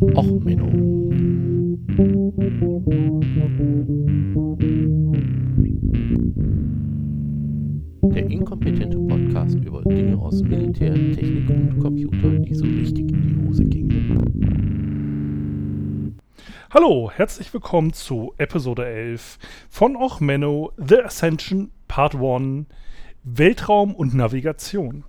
Och, 0.00 0.42
Menno. 0.42 0.66
Der 8.14 8.30
inkompetente 8.30 8.96
Podcast 8.96 9.56
über 9.56 9.82
Dinge 9.82 10.16
aus 10.16 10.42
Militär, 10.42 10.94
Technik 10.94 11.50
und 11.50 11.78
Computer, 11.80 12.30
die 12.30 12.54
so 12.54 12.64
richtig 12.64 13.12
in 13.12 13.20
die 13.20 13.46
Hose 13.46 13.62
gingen. 13.64 14.60
Hallo, 16.70 17.10
herzlich 17.14 17.52
willkommen 17.52 17.92
zu 17.92 18.32
Episode 18.38 18.86
11 18.86 19.38
von 19.68 19.96
Och 19.96 20.20
Menno, 20.20 20.72
The 20.78 21.02
Ascension 21.02 21.72
Part 21.88 22.14
1, 22.14 22.64
Weltraum 23.24 23.94
und 23.94 24.14
Navigation. 24.14 25.04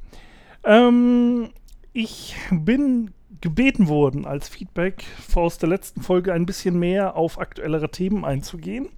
Ähm, 0.66 1.48
ich 1.94 2.36
bin 2.52 3.12
gebeten 3.42 3.88
worden, 3.88 4.26
als 4.26 4.50
Feedback 4.50 5.04
aus 5.34 5.58
der 5.58 5.70
letzten 5.70 6.02
Folge 6.02 6.34
ein 6.34 6.46
bisschen 6.46 6.78
mehr 6.78 7.16
auf 7.16 7.40
aktuellere 7.40 7.90
Themen 7.90 8.24
einzugehen. 8.24 8.90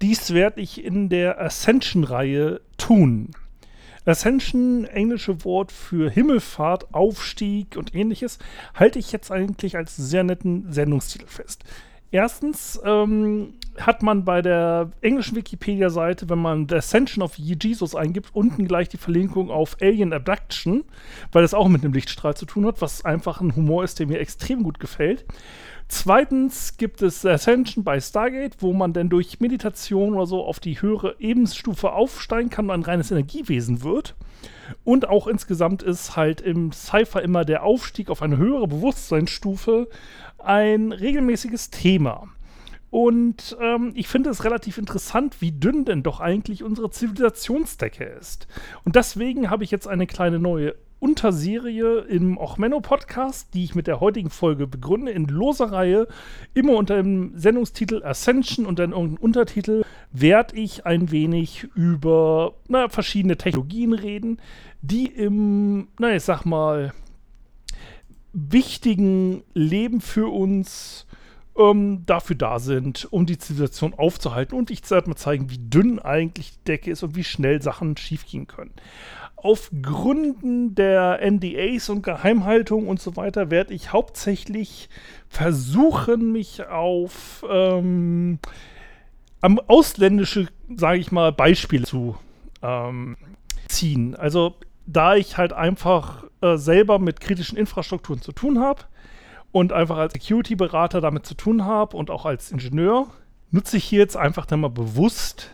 Dies 0.00 0.32
werde 0.32 0.60
ich 0.60 0.84
in 0.84 1.08
der 1.08 1.40
Ascension-Reihe 1.40 2.60
tun. 2.78 3.30
Ascension, 4.06 4.84
englische 4.84 5.44
Wort 5.44 5.72
für 5.72 6.10
Himmelfahrt, 6.10 6.92
Aufstieg 6.92 7.76
und 7.76 7.94
ähnliches, 7.94 8.38
halte 8.74 8.98
ich 8.98 9.12
jetzt 9.12 9.30
eigentlich 9.30 9.76
als 9.76 9.96
sehr 9.96 10.24
netten 10.24 10.70
Sendungstitel 10.70 11.26
fest. 11.26 11.64
Erstens 12.14 12.80
ähm, 12.84 13.54
hat 13.76 14.04
man 14.04 14.24
bei 14.24 14.40
der 14.40 14.92
englischen 15.00 15.34
Wikipedia-Seite, 15.34 16.28
wenn 16.28 16.38
man 16.38 16.68
The 16.68 16.76
Ascension 16.76 17.24
of 17.24 17.34
Jesus 17.34 17.96
eingibt, 17.96 18.28
unten 18.32 18.68
gleich 18.68 18.88
die 18.88 18.98
Verlinkung 18.98 19.50
auf 19.50 19.78
Alien 19.80 20.12
Abduction, 20.12 20.84
weil 21.32 21.42
das 21.42 21.54
auch 21.54 21.66
mit 21.66 21.82
einem 21.82 21.92
Lichtstrahl 21.92 22.36
zu 22.36 22.46
tun 22.46 22.66
hat, 22.66 22.80
was 22.80 23.04
einfach 23.04 23.40
ein 23.40 23.56
Humor 23.56 23.82
ist, 23.82 23.98
der 23.98 24.06
mir 24.06 24.20
extrem 24.20 24.62
gut 24.62 24.78
gefällt. 24.78 25.24
Zweitens 25.88 26.76
gibt 26.76 27.02
es 27.02 27.26
Ascension 27.26 27.82
bei 27.82 28.00
Stargate, 28.00 28.56
wo 28.60 28.72
man 28.72 28.92
dann 28.92 29.08
durch 29.08 29.40
Meditation 29.40 30.14
oder 30.14 30.26
so 30.26 30.44
auf 30.44 30.60
die 30.60 30.80
höhere 30.80 31.16
Ebensstufe 31.18 31.92
aufsteigen 31.92 32.48
kann 32.48 32.66
und 32.66 32.70
ein 32.70 32.82
reines 32.82 33.10
Energiewesen 33.10 33.82
wird. 33.82 34.14
Und 34.84 35.08
auch 35.08 35.26
insgesamt 35.26 35.82
ist 35.82 36.16
halt 36.16 36.40
im 36.40 36.72
Cypher 36.72 37.22
immer 37.22 37.44
der 37.44 37.64
Aufstieg 37.64 38.08
auf 38.08 38.22
eine 38.22 38.36
höhere 38.36 38.68
Bewusstseinsstufe 38.68 39.88
ein 40.46 40.92
regelmäßiges 40.92 41.70
Thema. 41.70 42.28
Und 42.90 43.56
ähm, 43.60 43.90
ich 43.96 44.06
finde 44.06 44.30
es 44.30 44.44
relativ 44.44 44.78
interessant, 44.78 45.40
wie 45.40 45.50
dünn 45.50 45.84
denn 45.84 46.04
doch 46.04 46.20
eigentlich 46.20 46.62
unsere 46.62 46.90
Zivilisationsdecke 46.90 48.04
ist. 48.04 48.46
Und 48.84 48.94
deswegen 48.94 49.50
habe 49.50 49.64
ich 49.64 49.72
jetzt 49.72 49.88
eine 49.88 50.06
kleine 50.06 50.38
neue 50.38 50.76
Unterserie 51.04 51.98
im 52.08 52.38
Ochmenno-Podcast, 52.38 53.52
die 53.52 53.64
ich 53.64 53.74
mit 53.74 53.86
der 53.86 54.00
heutigen 54.00 54.30
Folge 54.30 54.66
begründe, 54.66 55.12
in 55.12 55.26
loser 55.26 55.72
Reihe, 55.72 56.06
immer 56.54 56.76
unter 56.76 56.96
dem 56.96 57.36
Sendungstitel 57.36 58.02
Ascension 58.02 58.64
und 58.64 58.78
dann 58.78 58.92
irgendeinem 58.92 59.22
Untertitel, 59.22 59.84
werde 60.12 60.56
ich 60.56 60.86
ein 60.86 61.10
wenig 61.10 61.64
über 61.74 62.54
na, 62.68 62.88
verschiedene 62.88 63.36
Technologien 63.36 63.92
reden, 63.92 64.38
die 64.80 65.06
im, 65.06 65.88
na, 65.98 66.14
ich 66.14 66.22
sag 66.22 66.44
mal, 66.46 66.94
wichtigen 68.34 69.44
Leben 69.54 70.00
für 70.00 70.32
uns 70.32 71.06
ähm, 71.56 72.02
dafür 72.04 72.36
da 72.36 72.58
sind, 72.58 73.06
um 73.12 73.26
die 73.26 73.38
Zivilisation 73.38 73.94
aufzuhalten. 73.94 74.58
Und 74.58 74.70
ich 74.70 74.88
werde 74.90 75.08
mal 75.08 75.16
zeigen, 75.16 75.50
wie 75.50 75.58
dünn 75.58 75.98
eigentlich 75.98 76.52
die 76.52 76.64
Decke 76.64 76.90
ist 76.90 77.02
und 77.02 77.16
wie 77.16 77.24
schnell 77.24 77.62
Sachen 77.62 77.96
schiefgehen 77.96 78.46
können. 78.46 78.72
Auf 79.36 79.70
Gründen 79.82 80.74
der 80.74 81.20
NDAs 81.22 81.90
und 81.90 82.02
Geheimhaltung 82.02 82.88
und 82.88 83.00
so 83.00 83.16
weiter 83.16 83.50
werde 83.50 83.74
ich 83.74 83.92
hauptsächlich 83.92 84.88
versuchen, 85.28 86.32
mich 86.32 86.66
auf 86.66 87.44
ähm, 87.48 88.38
ausländische, 89.42 90.48
sage 90.74 90.98
ich 90.98 91.12
mal, 91.12 91.30
Beispiele 91.32 91.84
zu 91.84 92.16
ähm, 92.62 93.16
ziehen. 93.68 94.16
Also 94.16 94.56
da 94.86 95.14
ich 95.14 95.36
halt 95.36 95.52
einfach 95.52 96.24
äh, 96.44 96.58
selber 96.58 96.98
mit 96.98 97.20
kritischen 97.20 97.56
Infrastrukturen 97.56 98.20
zu 98.20 98.32
tun 98.32 98.60
habe 98.60 98.82
und 99.50 99.72
einfach 99.72 99.96
als 99.96 100.12
Security-Berater 100.12 101.00
damit 101.00 101.24
zu 101.24 101.34
tun 101.34 101.64
habe 101.64 101.96
und 101.96 102.10
auch 102.10 102.26
als 102.26 102.52
Ingenieur, 102.52 103.06
nutze 103.50 103.78
ich 103.78 103.84
hier 103.84 104.00
jetzt 104.00 104.16
einfach 104.16 104.44
dann 104.44 104.60
mal 104.60 104.68
bewusst 104.68 105.50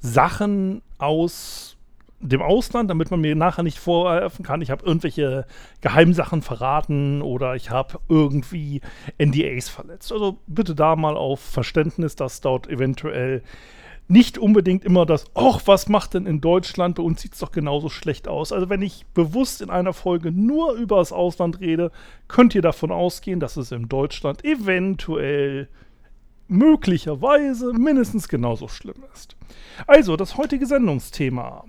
Sachen 0.00 0.80
aus 0.98 1.76
dem 2.20 2.42
Ausland, 2.42 2.88
damit 2.88 3.10
man 3.10 3.20
mir 3.20 3.34
nachher 3.34 3.62
nicht 3.62 3.78
vorwerfen 3.78 4.44
kann, 4.44 4.60
ich 4.60 4.70
habe 4.70 4.84
irgendwelche 4.84 5.46
Geheimsachen 5.80 6.42
verraten 6.42 7.22
oder 7.22 7.54
ich 7.56 7.70
habe 7.70 7.98
irgendwie 8.08 8.80
NDAs 9.18 9.68
verletzt. 9.68 10.12
Also 10.12 10.38
bitte 10.46 10.74
da 10.74 10.94
mal 10.94 11.16
auf 11.16 11.40
Verständnis, 11.40 12.16
dass 12.16 12.40
dort 12.40 12.68
eventuell 12.68 13.42
nicht 14.08 14.38
unbedingt 14.38 14.84
immer 14.84 15.04
das, 15.04 15.26
ach, 15.34 15.60
was 15.66 15.88
macht 15.88 16.14
denn 16.14 16.26
in 16.26 16.40
Deutschland? 16.40 16.96
Bei 16.96 17.02
uns 17.02 17.20
sieht 17.20 17.34
es 17.34 17.40
doch 17.40 17.52
genauso 17.52 17.90
schlecht 17.90 18.26
aus. 18.26 18.52
Also 18.52 18.70
wenn 18.70 18.82
ich 18.82 19.04
bewusst 19.14 19.60
in 19.60 19.70
einer 19.70 19.92
Folge 19.92 20.32
nur 20.32 20.72
über 20.72 20.96
das 20.96 21.12
Ausland 21.12 21.60
rede, 21.60 21.92
könnt 22.26 22.54
ihr 22.54 22.62
davon 22.62 22.90
ausgehen, 22.90 23.38
dass 23.38 23.56
es 23.56 23.70
in 23.70 23.88
Deutschland 23.88 24.44
eventuell 24.44 25.68
möglicherweise 26.48 27.74
mindestens 27.74 28.28
genauso 28.28 28.68
schlimm 28.68 29.04
ist. 29.12 29.36
Also, 29.86 30.16
das 30.16 30.36
heutige 30.36 30.66
Sendungsthema. 30.66 31.64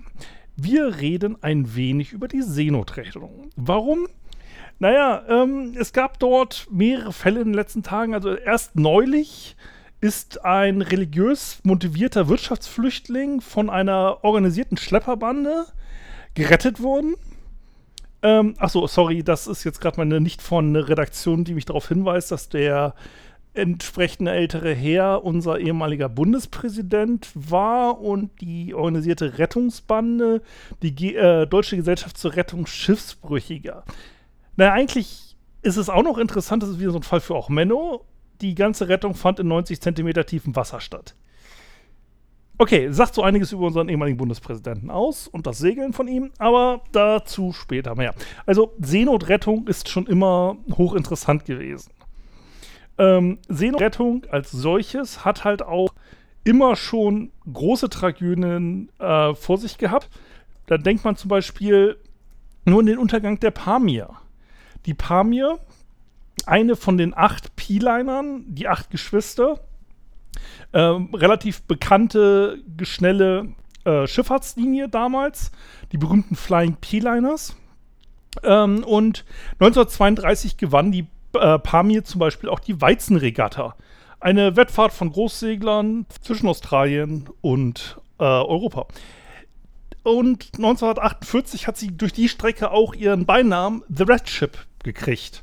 Wir 0.56 1.00
reden 1.00 1.36
ein 1.42 1.74
wenig 1.76 2.12
über 2.12 2.28
die 2.28 2.42
Seenotrettung. 2.42 3.50
Warum? 3.56 4.08
Naja, 4.78 5.22
ähm, 5.28 5.74
es 5.78 5.92
gab 5.92 6.18
dort 6.18 6.66
mehrere 6.70 7.12
Fälle 7.12 7.40
in 7.40 7.48
den 7.48 7.54
letzten 7.54 7.82
Tagen. 7.82 8.14
Also 8.14 8.34
erst 8.34 8.76
neulich 8.76 9.56
ist 10.00 10.44
ein 10.44 10.82
religiös 10.82 11.60
motivierter 11.62 12.28
Wirtschaftsflüchtling 12.28 13.40
von 13.40 13.68
einer 13.68 14.24
organisierten 14.24 14.76
Schlepperbande 14.76 15.66
gerettet 16.34 16.82
worden. 16.82 17.16
Ähm, 18.22 18.54
achso, 18.58 18.86
sorry, 18.86 19.22
das 19.22 19.46
ist 19.46 19.64
jetzt 19.64 19.80
gerade 19.80 19.98
meine 19.98 20.20
nicht 20.20 20.42
von 20.42 20.76
Redaktion, 20.76 21.44
die 21.44 21.54
mich 21.54 21.64
darauf 21.64 21.88
hinweist, 21.88 22.30
dass 22.30 22.48
der 22.48 22.94
entsprechende 23.52 24.30
ältere 24.30 24.72
Herr 24.72 25.24
unser 25.24 25.58
ehemaliger 25.58 26.08
Bundespräsident 26.08 27.30
war 27.34 28.00
und 28.00 28.40
die 28.40 28.74
organisierte 28.74 29.38
Rettungsbande, 29.38 30.40
die 30.82 30.94
Ge 30.94 31.14
äh, 31.14 31.46
Deutsche 31.46 31.76
Gesellschaft 31.76 32.16
zur 32.16 32.36
Rettung 32.36 32.66
Schiffsbrüchiger. 32.66 33.84
Naja, 34.56 34.72
eigentlich 34.72 35.36
ist 35.62 35.76
es 35.76 35.88
auch 35.88 36.02
noch 36.04 36.18
interessant, 36.18 36.62
das 36.62 36.70
ist 36.70 36.78
wieder 36.78 36.92
so 36.92 36.98
ein 36.98 37.02
Fall 37.02 37.20
für 37.20 37.34
auch 37.34 37.48
Menno 37.48 38.06
die 38.40 38.54
ganze 38.54 38.88
Rettung 38.88 39.14
fand 39.14 39.38
in 39.38 39.48
90 39.48 39.80
Zentimeter 39.80 40.26
tiefem 40.26 40.54
Wasser 40.56 40.80
statt. 40.80 41.14
Okay, 42.58 42.92
sagt 42.92 43.14
so 43.14 43.22
einiges 43.22 43.52
über 43.52 43.66
unseren 43.66 43.88
ehemaligen 43.88 44.18
Bundespräsidenten 44.18 44.90
aus 44.90 45.28
und 45.28 45.46
das 45.46 45.58
Segeln 45.58 45.94
von 45.94 46.08
ihm, 46.08 46.30
aber 46.36 46.82
dazu 46.92 47.54
später 47.54 47.94
mehr. 47.94 48.14
Also 48.44 48.74
Seenotrettung 48.78 49.66
ist 49.66 49.88
schon 49.88 50.06
immer 50.06 50.58
hochinteressant 50.70 51.46
gewesen. 51.46 51.90
Ähm, 52.98 53.38
Seenotrettung 53.48 54.26
als 54.30 54.50
solches 54.50 55.24
hat 55.24 55.44
halt 55.44 55.62
auch 55.62 55.94
immer 56.44 56.76
schon 56.76 57.32
große 57.50 57.88
Tragödien 57.88 58.90
äh, 58.98 59.34
vor 59.34 59.56
sich 59.56 59.78
gehabt. 59.78 60.10
Da 60.66 60.76
denkt 60.76 61.02
man 61.02 61.16
zum 61.16 61.28
Beispiel 61.28 61.96
nur 62.66 62.80
an 62.80 62.86
den 62.86 62.98
Untergang 62.98 63.40
der 63.40 63.52
Pamir. 63.52 64.10
Die 64.84 64.92
Pamir 64.92 65.58
eine 66.46 66.76
von 66.76 66.96
den 66.96 67.16
acht 67.16 67.56
P-Linern, 67.56 68.44
die 68.48 68.68
acht 68.68 68.90
Geschwister, 68.90 69.60
äh, 70.72 70.78
relativ 70.80 71.62
bekannte, 71.62 72.58
schnelle 72.82 73.48
äh, 73.84 74.06
Schifffahrtslinie 74.06 74.88
damals, 74.88 75.50
die 75.92 75.98
berühmten 75.98 76.36
Flying 76.36 76.76
P-Liners. 76.80 77.56
Ähm, 78.42 78.84
und 78.84 79.24
1932 79.54 80.56
gewann 80.56 80.92
die 80.92 81.06
äh, 81.34 81.58
Pamir 81.58 82.04
zum 82.04 82.18
Beispiel 82.18 82.48
auch 82.48 82.60
die 82.60 82.80
Weizenregatta. 82.80 83.74
Eine 84.20 84.56
Wettfahrt 84.56 84.92
von 84.92 85.10
Großseglern 85.10 86.06
zwischen 86.20 86.48
Australien 86.48 87.28
und 87.40 87.98
äh, 88.18 88.24
Europa. 88.24 88.86
Und 90.02 90.50
1948 90.56 91.66
hat 91.66 91.76
sie 91.76 91.96
durch 91.96 92.12
die 92.12 92.28
Strecke 92.28 92.70
auch 92.70 92.94
ihren 92.94 93.26
Beinamen 93.26 93.82
The 93.88 94.04
Red 94.04 94.28
Ship 94.28 94.56
gekriegt. 94.82 95.42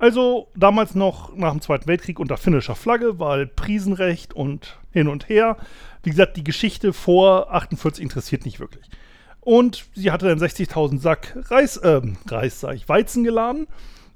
Also 0.00 0.48
damals 0.56 0.94
noch 0.94 1.36
nach 1.36 1.52
dem 1.52 1.60
Zweiten 1.60 1.86
Weltkrieg 1.86 2.18
unter 2.18 2.38
finnischer 2.38 2.74
Flagge, 2.74 3.18
weil 3.18 3.46
Prisenrecht 3.46 4.32
und 4.32 4.78
hin 4.92 5.08
und 5.08 5.28
her. 5.28 5.58
Wie 6.02 6.08
gesagt, 6.08 6.38
die 6.38 6.44
Geschichte 6.44 6.94
vor 6.94 7.52
48 7.52 8.02
interessiert 8.02 8.46
nicht 8.46 8.60
wirklich. 8.60 8.88
Und 9.40 9.84
sie 9.94 10.10
hatte 10.10 10.26
dann 10.26 10.38
60.000 10.38 11.00
Sack 11.00 11.36
Reis, 11.50 11.76
äh, 11.76 12.00
Reis, 12.28 12.60
sag 12.60 12.76
ich, 12.76 12.88
Weizen 12.88 13.24
geladen 13.24 13.66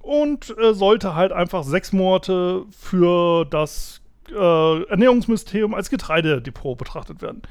und 0.01 0.57
äh, 0.59 0.73
sollte 0.73 1.15
halt 1.15 1.33
einfach 1.33 1.65
sechs 1.65 1.93
Monate 1.93 2.65
für 2.71 3.45
das 3.45 4.01
äh, 4.31 4.83
Ernährungsministerium 4.85 5.75
als 5.75 5.91
Getreidedepot 5.91 6.79
betrachtet 6.79 7.21
werden. 7.21 7.43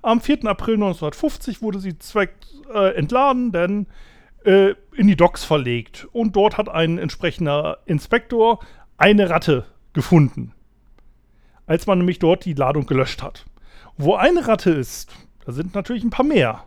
Am 0.00 0.22
4. 0.22 0.46
April 0.46 0.74
1950 0.74 1.60
wurde 1.60 1.78
sie 1.78 1.98
zweck 1.98 2.32
äh, 2.72 2.94
entladen, 2.94 3.52
denn 3.52 3.86
äh, 4.44 4.74
in 4.94 5.06
die 5.06 5.16
Docks 5.16 5.44
verlegt. 5.44 6.06
Und 6.12 6.36
dort 6.36 6.58
hat 6.58 6.68
ein 6.68 6.98
entsprechender 6.98 7.78
Inspektor 7.86 8.60
eine 8.96 9.30
Ratte 9.30 9.66
gefunden, 9.92 10.52
als 11.66 11.86
man 11.86 11.98
nämlich 11.98 12.18
dort 12.18 12.44
die 12.44 12.54
Ladung 12.54 12.86
gelöscht 12.86 13.22
hat. 13.22 13.44
Wo 13.96 14.14
eine 14.14 14.46
Ratte 14.46 14.70
ist, 14.70 15.12
da 15.44 15.52
sind 15.52 15.74
natürlich 15.74 16.04
ein 16.04 16.10
paar 16.10 16.26
mehr. 16.26 16.64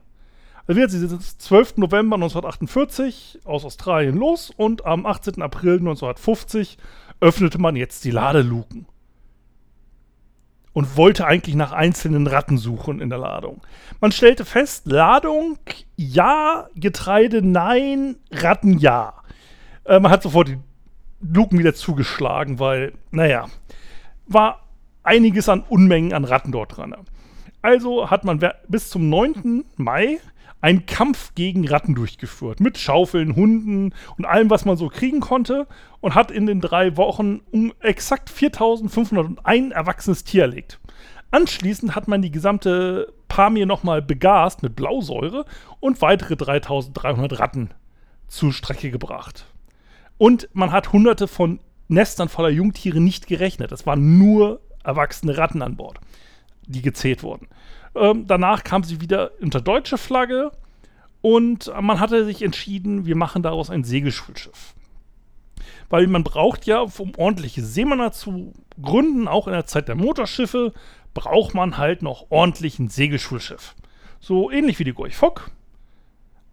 Also 0.68 0.80
wir 0.80 0.90
sind 0.90 1.22
12. 1.22 1.78
November 1.78 2.16
1948 2.16 3.42
aus 3.46 3.66
Australien 3.66 4.18
los 4.18 4.52
und 4.56 4.86
am 4.86 5.06
18. 5.06 5.42
April 5.42 5.78
1950 5.78 6.78
öffnete 7.20 7.60
man 7.60 7.76
jetzt 7.76 8.04
die 8.04 8.12
Ladeluken. 8.12 8.88
Und 10.76 10.98
wollte 10.98 11.26
eigentlich 11.26 11.56
nach 11.56 11.72
einzelnen 11.72 12.28
Ratten 12.28 12.58
suchen 12.58 13.00
in 13.00 13.10
der 13.10 13.18
Ladung. 13.18 13.62
Man 14.02 14.12
stellte 14.12 14.46
fest, 14.46 14.86
Ladung 14.86 15.58
ja, 15.96 16.68
Getreide 16.76 17.42
nein, 17.42 18.18
Ratten 18.30 18.78
ja. 18.78 19.14
Äh, 19.86 20.00
man 20.00 20.12
hat 20.12 20.22
sofort 20.22 20.50
die 20.50 20.60
Luken 21.22 21.58
wieder 21.58 21.74
zugeschlagen, 21.74 22.60
weil, 22.60 22.92
naja, 23.12 23.48
war 24.28 24.68
einiges 25.02 25.48
an 25.50 25.62
Unmengen 25.62 26.14
an 26.14 26.26
Ratten 26.26 26.52
dort 26.52 26.76
dran. 26.76 26.94
Also 27.62 28.12
hat 28.12 28.26
man 28.26 28.40
bis 28.68 28.90
zum 28.90 29.10
9. 29.10 29.64
Mai 29.78 30.20
einen 30.62 30.86
Kampf 30.86 31.34
gegen 31.36 31.68
Ratten 31.68 31.96
durchgeführt. 31.96 32.60
Mit 32.60 32.78
Schaufeln, 32.78 33.36
Hunden 33.36 33.94
und 34.18 34.26
allem, 34.26 34.50
was 34.50 34.66
man 34.66 34.78
so 34.78 34.90
kriegen 34.90 35.20
konnte. 35.20 35.68
Und 36.02 36.16
hat 36.16 36.32
in 36.32 36.46
den 36.46 36.62
drei 36.62 36.98
Wochen 36.98 37.42
um 37.52 37.74
exakt 37.80 38.30
4501 38.30 39.74
erwachsenes 39.74 40.24
Tier 40.24 40.44
erlegt. 40.44 40.80
Anschließend 41.32 41.96
hat 41.96 42.08
man 42.08 42.22
die 42.22 42.32
gesamte 42.32 43.14
Pamir 43.28 43.66
nochmal 43.66 44.02
begast 44.02 44.64
mit 44.64 44.76
Blausäure 44.76 45.46
und 45.80 46.02
weitere 46.02 46.36
3300 46.36 47.40
Ratten 47.40 47.70
zur 48.28 48.54
Strecke 48.54 48.92
gebracht. 48.92 49.46
Und 50.18 50.48
man 50.54 50.72
hat 50.72 50.94
hunderte 50.94 51.28
von 51.28 51.60
Nestern 51.88 52.30
voller 52.30 52.50
Jungtiere 52.50 53.00
nicht 53.00 53.28
gerechnet. 53.28 53.72
Es 53.72 53.86
waren 53.86 54.18
nur 54.18 54.62
erwachsene 54.84 55.38
Ratten 55.38 55.62
an 55.62 55.76
Bord, 55.76 56.00
die 56.66 56.82
gezählt 56.82 57.22
wurden. 57.22 57.48
Ähm, 57.96 58.28
danach 58.28 58.64
kam 58.64 58.84
sie 58.84 59.02
wieder 59.02 59.32
unter 59.42 59.62
deutsche 59.62 59.98
Flagge 59.98 60.52
und 61.22 61.72
man 61.82 62.00
hatte 62.00 62.26
sich 62.26 62.42
entschieden, 62.42 63.06
wir 63.06 63.16
machen 63.16 63.42
daraus 63.42 63.70
ein 63.70 63.84
Segelschulschiff. 63.84 64.76
Weil 65.90 66.08
man 66.08 66.24
braucht 66.24 66.66
ja, 66.66 66.82
um 66.82 67.14
ordentliche 67.18 67.64
Seemänner 67.64 68.12
zu 68.12 68.54
gründen, 68.82 69.28
auch 69.28 69.48
in 69.48 69.54
der 69.54 69.66
Zeit 69.66 69.88
der 69.88 69.96
Motorschiffe, 69.96 70.74
braucht 71.14 71.54
man 71.56 71.78
halt 71.78 72.02
noch 72.02 72.28
ordentlich 72.30 72.78
ein 72.78 72.90
Segelschulschiff. 72.90 73.76
So 74.20 74.52
ähnlich 74.52 74.80
wie 74.80 74.84
die 74.84 74.94
Gorch 74.94 75.16
Fock, 75.16 75.50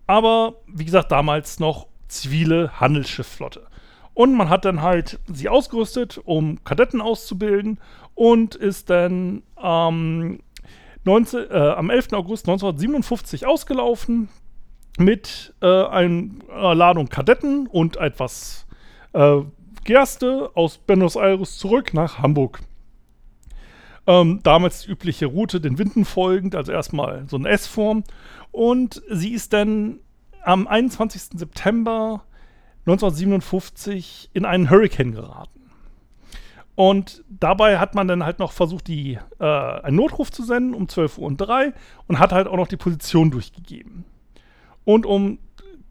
aber 0.06 0.54
wie 0.66 0.84
gesagt, 0.84 1.12
damals 1.12 1.58
noch 1.58 1.86
zivile 2.08 2.80
Handelsschiffflotte. 2.80 3.66
Und 4.14 4.34
man 4.34 4.50
hat 4.50 4.64
dann 4.64 4.82
halt 4.82 5.18
sie 5.26 5.48
ausgerüstet, 5.48 6.20
um 6.24 6.62
Kadetten 6.64 7.00
auszubilden 7.00 7.78
und 8.14 8.54
ist 8.54 8.90
dann 8.90 9.42
ähm, 9.62 10.40
19, 11.04 11.50
äh, 11.50 11.54
am 11.54 11.90
11. 11.90 12.12
August 12.12 12.48
1957 12.48 13.46
ausgelaufen 13.46 14.28
mit 14.98 15.54
äh, 15.60 15.66
einer 15.66 16.74
Ladung 16.74 17.08
Kadetten 17.08 17.66
und 17.66 17.96
etwas 17.96 18.66
äh, 19.12 19.40
Gerste 19.84 20.50
aus 20.54 20.78
Buenos 20.78 21.16
Aires 21.16 21.58
zurück 21.58 21.92
nach 21.94 22.18
Hamburg. 22.18 22.60
Ähm, 24.06 24.40
damals 24.42 24.82
die 24.82 24.90
übliche 24.90 25.26
Route 25.26 25.60
den 25.60 25.78
Winden 25.78 26.04
folgend, 26.04 26.54
also 26.54 26.72
erstmal 26.72 27.24
so 27.28 27.36
eine 27.36 27.48
S-Form. 27.48 28.04
Und 28.50 29.02
sie 29.10 29.32
ist 29.32 29.52
dann 29.52 30.00
am 30.44 30.66
21. 30.66 31.38
September 31.38 32.24
1957 32.86 34.30
in 34.32 34.44
einen 34.44 34.70
Hurricane 34.70 35.12
geraten. 35.12 35.61
Und 36.74 37.22
dabei 37.28 37.78
hat 37.78 37.94
man 37.94 38.08
dann 38.08 38.24
halt 38.24 38.38
noch 38.38 38.52
versucht, 38.52 38.88
die, 38.88 39.18
äh, 39.38 39.44
einen 39.44 39.96
Notruf 39.96 40.32
zu 40.32 40.42
senden 40.42 40.74
um 40.74 40.88
12 40.88 41.18
Uhr 41.18 41.26
und 41.26 41.36
3 41.36 41.72
und 42.08 42.18
hat 42.18 42.32
halt 42.32 42.46
auch 42.46 42.56
noch 42.56 42.68
die 42.68 42.76
Position 42.76 43.30
durchgegeben. 43.30 44.04
Und 44.84 45.04
um 45.04 45.38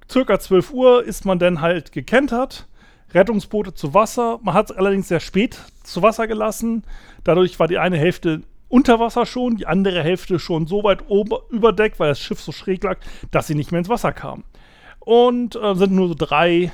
circa 0.09 0.39
12 0.39 0.73
Uhr 0.73 1.03
ist 1.03 1.25
man 1.25 1.39
dann 1.39 1.61
halt 1.61 1.91
gekentert, 1.91 2.67
Rettungsboote 3.13 3.73
zu 3.73 3.93
Wasser. 3.93 4.39
Man 4.41 4.55
hat 4.55 4.71
es 4.71 4.75
allerdings 4.75 5.07
sehr 5.07 5.19
spät 5.19 5.59
zu 5.83 6.01
Wasser 6.01 6.27
gelassen. 6.27 6.83
Dadurch 7.23 7.59
war 7.59 7.67
die 7.67 7.77
eine 7.77 7.97
Hälfte 7.97 8.41
unter 8.67 8.99
Wasser 8.99 9.25
schon, 9.25 9.57
die 9.57 9.67
andere 9.67 10.01
Hälfte 10.01 10.39
schon 10.39 10.65
so 10.65 10.83
weit 10.83 11.09
ober, 11.09 11.41
über 11.49 11.77
weil 11.77 12.09
das 12.09 12.19
Schiff 12.19 12.39
so 12.39 12.51
schräg 12.51 12.83
lag, 12.83 12.99
dass 13.29 13.47
sie 13.47 13.55
nicht 13.55 13.71
mehr 13.71 13.79
ins 13.79 13.89
Wasser 13.89 14.13
kam. 14.13 14.45
Und 14.99 15.55
äh, 15.55 15.75
sind 15.75 15.91
nur 15.91 16.07
so 16.07 16.15
drei 16.17 16.71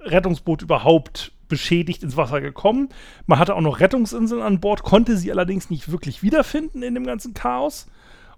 Rettungsboote 0.00 0.64
überhaupt 0.64 1.32
beschädigt 1.52 2.02
ins 2.02 2.16
Wasser 2.16 2.40
gekommen. 2.40 2.88
Man 3.26 3.38
hatte 3.38 3.54
auch 3.54 3.60
noch 3.60 3.78
Rettungsinseln 3.78 4.40
an 4.40 4.58
Bord, 4.58 4.84
konnte 4.84 5.18
sie 5.18 5.30
allerdings 5.30 5.68
nicht 5.68 5.92
wirklich 5.92 6.22
wiederfinden 6.22 6.82
in 6.82 6.94
dem 6.94 7.04
ganzen 7.04 7.34
Chaos. 7.34 7.88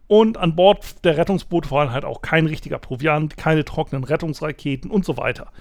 Und 0.08 0.36
an 0.36 0.56
Bord 0.56 1.04
der 1.04 1.16
Rettungsboote 1.16 1.70
waren 1.70 1.92
halt 1.92 2.04
auch 2.04 2.22
kein 2.22 2.46
richtiger 2.46 2.80
Proviant, 2.80 3.36
keine 3.36 3.64
trockenen 3.64 4.02
Rettungsraketen 4.02 4.90
und 4.90 5.04
so 5.04 5.16
weiter. 5.16 5.52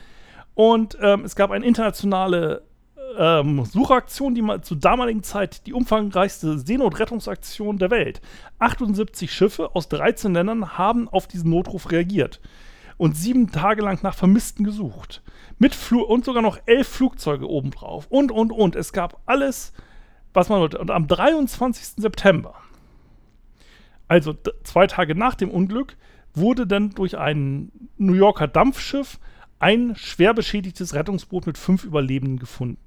Und 0.55 0.97
ähm, 0.99 1.25
es 1.25 1.35
gab 1.35 1.51
eine 1.51 1.63
internationale 1.63 2.63
ähm, 3.19 3.63
Suchaktion, 3.65 4.33
die 4.33 4.41
mal 4.41 4.61
zur 4.61 4.77
damaligen 4.77 5.21
Zeit 5.21 5.67
die 5.67 5.73
umfangreichste 5.73 6.57
Seenotrettungsaktion 6.57 7.77
der 7.77 7.91
Welt. 7.91 8.19
78 8.57 9.31
Schiffe 9.31 9.75
aus 9.75 9.89
13 9.89 10.33
Ländern 10.33 10.75
haben 10.75 11.07
auf 11.07 11.27
diesen 11.27 11.51
Notruf 11.51 11.91
reagiert 11.91 12.41
und 12.97 13.17
sieben 13.17 13.51
Tage 13.51 13.81
lang 13.81 14.01
nach 14.03 14.15
Vermissten 14.15 14.63
gesucht. 14.63 15.21
Mit 15.57 15.75
Flug 15.75 16.09
und 16.09 16.25
sogar 16.25 16.41
noch 16.41 16.59
elf 16.65 16.87
Flugzeuge 16.87 17.49
obendrauf. 17.49 18.07
Und, 18.09 18.31
und, 18.31 18.51
und. 18.51 18.75
Es 18.75 18.93
gab 18.93 19.21
alles, 19.25 19.73
was 20.33 20.49
man 20.49 20.59
wollte. 20.59 20.77
Und 20.79 20.91
am 20.91 21.07
23. 21.07 22.01
September, 22.01 22.55
also 24.07 24.35
zwei 24.63 24.87
Tage 24.87 25.15
nach 25.15 25.35
dem 25.35 25.49
Unglück, 25.49 25.97
wurde 26.33 26.65
dann 26.67 26.91
durch 26.91 27.17
ein 27.17 27.71
New 27.97 28.13
Yorker 28.13 28.47
Dampfschiff 28.47 29.19
ein 29.59 29.95
schwer 29.95 30.33
beschädigtes 30.33 30.93
Rettungsboot 30.93 31.47
mit 31.47 31.57
fünf 31.57 31.83
Überlebenden 31.83 32.37
gefunden. 32.39 32.77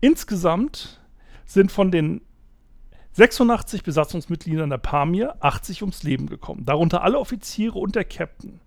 Insgesamt 0.00 1.00
sind 1.46 1.72
von 1.72 1.90
den 1.90 2.20
86 3.12 3.82
Besatzungsmitgliedern 3.82 4.70
der 4.70 4.78
Pamir 4.78 5.36
80 5.40 5.82
ums 5.82 6.02
Leben 6.02 6.26
gekommen, 6.26 6.64
darunter 6.64 7.02
alle 7.02 7.18
Offiziere 7.18 7.78
und 7.78 7.94
der 7.96 8.04
Captain. 8.04 8.60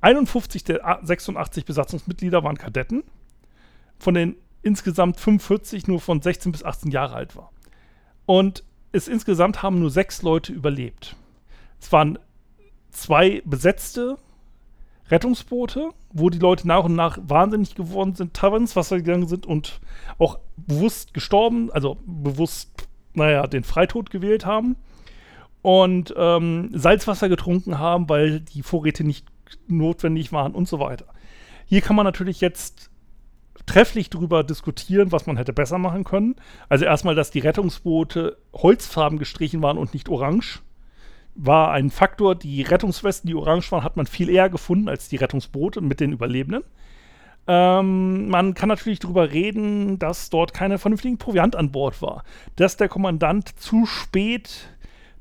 51 0.00 0.64
der 0.64 1.00
86 1.02 1.64
Besatzungsmitglieder 1.64 2.42
waren 2.44 2.58
Kadetten, 2.58 3.04
von 3.98 4.14
den 4.14 4.36
insgesamt 4.62 5.18
45 5.20 5.86
nur 5.86 6.00
von 6.00 6.20
16 6.20 6.52
bis 6.52 6.64
18 6.64 6.90
Jahre 6.90 7.14
alt 7.14 7.36
war. 7.36 7.52
Und 8.26 8.64
es 8.92 9.08
insgesamt 9.08 9.62
haben 9.62 9.78
nur 9.78 9.90
sechs 9.90 10.22
Leute 10.22 10.52
überlebt. 10.52 11.16
Es 11.80 11.92
waren 11.92 12.18
zwei 12.90 13.42
besetzte 13.44 14.18
Rettungsboote, 15.10 15.90
wo 16.12 16.30
die 16.30 16.38
Leute 16.38 16.66
nach 16.66 16.84
und 16.84 16.96
nach 16.96 17.18
wahnsinnig 17.22 17.74
geworden 17.74 18.14
sind, 18.14 18.34
teilweise 18.34 18.62
ins 18.62 18.76
Wasser 18.76 18.96
gegangen 18.96 19.28
sind 19.28 19.46
und 19.46 19.80
auch 20.18 20.38
bewusst 20.56 21.14
gestorben, 21.14 21.70
also 21.70 21.98
bewusst, 22.06 22.88
naja, 23.14 23.46
den 23.46 23.62
Freitod 23.62 24.10
gewählt 24.10 24.44
haben 24.46 24.76
und 25.62 26.12
ähm, 26.16 26.70
Salzwasser 26.72 27.28
getrunken 27.28 27.78
haben, 27.78 28.08
weil 28.08 28.40
die 28.40 28.62
Vorräte 28.62 29.04
nicht 29.04 29.26
notwendig 29.66 30.32
waren 30.32 30.54
und 30.54 30.68
so 30.68 30.78
weiter. 30.78 31.06
Hier 31.66 31.80
kann 31.80 31.96
man 31.96 32.04
natürlich 32.04 32.40
jetzt 32.40 32.90
trefflich 33.66 34.10
darüber 34.10 34.44
diskutieren, 34.44 35.12
was 35.12 35.26
man 35.26 35.36
hätte 35.36 35.52
besser 35.52 35.78
machen 35.78 36.04
können. 36.04 36.36
Also 36.68 36.84
erstmal, 36.84 37.14
dass 37.14 37.30
die 37.30 37.40
Rettungsboote 37.40 38.36
holzfarben 38.52 39.18
gestrichen 39.18 39.62
waren 39.62 39.78
und 39.78 39.92
nicht 39.92 40.08
orange. 40.08 40.60
War 41.34 41.72
ein 41.72 41.90
Faktor. 41.90 42.34
Die 42.34 42.62
Rettungswesten, 42.62 43.28
die 43.28 43.34
orange 43.34 43.70
waren, 43.72 43.84
hat 43.84 43.96
man 43.96 44.06
viel 44.06 44.30
eher 44.30 44.48
gefunden 44.48 44.88
als 44.88 45.08
die 45.08 45.16
Rettungsboote 45.16 45.80
mit 45.80 46.00
den 46.00 46.12
Überlebenden. 46.12 46.62
Ähm, 47.48 48.28
man 48.28 48.54
kann 48.54 48.68
natürlich 48.68 48.98
darüber 48.98 49.30
reden, 49.30 49.98
dass 49.98 50.30
dort 50.30 50.52
keine 50.52 50.78
vernünftigen 50.78 51.18
Proviant 51.18 51.54
an 51.54 51.70
Bord 51.70 52.02
war. 52.02 52.24
Dass 52.56 52.76
der 52.76 52.88
Kommandant 52.88 53.58
zu 53.60 53.86
spät 53.86 54.68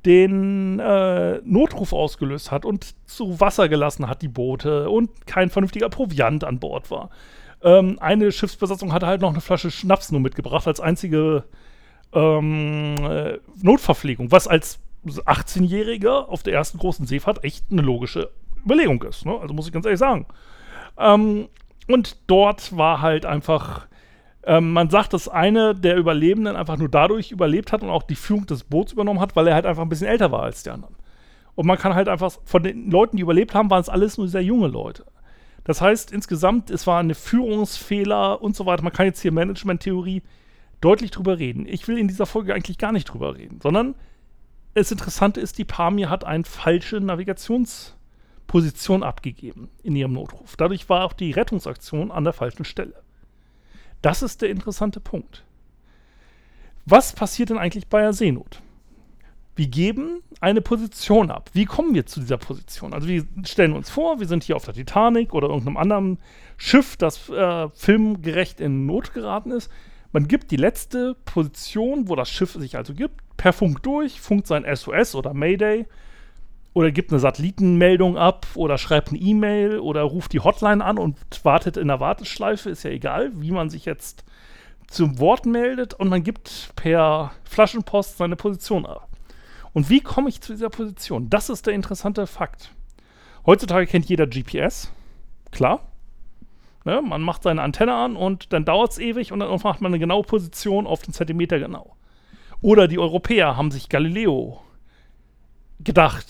den 0.06 0.80
äh, 0.80 1.42
Notruf 1.44 1.94
ausgelöst 1.94 2.52
hat 2.52 2.66
und 2.66 2.96
zu 3.08 3.40
Wasser 3.40 3.68
gelassen 3.70 4.08
hat, 4.08 4.22
die 4.22 4.28
Boote, 4.28 4.90
und 4.90 5.26
kein 5.26 5.50
vernünftiger 5.50 5.90
Proviant 5.90 6.44
an 6.44 6.60
Bord 6.60 6.92
war. 6.92 7.10
Ähm, 7.64 7.98
eine 8.00 8.32
Schiffsbesatzung 8.32 8.94
hatte 8.94 9.08
halt 9.08 9.22
noch 9.22 9.32
eine 9.32 9.42
Flasche 9.42 9.72
Schnaps 9.72 10.12
nur 10.12 10.22
mitgebracht 10.22 10.68
als 10.68 10.80
einzige 10.80 11.46
ähm, 12.14 12.96
äh, 13.02 13.40
Notverpflegung, 13.62 14.32
was 14.32 14.48
als 14.48 14.80
18-Jähriger 15.06 16.28
auf 16.28 16.44
der 16.44 16.54
ersten 16.54 16.78
großen 16.78 17.08
Seefahrt 17.08 17.44
echt 17.44 17.66
eine 17.72 17.82
logische 17.82 18.30
Überlegung 18.64 19.02
ist. 19.04 19.26
Ne? 19.26 19.38
Also 19.40 19.54
muss 19.54 19.68
ich 19.68 19.74
ganz 19.74 19.86
ehrlich 19.86 20.00
sagen. 20.00 20.26
Ähm, 20.98 21.48
und 21.88 22.18
dort 22.28 22.76
war 22.76 23.02
halt 23.02 23.26
einfach 23.26 23.88
ähm, 24.46 24.74
man 24.74 24.90
sagt, 24.90 25.14
dass 25.14 25.28
eine 25.28 25.74
der 25.74 25.98
Überlebenden 25.98 26.56
einfach 26.56 26.78
nur 26.78 26.90
dadurch 26.90 27.32
überlebt 27.32 27.72
hat 27.72 27.82
und 27.82 27.90
auch 27.90 28.04
die 28.04 28.16
Führung 28.16 28.46
des 28.46 28.64
Boots 28.64 28.94
übernommen 28.94 29.20
hat, 29.20 29.36
weil 29.36 29.48
er 29.48 29.56
halt 29.56 29.66
einfach 29.66 29.82
ein 29.82 29.90
bisschen 29.90 30.08
älter 30.08 30.32
war 30.32 30.44
als 30.44 30.64
die 30.64 30.70
anderen. 30.70 30.96
Und 31.56 31.66
man 31.66 31.78
kann 31.78 31.96
halt 31.96 32.10
einfach, 32.10 32.34
von 32.44 32.64
den 32.64 32.92
Leuten, 32.92 33.18
die 33.18 33.24
überlebt 33.24 33.56
haben, 33.56 33.70
waren 33.70 33.82
es 33.82 33.90
alles 33.90 34.18
nur 34.18 34.28
sehr 34.28 34.44
junge 34.44 34.68
Leute. 34.68 35.06
Das 35.64 35.82
heißt, 35.82 36.12
insgesamt, 36.12 36.70
es 36.70 36.86
war 36.86 37.00
eine 37.00 37.16
Führungsfehler 37.16 38.42
und 38.42 38.56
so 38.56 38.68
weiter. 38.68 38.84
Man 38.84 38.94
kann 38.94 39.08
jetzt 39.08 39.22
hier 39.22 39.32
Management-Theorie 39.32 40.22
deutlich 40.80 41.12
drüber 41.12 41.40
reden. 41.40 41.66
Ich 41.68 41.88
will 41.88 41.98
in 41.98 42.08
dieser 42.08 42.28
Folge 42.28 42.54
eigentlich 42.54 42.78
gar 42.78 42.92
nicht 42.92 43.06
drüber 43.06 43.36
reden, 43.36 43.60
sondern 43.62 43.96
das 44.76 44.92
Interessante 44.92 45.40
ist, 45.40 45.58
die 45.58 45.66
Pamir 45.66 46.10
hat 46.10 46.26
eine 46.26 46.44
falsche 46.44 47.00
Navigationsposition 47.00 49.02
abgegeben 49.02 49.70
in 49.82 49.96
ihrem 49.96 50.14
Notruf. 50.14 50.58
Dadurch 50.58 50.90
war 50.90 51.06
auch 51.06 51.14
die 51.14 51.32
Rettungsaktion 51.32 52.12
an 52.12 52.26
der 52.26 52.34
falschen 52.34 52.66
Stelle. 52.66 53.05
Das 54.02 54.22
ist 54.22 54.42
der 54.42 54.50
interessante 54.50 55.00
Punkt. 55.00 55.44
Was 56.86 57.14
passiert 57.14 57.50
denn 57.50 57.58
eigentlich 57.58 57.88
bei 57.88 58.00
einer 58.00 58.14
Seenot? 58.14 58.62
Wir 59.56 59.68
geben 59.68 60.22
eine 60.42 60.62
Position 60.62 61.32
ab. 61.32 61.50
Wie 61.54 61.66
kommen 61.66 61.96
wir 61.96 62.06
zu 62.06 62.20
dieser 62.20 62.38
Position? 62.38 62.94
Also 62.94 63.08
wir 63.08 63.26
stellen 63.46 63.74
uns 63.74 63.90
vor, 63.90 64.20
wir 64.20 64.28
sind 64.28 64.44
hier 64.44 64.58
auf 64.58 64.66
der 64.66 64.74
Titanic 64.74 65.34
oder 65.34 65.48
irgendeinem 65.48 65.78
anderen 65.78 66.20
Schiff, 66.58 66.98
das 66.98 67.30
äh, 67.30 67.70
filmgerecht 67.70 68.60
in 68.60 68.86
Not 68.86 69.14
geraten 69.14 69.52
ist. 69.52 69.72
Man 70.12 70.28
gibt 70.28 70.52
die 70.52 70.58
letzte 70.58 71.16
Position, 71.26 72.10
wo 72.10 72.16
das 72.16 72.30
Schiff 72.30 72.54
sich 72.54 72.76
also 72.76 72.94
gibt, 72.94 73.22
per 73.38 73.54
Funk 73.54 73.82
durch, 73.84 74.20
funkt 74.20 74.48
sein 74.48 74.66
SOS 74.72 75.16
oder 75.16 75.34
Mayday 75.34 75.86
oder 76.76 76.92
gibt 76.92 77.12
eine 77.12 77.20
Satellitenmeldung 77.20 78.18
ab 78.18 78.48
oder 78.54 78.78
schreibt 78.78 79.10
eine 79.10 79.18
E-Mail 79.18 79.80
oder 79.80 80.02
ruft 80.02 80.34
die 80.34 80.42
Hotline 80.42 80.84
an 80.84 80.98
und 80.98 81.18
wartet 81.44 81.78
in 81.78 81.88
der 81.88 82.02
Warteschleife, 82.02 82.70
ist 82.70 82.84
ja 82.84 82.92
egal, 82.92 83.32
wie 83.36 83.52
man 83.52 83.70
sich 83.70 83.86
jetzt 83.86 84.26
zum 84.88 85.18
Wort 85.20 85.46
meldet 85.46 85.94
und 85.94 86.10
man 86.10 86.22
gibt 86.22 86.74
per 86.76 87.32
Flaschenpost 87.46 88.18
seine 88.18 88.36
Position 88.36 88.86
ab. 88.86 89.08
Und 89.72 89.90
wie 89.90 90.02
komme 90.02 90.28
ich 90.28 90.42
zu 90.42 90.52
dieser 90.52 90.70
Position? 90.70 91.30
Das 91.30 91.50
ist 91.50 91.66
der 91.66 91.74
interessante 91.74 92.28
Fakt. 92.28 92.72
Heutzutage 93.46 93.88
kennt 93.88 94.10
jeder 94.10 94.28
GPS, 94.28 94.92
klar. 95.52 95.80
Ne, 96.84 97.02
man 97.02 97.22
macht 97.22 97.44
seine 97.44 97.62
Antenne 97.62 97.96
an 97.96 98.18
und 98.18 98.52
dann 98.52 98.66
dauert 98.66 98.92
es 98.92 98.98
ewig 99.00 99.32
und 99.32 99.40
dann 99.40 99.50
macht 99.50 99.80
man 99.80 99.94
eine 99.94 100.00
genaue 100.00 100.24
Position 100.24 100.88
auf 100.88 101.04
den 101.04 101.14
Zentimeter 101.14 101.58
genau. 101.58 101.96
Oder 102.62 102.90
die 102.90 103.00
Europäer 103.00 103.56
haben 103.56 103.72
sich 103.72 103.88
Galileo 103.88 104.60
gedacht 105.80 106.28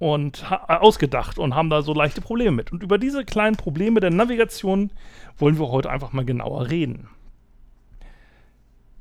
und 0.00 0.46
äh, 0.50 0.74
ausgedacht 0.74 1.38
und 1.38 1.54
haben 1.54 1.70
da 1.70 1.82
so 1.82 1.94
leichte 1.94 2.20
Probleme 2.20 2.50
mit. 2.50 2.72
Und 2.72 2.82
über 2.82 2.98
diese 2.98 3.24
kleinen 3.24 3.56
Probleme 3.56 4.00
der 4.00 4.10
Navigation 4.10 4.90
wollen 5.38 5.58
wir 5.60 5.68
heute 5.68 5.90
einfach 5.90 6.12
mal 6.12 6.24
genauer 6.24 6.70
reden. 6.70 7.08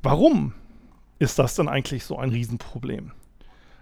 Warum 0.03 0.53
ist 1.17 1.39
das 1.39 1.55
denn 1.55 1.69
eigentlich 1.69 2.03
so 2.03 2.17
ein 2.17 2.29
Riesenproblem? 2.29 3.13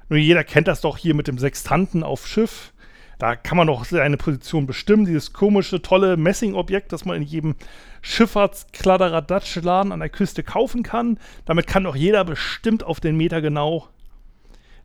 Nur 0.09 0.19
jeder 0.19 0.43
kennt 0.43 0.67
das 0.67 0.81
doch 0.81 0.97
hier 0.97 1.15
mit 1.15 1.27
dem 1.27 1.39
Sextanten 1.39 2.03
auf 2.03 2.27
Schiff. 2.27 2.71
Da 3.17 3.35
kann 3.35 3.57
man 3.57 3.65
doch 3.65 3.83
seine 3.83 4.17
Position 4.17 4.67
bestimmen. 4.67 5.05
Dieses 5.05 5.33
komische, 5.33 5.81
tolle 5.81 6.17
Messingobjekt, 6.17 6.93
das 6.93 7.03
man 7.03 7.17
in 7.17 7.23
jedem 7.23 7.55
Schifffahrtskladderaddatschladen 8.03 9.91
an 9.91 9.99
der 9.99 10.09
Küste 10.09 10.43
kaufen 10.43 10.83
kann. 10.83 11.19
Damit 11.45 11.65
kann 11.65 11.83
doch 11.83 11.95
jeder 11.95 12.23
bestimmt 12.23 12.83
auf 12.83 12.99
den 12.99 13.17
Meter 13.17 13.41
genau 13.41 13.87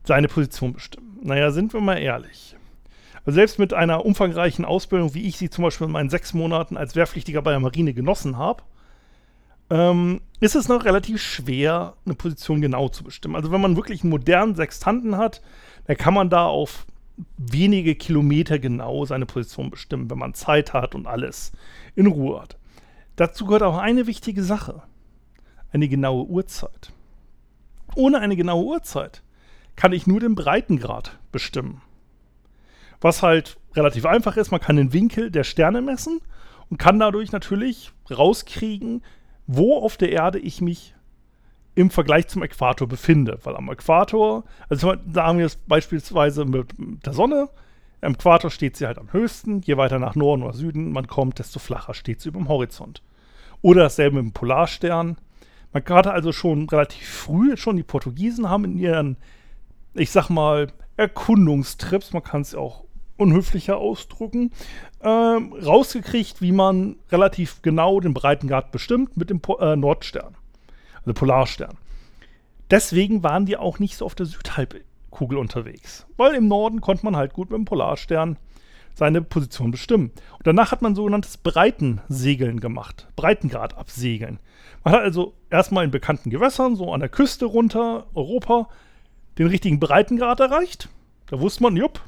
seine 0.04 0.28
Position 0.28 0.72
bestimmen. 0.72 1.18
Naja, 1.22 1.50
sind 1.50 1.72
wir 1.72 1.80
mal 1.80 1.98
ehrlich. 1.98 2.56
Also 3.24 3.36
selbst 3.36 3.58
mit 3.58 3.72
einer 3.72 4.04
umfangreichen 4.04 4.64
Ausbildung, 4.64 5.14
wie 5.14 5.28
ich 5.28 5.38
sie 5.38 5.48
zum 5.48 5.62
Beispiel 5.64 5.86
in 5.86 5.92
meinen 5.92 6.10
sechs 6.10 6.34
Monaten 6.34 6.76
als 6.76 6.96
Wehrpflichtiger 6.96 7.42
bei 7.42 7.52
der 7.52 7.60
Marine 7.60 7.94
genossen 7.94 8.36
habe, 8.36 8.64
ähm, 9.70 10.20
ist 10.40 10.56
es 10.56 10.68
noch 10.68 10.84
relativ 10.84 11.22
schwer, 11.22 11.94
eine 12.04 12.14
Position 12.14 12.60
genau 12.60 12.88
zu 12.88 13.04
bestimmen. 13.04 13.36
Also 13.36 13.52
wenn 13.52 13.60
man 13.60 13.76
wirklich 13.76 14.02
einen 14.02 14.10
modernen 14.10 14.56
Sextanten 14.56 15.16
hat, 15.16 15.40
dann 15.86 15.96
kann 15.96 16.14
man 16.14 16.30
da 16.30 16.46
auf 16.46 16.86
wenige 17.36 17.94
Kilometer 17.94 18.58
genau 18.58 19.04
seine 19.04 19.26
Position 19.26 19.70
bestimmen, 19.70 20.10
wenn 20.10 20.18
man 20.18 20.34
Zeit 20.34 20.72
hat 20.72 20.94
und 20.94 21.06
alles 21.06 21.52
in 21.94 22.06
Ruhe 22.06 22.42
hat. 22.42 22.58
Dazu 23.16 23.44
gehört 23.44 23.62
auch 23.62 23.78
eine 23.78 24.06
wichtige 24.06 24.42
Sache, 24.42 24.82
eine 25.70 25.88
genaue 25.88 26.24
Uhrzeit. 26.24 26.92
Ohne 27.94 28.18
eine 28.20 28.36
genaue 28.36 28.64
Uhrzeit 28.64 29.22
kann 29.76 29.92
ich 29.92 30.06
nur 30.06 30.20
den 30.20 30.34
Breitengrad 30.34 31.18
bestimmen. 31.30 31.82
Was 33.00 33.22
halt 33.22 33.58
relativ 33.74 34.06
einfach 34.06 34.36
ist, 34.36 34.50
man 34.50 34.60
kann 34.60 34.76
den 34.76 34.92
Winkel 34.92 35.30
der 35.30 35.44
Sterne 35.44 35.82
messen 35.82 36.20
und 36.70 36.78
kann 36.78 36.98
dadurch 36.98 37.32
natürlich 37.32 37.92
rauskriegen, 38.10 39.02
wo 39.46 39.76
auf 39.78 39.96
der 39.96 40.12
Erde 40.12 40.38
ich 40.38 40.60
mich 40.60 40.94
im 41.74 41.90
Vergleich 41.90 42.28
zum 42.28 42.42
Äquator 42.42 42.86
befinde. 42.86 43.38
Weil 43.42 43.56
am 43.56 43.70
Äquator, 43.70 44.44
also 44.68 44.94
sagen 45.10 45.38
wir 45.38 45.46
es 45.46 45.56
beispielsweise 45.56 46.44
mit 46.44 46.68
der 47.04 47.12
Sonne, 47.12 47.48
am 48.02 48.14
Äquator 48.14 48.50
steht 48.50 48.76
sie 48.76 48.86
halt 48.86 48.98
am 48.98 49.12
höchsten, 49.12 49.62
je 49.62 49.76
weiter 49.76 49.98
nach 49.98 50.14
Norden 50.14 50.42
oder 50.42 50.54
Süden 50.54 50.92
man 50.92 51.06
kommt, 51.06 51.38
desto 51.38 51.58
flacher 51.58 51.94
steht 51.94 52.20
sie 52.20 52.28
über 52.28 52.40
dem 52.40 52.48
Horizont. 52.48 53.02
Oder 53.62 53.82
dasselbe 53.82 54.16
mit 54.16 54.26
dem 54.26 54.32
Polarstern. 54.32 55.16
Man 55.72 55.84
hatte 55.88 56.12
also 56.12 56.32
schon 56.32 56.68
relativ 56.68 57.08
früh, 57.08 57.56
schon 57.56 57.76
die 57.76 57.84
Portugiesen 57.84 58.50
haben 58.50 58.64
in 58.64 58.78
ihren, 58.78 59.16
ich 59.94 60.10
sag 60.10 60.30
mal, 60.30 60.68
Erkundungstrips, 60.96 62.12
man 62.12 62.22
kann 62.22 62.42
es 62.42 62.54
auch 62.54 62.84
unhöflicher 63.16 63.76
ausdrucken, 63.76 64.50
ähm, 65.02 65.52
rausgekriegt, 65.52 66.40
wie 66.40 66.52
man 66.52 66.96
relativ 67.10 67.62
genau 67.62 68.00
den 68.00 68.14
Breitengrad 68.14 68.72
bestimmt 68.72 69.16
mit 69.16 69.30
dem 69.30 69.40
po 69.40 69.58
äh, 69.58 69.76
Nordstern, 69.76 70.34
also 71.00 71.12
Polarstern. 71.14 71.76
Deswegen 72.70 73.22
waren 73.22 73.46
die 73.46 73.56
auch 73.56 73.78
nicht 73.78 73.96
so 73.96 74.06
auf 74.06 74.14
der 74.14 74.26
Südhalbkugel 74.26 75.38
unterwegs, 75.38 76.06
weil 76.16 76.34
im 76.34 76.48
Norden 76.48 76.80
konnte 76.80 77.04
man 77.04 77.16
halt 77.16 77.32
gut 77.34 77.50
mit 77.50 77.58
dem 77.58 77.64
Polarstern 77.64 78.38
seine 78.94 79.22
Position 79.22 79.70
bestimmen. 79.70 80.10
Und 80.38 80.46
danach 80.46 80.72
hat 80.72 80.82
man 80.82 80.94
sogenanntes 80.94 81.38
Breitensegeln 81.38 82.60
gemacht, 82.60 83.08
Breitengrad 83.16 83.76
absegeln. 83.76 84.38
Man 84.84 84.94
hat 84.94 85.02
also 85.02 85.34
erstmal 85.50 85.84
in 85.84 85.90
bekannten 85.90 86.30
Gewässern, 86.30 86.76
so 86.76 86.92
an 86.92 87.00
der 87.00 87.08
Küste 87.08 87.46
runter, 87.46 88.06
Europa, 88.14 88.68
den 89.38 89.46
richtigen 89.46 89.80
Breitengrad 89.80 90.40
erreicht. 90.40 90.88
Da 91.26 91.40
wusste 91.40 91.62
man, 91.62 91.76
jupp, 91.76 92.00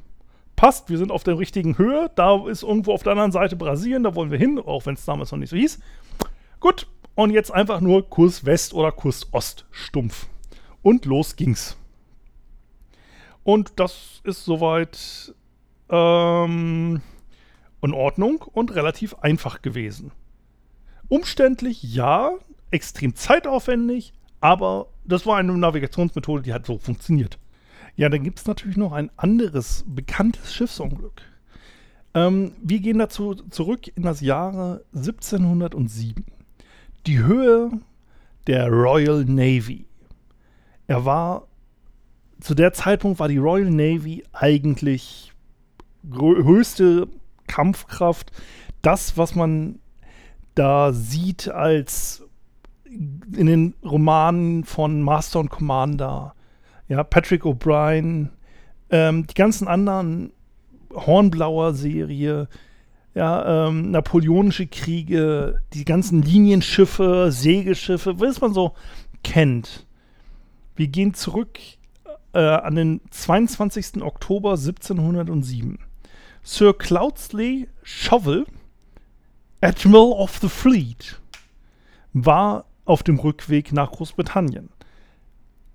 passt, 0.57 0.91
wir 0.91 0.99
sind 0.99 1.11
auf 1.11 1.25
der 1.25 1.39
richtigen 1.39 1.79
Höhe, 1.79 2.11
da 2.15 2.47
ist 2.49 2.63
irgendwo 2.63 2.93
auf 2.93 3.03
der 3.03 3.13
anderen 3.13 3.33
Seite 3.33 3.57
Brasilien, 3.57 4.03
da 4.03 4.15
wollen 4.15 4.31
wir 4.31 4.39
hin, 4.39 4.59
auch 4.59 4.87
wenn 4.87 4.95
es 4.95 5.05
damals 5.05 5.33
noch 5.33 5.39
nicht 5.39 5.51
so 5.51 5.57
hieß. 5.57 5.79
Gut, 6.61 6.87
und 7.15 7.31
jetzt 7.31 7.53
einfach 7.53 7.81
nur 7.81 8.09
Kurs 8.09 8.45
West 8.45 8.75
oder 8.75 8.93
Kurs 8.93 9.29
Ost 9.33 9.67
stumpf. 9.71 10.27
Und 10.83 11.05
los 11.07 11.37
ging's. 11.37 11.77
Und 13.43 13.73
das 13.77 14.21
ist 14.25 14.45
soweit 14.45 15.35
ähm, 15.91 17.03
in 17.83 17.93
Ordnung 17.93 18.43
und 18.43 18.75
relativ 18.75 19.15
einfach 19.17 19.63
gewesen. 19.63 20.13
Umständlich, 21.09 21.83
ja, 21.83 22.33
extrem 22.71 23.15
zeitaufwendig, 23.15 24.15
aber 24.45 24.89
das 25.07 25.25
war 25.25 25.39
eine 25.39 25.57
Navigationsmethode, 25.57 26.43
die 26.43 26.53
hat 26.53 26.67
so 26.67 26.77
funktioniert. 26.77 27.39
Ja, 27.97 28.11
dann 28.11 28.23
gibt 28.23 28.41
es 28.41 28.47
natürlich 28.47 28.77
noch 28.77 28.93
ein 28.93 29.11
anderes 29.17 29.85
bekanntes 29.87 30.53
Schiffsunglück. 30.53 31.23
Ähm, 32.13 32.53
wir 32.63 32.81
gehen 32.81 32.99
dazu 32.99 33.37
zurück 33.49 33.91
in 33.97 34.03
das 34.03 34.21
Jahre 34.21 34.85
1707. 34.95 36.27
Die 37.07 37.21
Höhe 37.21 37.71
der 38.47 38.69
Royal 38.69 39.25
Navy. 39.25 39.87
Er 40.89 41.07
war, 41.07 41.49
zu 42.39 42.55
der 42.55 42.75
Zeitpunkt 42.75 43.21
war 43.21 43.29
die 43.29 43.39
Royal 43.39 43.71
Navy 43.71 44.25
eigentlich 44.35 45.33
höchste 46.13 47.09
Kampfkraft. 47.47 48.31
Das, 48.83 49.17
was 49.17 49.35
man 49.35 49.79
da 50.55 50.93
sieht 50.93 51.49
als 51.49 52.24
in 52.85 53.47
den 53.47 53.75
Romanen 53.85 54.65
von 54.65 55.03
Master 55.03 55.41
und 55.41 55.51
Commander, 55.51 56.35
ja, 56.89 57.03
Patrick 57.03 57.45
O'Brien, 57.45 58.31
ähm, 58.91 59.27
die 59.27 59.35
ganzen 59.35 59.69
anderen 59.69 60.33
Hornblauer 60.93 61.75
Serie, 61.75 62.49
ja, 63.15 63.69
ähm, 63.69 63.91
napoleonische 63.91 64.67
Kriege, 64.67 65.61
die 65.73 65.85
ganzen 65.85 66.23
Linienschiffe, 66.23 67.29
Segelschiffe, 67.31 68.21
was 68.21 68.41
man 68.41 68.53
so 68.53 68.75
kennt. 69.23 69.87
Wir 70.77 70.89
gehen 70.89 71.15
zurück 71.15 71.59
äh, 72.33 72.41
an 72.41 72.75
den 72.75 73.01
22. 73.11 74.03
Oktober 74.03 74.53
1707. 74.53 75.79
Sir 76.43 76.75
Cloudsley 76.75 77.69
Shovel, 77.83 78.45
Admiral 79.61 80.13
of 80.13 80.39
the 80.39 80.49
Fleet, 80.49 81.21
war 82.13 82.67
auf 82.85 83.03
dem 83.03 83.19
Rückweg 83.19 83.73
nach 83.73 83.93
Großbritannien. 83.93 84.69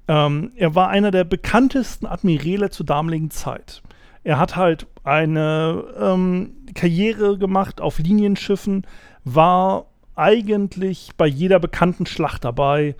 Ähm, 0.07 0.51
er 0.55 0.75
war 0.75 0.89
einer 0.89 1.11
der 1.11 1.23
bekanntesten 1.23 2.05
Admiräle 2.05 2.69
zur 2.69 2.85
damaligen 2.85 3.31
Zeit. 3.31 3.83
Er 4.23 4.37
hat 4.39 4.55
halt 4.55 4.87
eine 5.03 5.83
ähm, 5.99 6.51
Karriere 6.75 7.37
gemacht 7.37 7.79
auf 7.81 7.99
Linienschiffen, 7.99 8.85
war 9.23 9.85
eigentlich 10.15 11.11
bei 11.15 11.27
jeder 11.27 11.59
bekannten 11.59 12.05
Schlacht 12.05 12.43
dabei, 12.43 12.95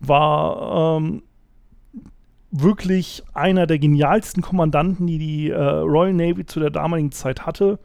war 0.00 0.98
ähm, 0.98 1.22
wirklich 2.50 3.22
einer 3.32 3.66
der 3.66 3.78
genialsten 3.78 4.42
Kommandanten, 4.42 5.06
die 5.06 5.18
die 5.18 5.50
äh, 5.50 5.60
Royal 5.60 6.12
Navy 6.12 6.46
zu 6.46 6.60
der 6.60 6.70
damaligen 6.70 7.12
Zeit 7.12 7.46
hatte. 7.46 7.78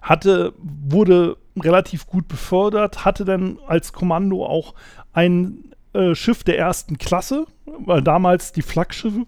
Hatte, 0.00 0.52
wurde 0.58 1.36
relativ 1.58 2.06
gut 2.06 2.28
befördert, 2.28 3.04
hatte 3.04 3.24
dann 3.24 3.58
als 3.66 3.92
Kommando 3.92 4.46
auch 4.46 4.74
ein 5.12 5.72
äh, 5.92 6.14
Schiff 6.14 6.44
der 6.44 6.58
ersten 6.58 6.98
Klasse, 6.98 7.46
weil 7.66 8.00
damals 8.02 8.52
die 8.52 8.62
Flaggschiffe, 8.62 9.26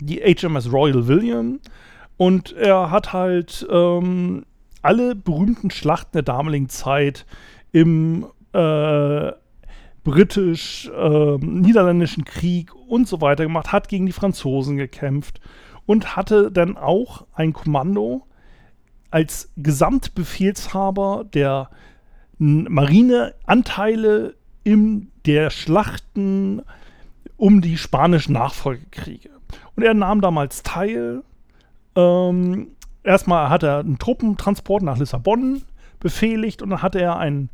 die 0.00 0.20
HMS 0.20 0.72
Royal 0.72 1.06
William. 1.06 1.60
Und 2.16 2.54
er 2.54 2.90
hat 2.90 3.12
halt 3.12 3.66
ähm, 3.70 4.46
alle 4.82 5.14
berühmten 5.14 5.70
Schlachten 5.70 6.12
der 6.14 6.22
damaligen 6.22 6.68
Zeit 6.68 7.24
im 7.72 8.26
äh, 8.52 9.30
britisch-niederländischen 10.04 12.20
ähm, 12.20 12.24
Krieg 12.24 12.72
und 12.74 13.08
so 13.08 13.20
weiter 13.20 13.42
gemacht, 13.44 13.72
hat 13.72 13.88
gegen 13.88 14.06
die 14.06 14.12
Franzosen 14.12 14.76
gekämpft 14.76 15.40
und 15.84 16.14
hatte 16.16 16.52
dann 16.52 16.76
auch 16.76 17.26
ein 17.34 17.52
Kommando 17.52 18.25
als 19.16 19.50
Gesamtbefehlshaber 19.56 21.24
der 21.32 21.70
Marineanteile 22.36 24.34
in 24.62 25.10
der 25.24 25.48
Schlachten 25.48 26.60
um 27.38 27.62
die 27.62 27.78
spanischen 27.78 28.34
Nachfolgekriege. 28.34 29.30
Und 29.74 29.84
er 29.84 29.94
nahm 29.94 30.20
damals 30.20 30.62
teil. 30.64 31.22
Ähm, 31.94 32.66
erstmal 33.04 33.48
hat 33.48 33.62
er 33.62 33.78
einen 33.78 33.98
Truppentransport 33.98 34.82
nach 34.82 34.98
Lissabon 34.98 35.62
befehligt 35.98 36.60
und 36.60 36.68
dann 36.68 36.82
hat 36.82 36.94
er 36.94 37.16
ein 37.16 37.48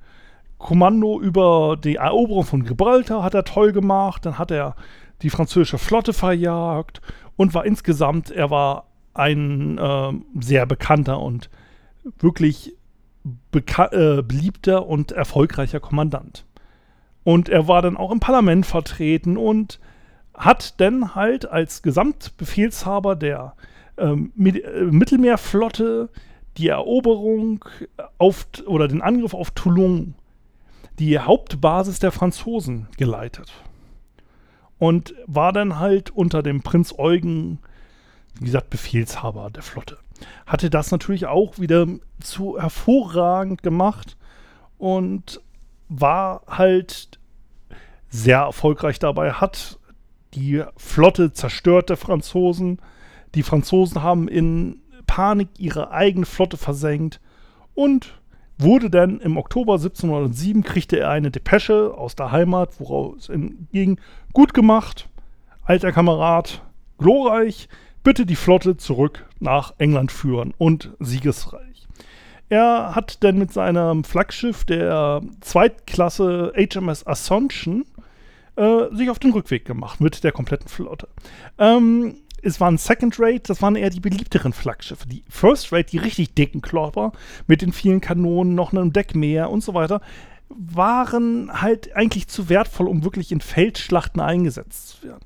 Kommando 0.58 1.20
über 1.20 1.76
die 1.76 1.94
Eroberung 1.94 2.44
von 2.44 2.64
Gibraltar 2.64 3.22
hat 3.22 3.34
er 3.34 3.44
toll 3.44 3.70
gemacht. 3.70 4.26
Dann 4.26 4.36
hat 4.36 4.50
er 4.50 4.74
die 5.22 5.30
französische 5.30 5.78
Flotte 5.78 6.12
verjagt 6.12 7.00
und 7.36 7.54
war 7.54 7.64
insgesamt, 7.64 8.32
er 8.32 8.50
war 8.50 8.88
ein 9.14 9.78
äh, 9.78 10.12
sehr 10.40 10.66
bekannter 10.66 11.20
und 11.20 11.50
wirklich 12.18 12.74
äh, 13.52 14.22
beliebter 14.22 14.86
und 14.86 15.12
erfolgreicher 15.12 15.80
Kommandant. 15.80 16.44
Und 17.24 17.48
er 17.48 17.68
war 17.68 17.82
dann 17.82 17.96
auch 17.96 18.10
im 18.10 18.20
Parlament 18.20 18.66
vertreten 18.66 19.36
und 19.36 19.78
hat 20.34 20.80
dann 20.80 21.14
halt 21.14 21.46
als 21.46 21.82
Gesamtbefehlshaber 21.82 23.14
der 23.16 23.54
ähm, 23.98 24.32
äh, 24.36 24.82
Mittelmeerflotte 24.90 26.08
die 26.56 26.68
Eroberung 26.68 27.64
auf 28.18 28.46
oder 28.66 28.88
den 28.88 29.02
Angriff 29.02 29.34
auf 29.34 29.52
Toulon, 29.52 30.14
die 30.98 31.18
Hauptbasis 31.18 31.98
der 31.98 32.12
Franzosen, 32.12 32.88
geleitet. 32.98 33.52
Und 34.78 35.14
war 35.26 35.52
dann 35.52 35.78
halt 35.78 36.10
unter 36.10 36.42
dem 36.42 36.62
Prinz 36.62 36.94
Eugen, 36.98 37.60
wie 38.38 38.46
gesagt, 38.46 38.70
Befehlshaber 38.70 39.50
der 39.50 39.62
Flotte. 39.62 39.98
Hatte 40.46 40.70
das 40.70 40.90
natürlich 40.90 41.26
auch 41.26 41.58
wieder 41.58 41.86
zu 42.20 42.60
hervorragend 42.60 43.62
gemacht 43.62 44.16
und 44.78 45.40
war 45.88 46.42
halt 46.46 47.18
sehr 48.08 48.38
erfolgreich 48.38 48.98
dabei, 48.98 49.32
hat 49.32 49.78
die 50.34 50.62
Flotte 50.76 51.32
zerstört 51.32 51.90
der 51.90 51.96
Franzosen. 51.96 52.78
Die 53.34 53.42
Franzosen 53.42 54.02
haben 54.02 54.28
in 54.28 54.80
Panik 55.06 55.48
ihre 55.58 55.90
eigene 55.90 56.26
Flotte 56.26 56.56
versenkt 56.56 57.20
und 57.74 58.18
wurde 58.58 58.90
dann 58.90 59.20
im 59.20 59.36
Oktober 59.36 59.74
1707 59.74 60.62
kriegte 60.62 60.98
er 60.98 61.10
eine 61.10 61.30
Depesche 61.30 61.94
aus 61.96 62.14
der 62.14 62.32
Heimat, 62.32 62.78
woraus 62.78 63.28
es 63.28 63.40
ging, 63.72 63.98
gut 64.32 64.54
gemacht, 64.54 65.08
alter 65.64 65.92
Kamerad, 65.92 66.62
glorreich, 66.98 67.68
bitte 68.02 68.26
die 68.26 68.36
Flotte 68.36 68.76
zurück 68.76 69.26
nach 69.40 69.74
England 69.78 70.12
führen 70.12 70.54
und 70.58 70.90
siegesreich. 70.98 71.86
Er 72.48 72.94
hat 72.94 73.24
dann 73.24 73.38
mit 73.38 73.52
seinem 73.52 74.04
Flaggschiff 74.04 74.64
der 74.64 75.22
Zweitklasse 75.40 76.52
HMS 76.54 77.06
Assumption 77.06 77.86
äh, 78.56 78.94
sich 78.94 79.08
auf 79.08 79.18
den 79.18 79.32
Rückweg 79.32 79.64
gemacht 79.64 80.00
mit 80.00 80.22
der 80.24 80.32
kompletten 80.32 80.68
Flotte. 80.68 81.08
Ähm, 81.58 82.16
es 82.42 82.60
waren 82.60 82.76
Second 82.76 83.18
Rate, 83.18 83.44
das 83.46 83.62
waren 83.62 83.76
eher 83.76 83.88
die 83.88 84.00
beliebteren 84.00 84.52
Flaggschiffe. 84.52 85.08
Die 85.08 85.24
First 85.28 85.72
Rate, 85.72 85.90
die 85.90 85.98
richtig 85.98 86.34
dicken 86.34 86.60
Klopper 86.60 87.12
mit 87.46 87.62
den 87.62 87.72
vielen 87.72 88.00
Kanonen, 88.00 88.54
noch 88.54 88.72
einem 88.72 88.92
Deck 88.92 89.14
mehr 89.14 89.48
und 89.48 89.62
so 89.62 89.74
weiter, 89.74 90.00
waren 90.50 91.62
halt 91.62 91.96
eigentlich 91.96 92.28
zu 92.28 92.48
wertvoll, 92.48 92.88
um 92.88 93.04
wirklich 93.04 93.32
in 93.32 93.40
Feldschlachten 93.40 94.20
eingesetzt 94.20 94.88
zu 94.88 95.06
werden. 95.06 95.24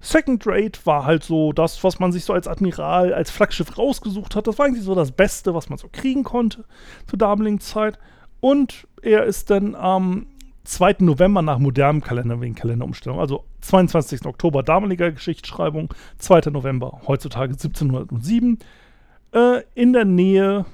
Second 0.00 0.46
Rate 0.46 0.80
war 0.84 1.04
halt 1.04 1.24
so 1.24 1.52
das, 1.52 1.82
was 1.84 1.98
man 1.98 2.12
sich 2.12 2.24
so 2.24 2.32
als 2.32 2.46
Admiral, 2.46 3.12
als 3.12 3.30
Flaggschiff 3.30 3.76
rausgesucht 3.76 4.36
hat. 4.36 4.46
Das 4.46 4.58
war 4.58 4.66
eigentlich 4.66 4.84
so 4.84 4.94
das 4.94 5.12
Beste, 5.12 5.54
was 5.54 5.68
man 5.68 5.78
so 5.78 5.88
kriegen 5.90 6.24
konnte 6.24 6.64
zur 7.06 7.18
damaligen 7.18 7.60
Zeit. 7.60 7.98
Und 8.40 8.86
er 9.02 9.24
ist 9.24 9.50
dann 9.50 9.74
am 9.74 10.26
2. 10.64 10.96
November 11.00 11.42
nach 11.42 11.58
modernem 11.58 12.02
Kalender 12.02 12.40
wegen 12.40 12.54
Kalenderumstellung. 12.54 13.18
Also 13.18 13.44
22. 13.62 14.26
Oktober 14.26 14.62
damaliger 14.62 15.10
Geschichtsschreibung, 15.10 15.92
2. 16.18 16.50
November 16.50 17.00
heutzutage 17.06 17.52
1707. 17.54 18.58
Äh, 19.32 19.62
in 19.74 19.92
der 19.92 20.04
Nähe 20.04 20.64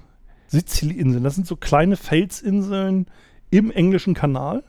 Sizili-Inseln. 0.48 1.24
Das 1.24 1.34
sind 1.34 1.46
so 1.46 1.56
kleine 1.56 1.96
Felsinseln 1.96 3.06
im 3.50 3.70
englischen 3.70 4.14
Kanal. 4.14 4.62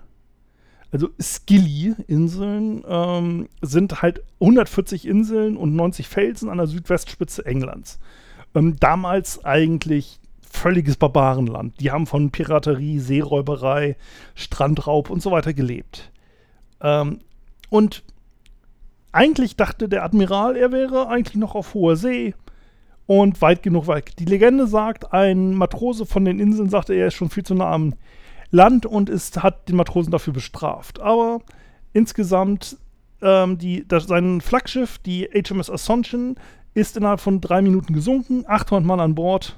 Also 0.96 1.10
Scilly-Inseln 1.20 2.86
ähm, 2.88 3.50
sind 3.62 4.02
halt 4.02 4.24
140 4.40 5.06
Inseln 5.06 5.58
und 5.58 5.76
90 5.76 6.08
Felsen 6.08 6.50
an 6.50 6.58
der 6.58 6.68
Südwestspitze 6.68 7.46
Englands. 7.46 8.00
Ähm, 8.56 8.78
damals 8.80 9.44
eigentlich 9.44 10.22
völliges 10.50 10.96
Barbarenland. 10.96 11.82
Die 11.82 11.92
haben 11.92 12.08
von 12.08 12.32
Piraterie, 12.32 13.00
Seeräuberei, 13.00 13.98
Strandraub 14.36 15.10
und 15.10 15.22
so 15.22 15.32
weiter 15.32 15.54
gelebt. 15.54 16.14
Ähm, 16.80 17.20
und 17.70 18.02
eigentlich 19.12 19.58
dachte 19.58 19.90
der 19.90 20.06
Admiral, 20.06 20.56
er 20.56 20.72
wäre 20.72 21.10
eigentlich 21.10 21.36
noch 21.36 21.56
auf 21.56 21.74
hoher 21.74 21.98
See 21.98 22.36
und 23.06 23.42
weit 23.42 23.64
genug 23.64 23.90
weg. 23.90 24.16
Die 24.18 24.24
Legende 24.24 24.66
sagt, 24.66 25.12
ein 25.12 25.56
Matrose 25.56 26.06
von 26.06 26.24
den 26.24 26.40
Inseln 26.40 26.70
sagte, 26.70 26.94
er 26.94 27.08
ist 27.08 27.16
schon 27.16 27.30
viel 27.30 27.44
zu 27.44 27.54
nah 27.54 27.74
am 27.74 27.96
Land 28.52 28.86
und 28.86 29.10
ist, 29.10 29.42
hat 29.44 29.70
den 29.70 29.76
Matrosen 29.76 30.12
dafür 30.12 30.34
bestraft. 30.34 31.00
Aber 31.00 31.40
insgesamt, 31.94 32.78
ähm, 33.22 33.58
die, 33.58 33.88
das, 33.88 34.06
sein 34.06 34.42
Flaggschiff, 34.42 34.98
die 35.00 35.30
HMS 35.34 35.70
Assumption, 35.70 36.36
ist 36.74 36.98
innerhalb 36.98 37.22
von 37.22 37.42
drei 37.42 37.62
Minuten 37.62 37.94
gesunken, 37.94 38.44
800 38.48 38.86
Mann 38.86 39.00
an 39.00 39.16
Bord 39.16 39.58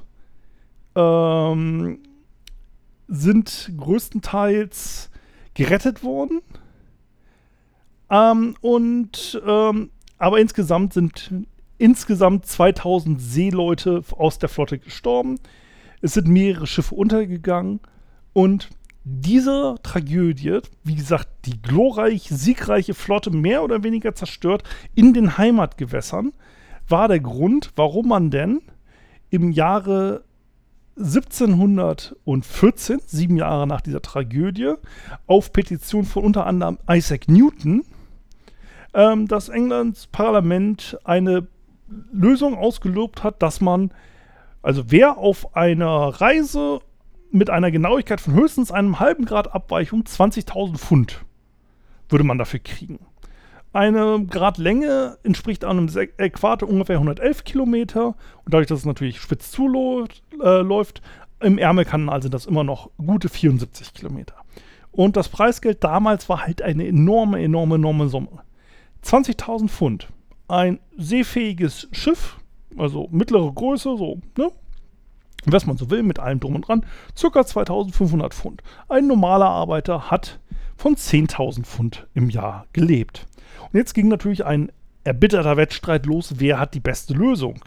ähm, 0.95 1.99
sind 3.07 3.71
größtenteils 3.77 5.09
gerettet 5.53 6.03
worden. 6.03 6.41
Ähm, 8.09 8.55
und 8.61 9.41
ähm, 9.45 9.91
aber 10.17 10.39
insgesamt 10.39 10.93
sind 10.93 11.31
insgesamt 11.77 12.45
2000 12.45 13.21
Seeleute 13.21 14.03
aus 14.11 14.39
der 14.39 14.49
Flotte 14.49 14.79
gestorben. 14.79 15.39
Es 16.01 16.13
sind 16.13 16.27
mehrere 16.27 16.67
Schiffe 16.67 16.95
untergegangen 16.95 17.79
und 18.33 18.69
diese 19.09 19.75
Tragödie, 19.83 20.59
wie 20.83 20.95
gesagt, 20.95 21.29
die 21.45 21.61
glorreich 21.61 22.23
siegreiche 22.23 22.93
Flotte 22.93 23.31
mehr 23.31 23.63
oder 23.63 23.83
weniger 23.83 24.13
zerstört 24.13 24.63
in 24.95 25.13
den 25.13 25.37
Heimatgewässern, 25.37 26.33
war 26.89 27.07
der 27.07 27.21
Grund, 27.21 27.71
warum 27.77 28.09
man 28.09 28.31
denn 28.31 28.61
im 29.29 29.51
Jahre 29.51 30.25
1714, 30.97 32.99
sieben 33.05 33.37
Jahre 33.37 33.65
nach 33.65 33.79
dieser 33.79 34.01
Tragödie, 34.01 34.73
auf 35.25 35.53
Petition 35.53 36.03
von 36.03 36.25
unter 36.25 36.45
anderem 36.45 36.77
Isaac 36.89 37.29
Newton, 37.29 37.85
ähm, 38.93 39.29
dass 39.29 39.47
Englands 39.47 40.07
Parlament 40.07 40.97
eine 41.05 41.47
Lösung 42.11 42.55
ausgelobt 42.55 43.23
hat, 43.23 43.41
dass 43.41 43.61
man, 43.61 43.91
also 44.61 44.83
wer 44.87 45.17
auf 45.17 45.55
einer 45.55 46.09
Reise 46.19 46.81
mit 47.37 47.49
einer 47.49 47.71
Genauigkeit 47.71 48.21
von 48.21 48.33
höchstens 48.33 48.71
einem 48.71 48.99
halben 48.99 49.25
Grad 49.25 49.53
Abweichung 49.53 50.03
20.000 50.03 50.77
Pfund 50.77 51.21
würde 52.09 52.23
man 52.23 52.37
dafür 52.37 52.59
kriegen. 52.59 52.99
Eine 53.73 54.25
Gradlänge 54.25 55.17
entspricht 55.23 55.63
einem 55.65 55.89
Äquator 56.17 56.67
ungefähr 56.67 56.95
111 56.95 57.43
Kilometer. 57.43 58.07
Und 58.45 58.53
dadurch, 58.53 58.67
dass 58.67 58.79
es 58.79 58.85
natürlich 58.85 59.19
spitz 59.19 59.51
zuläuft, 59.51 60.23
äh, 60.41 60.61
läuft, 60.61 61.01
im 61.39 61.57
Ärmelkanal 61.57 62.21
sind 62.21 62.33
das 62.33 62.45
immer 62.45 62.63
noch 62.63 62.89
gute 62.97 63.29
74 63.29 63.93
Kilometer. 63.93 64.35
Und 64.91 65.15
das 65.15 65.29
Preisgeld 65.29 65.83
damals 65.83 66.27
war 66.29 66.43
halt 66.45 66.61
eine 66.61 66.87
enorme, 66.87 67.43
enorme, 67.43 67.75
enorme 67.75 68.09
Summe. 68.09 68.41
20.000 69.03 69.67
Pfund. 69.67 70.07
Ein 70.47 70.79
seefähiges 70.97 71.87
Schiff, 71.91 72.37
also 72.77 73.07
mittlere 73.11 73.51
Größe, 73.51 73.95
so, 73.97 74.21
ne? 74.37 74.49
Was 75.45 75.65
man 75.65 75.77
so 75.77 75.89
will, 75.89 76.03
mit 76.03 76.19
allem 76.19 76.39
drum 76.39 76.55
und 76.55 76.67
dran, 76.67 76.85
circa 77.15 77.45
2500 77.45 78.33
Pfund. 78.33 78.63
Ein 78.89 79.07
normaler 79.07 79.49
Arbeiter 79.49 80.11
hat 80.11 80.39
von 80.75 80.95
10.000 80.95 81.63
Pfund 81.63 82.07
im 82.13 82.29
Jahr 82.29 82.65
gelebt. 82.73 83.27
Und 83.71 83.77
jetzt 83.77 83.93
ging 83.93 84.07
natürlich 84.07 84.45
ein 84.45 84.71
erbitterter 85.03 85.57
Wettstreit 85.57 86.05
los, 86.05 86.35
wer 86.37 86.59
hat 86.59 86.73
die 86.73 86.79
beste 86.79 87.13
Lösung. 87.13 87.63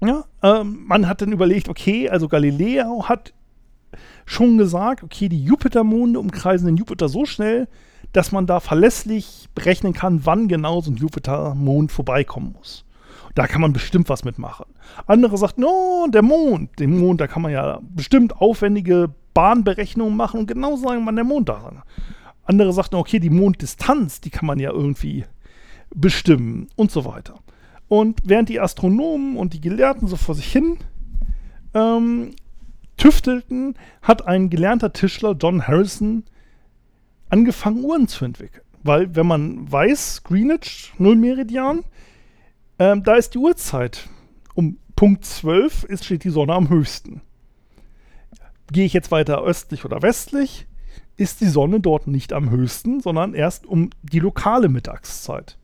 Ja, 0.00 0.24
ähm, 0.42 0.84
man 0.86 1.08
hat 1.08 1.22
dann 1.22 1.32
überlegt, 1.32 1.68
okay, 1.68 2.08
also 2.08 2.28
Galileo 2.28 3.08
hat 3.08 3.32
schon 4.26 4.58
gesagt, 4.58 5.02
okay, 5.02 5.28
die 5.28 5.42
Jupitermonde 5.42 6.20
umkreisen 6.20 6.66
den 6.66 6.76
Jupiter 6.76 7.08
so 7.08 7.24
schnell, 7.24 7.68
dass 8.12 8.32
man 8.32 8.46
da 8.46 8.60
verlässlich 8.60 9.48
berechnen 9.54 9.92
kann, 9.92 10.24
wann 10.24 10.48
genau 10.48 10.80
so 10.80 10.90
ein 10.90 10.96
Jupitermond 10.96 11.90
vorbeikommen 11.90 12.52
muss. 12.52 12.84
Da 13.38 13.46
kann 13.46 13.60
man 13.60 13.72
bestimmt 13.72 14.08
was 14.08 14.24
mitmachen. 14.24 14.66
Andere 15.06 15.38
sagt, 15.38 15.58
no, 15.58 16.08
der 16.12 16.22
Mond, 16.22 16.80
den 16.80 16.98
Mond, 16.98 17.20
da 17.20 17.28
kann 17.28 17.40
man 17.40 17.52
ja 17.52 17.78
bestimmt 17.82 18.34
aufwendige 18.40 19.14
Bahnberechnungen 19.32 20.16
machen 20.16 20.40
und 20.40 20.48
genau 20.48 20.74
sagen, 20.74 21.06
wann 21.06 21.14
der 21.14 21.24
Mond 21.24 21.48
da 21.48 21.68
ist. 21.68 21.76
Andere 22.42 22.72
sagten, 22.72 22.96
okay, 22.96 23.20
die 23.20 23.30
Monddistanz, 23.30 24.20
die 24.20 24.30
kann 24.30 24.46
man 24.46 24.58
ja 24.58 24.72
irgendwie 24.72 25.24
bestimmen 25.94 26.66
und 26.74 26.90
so 26.90 27.04
weiter. 27.04 27.38
Und 27.86 28.18
während 28.24 28.48
die 28.48 28.58
Astronomen 28.58 29.36
und 29.36 29.52
die 29.52 29.60
Gelehrten 29.60 30.08
so 30.08 30.16
vor 30.16 30.34
sich 30.34 30.50
hin 30.50 30.78
ähm, 31.74 32.30
tüftelten, 32.96 33.76
hat 34.02 34.26
ein 34.26 34.50
gelernter 34.50 34.92
Tischler, 34.92 35.36
John 35.40 35.68
Harrison, 35.68 36.24
angefangen, 37.28 37.84
Uhren 37.84 38.08
zu 38.08 38.24
entwickeln. 38.24 38.64
Weil, 38.82 39.14
wenn 39.14 39.28
man 39.28 39.70
weiß, 39.70 40.24
Greenwich, 40.24 40.92
Nullmeridian, 40.98 41.84
ähm, 42.78 43.02
da 43.02 43.14
ist 43.14 43.34
die 43.34 43.38
Uhrzeit. 43.38 44.08
Um 44.54 44.78
Punkt 44.96 45.24
12 45.24 45.84
ist, 45.84 46.04
steht 46.04 46.24
die 46.24 46.30
Sonne 46.30 46.54
am 46.54 46.68
höchsten. 46.68 47.20
Gehe 48.72 48.84
ich 48.84 48.92
jetzt 48.92 49.10
weiter 49.10 49.42
östlich 49.42 49.84
oder 49.84 50.02
westlich, 50.02 50.66
ist 51.16 51.40
die 51.40 51.46
Sonne 51.46 51.80
dort 51.80 52.06
nicht 52.06 52.32
am 52.32 52.50
höchsten, 52.50 53.00
sondern 53.00 53.34
erst 53.34 53.66
um 53.66 53.90
die 54.02 54.20
lokale 54.20 54.68
Mittagszeit. 54.68 55.58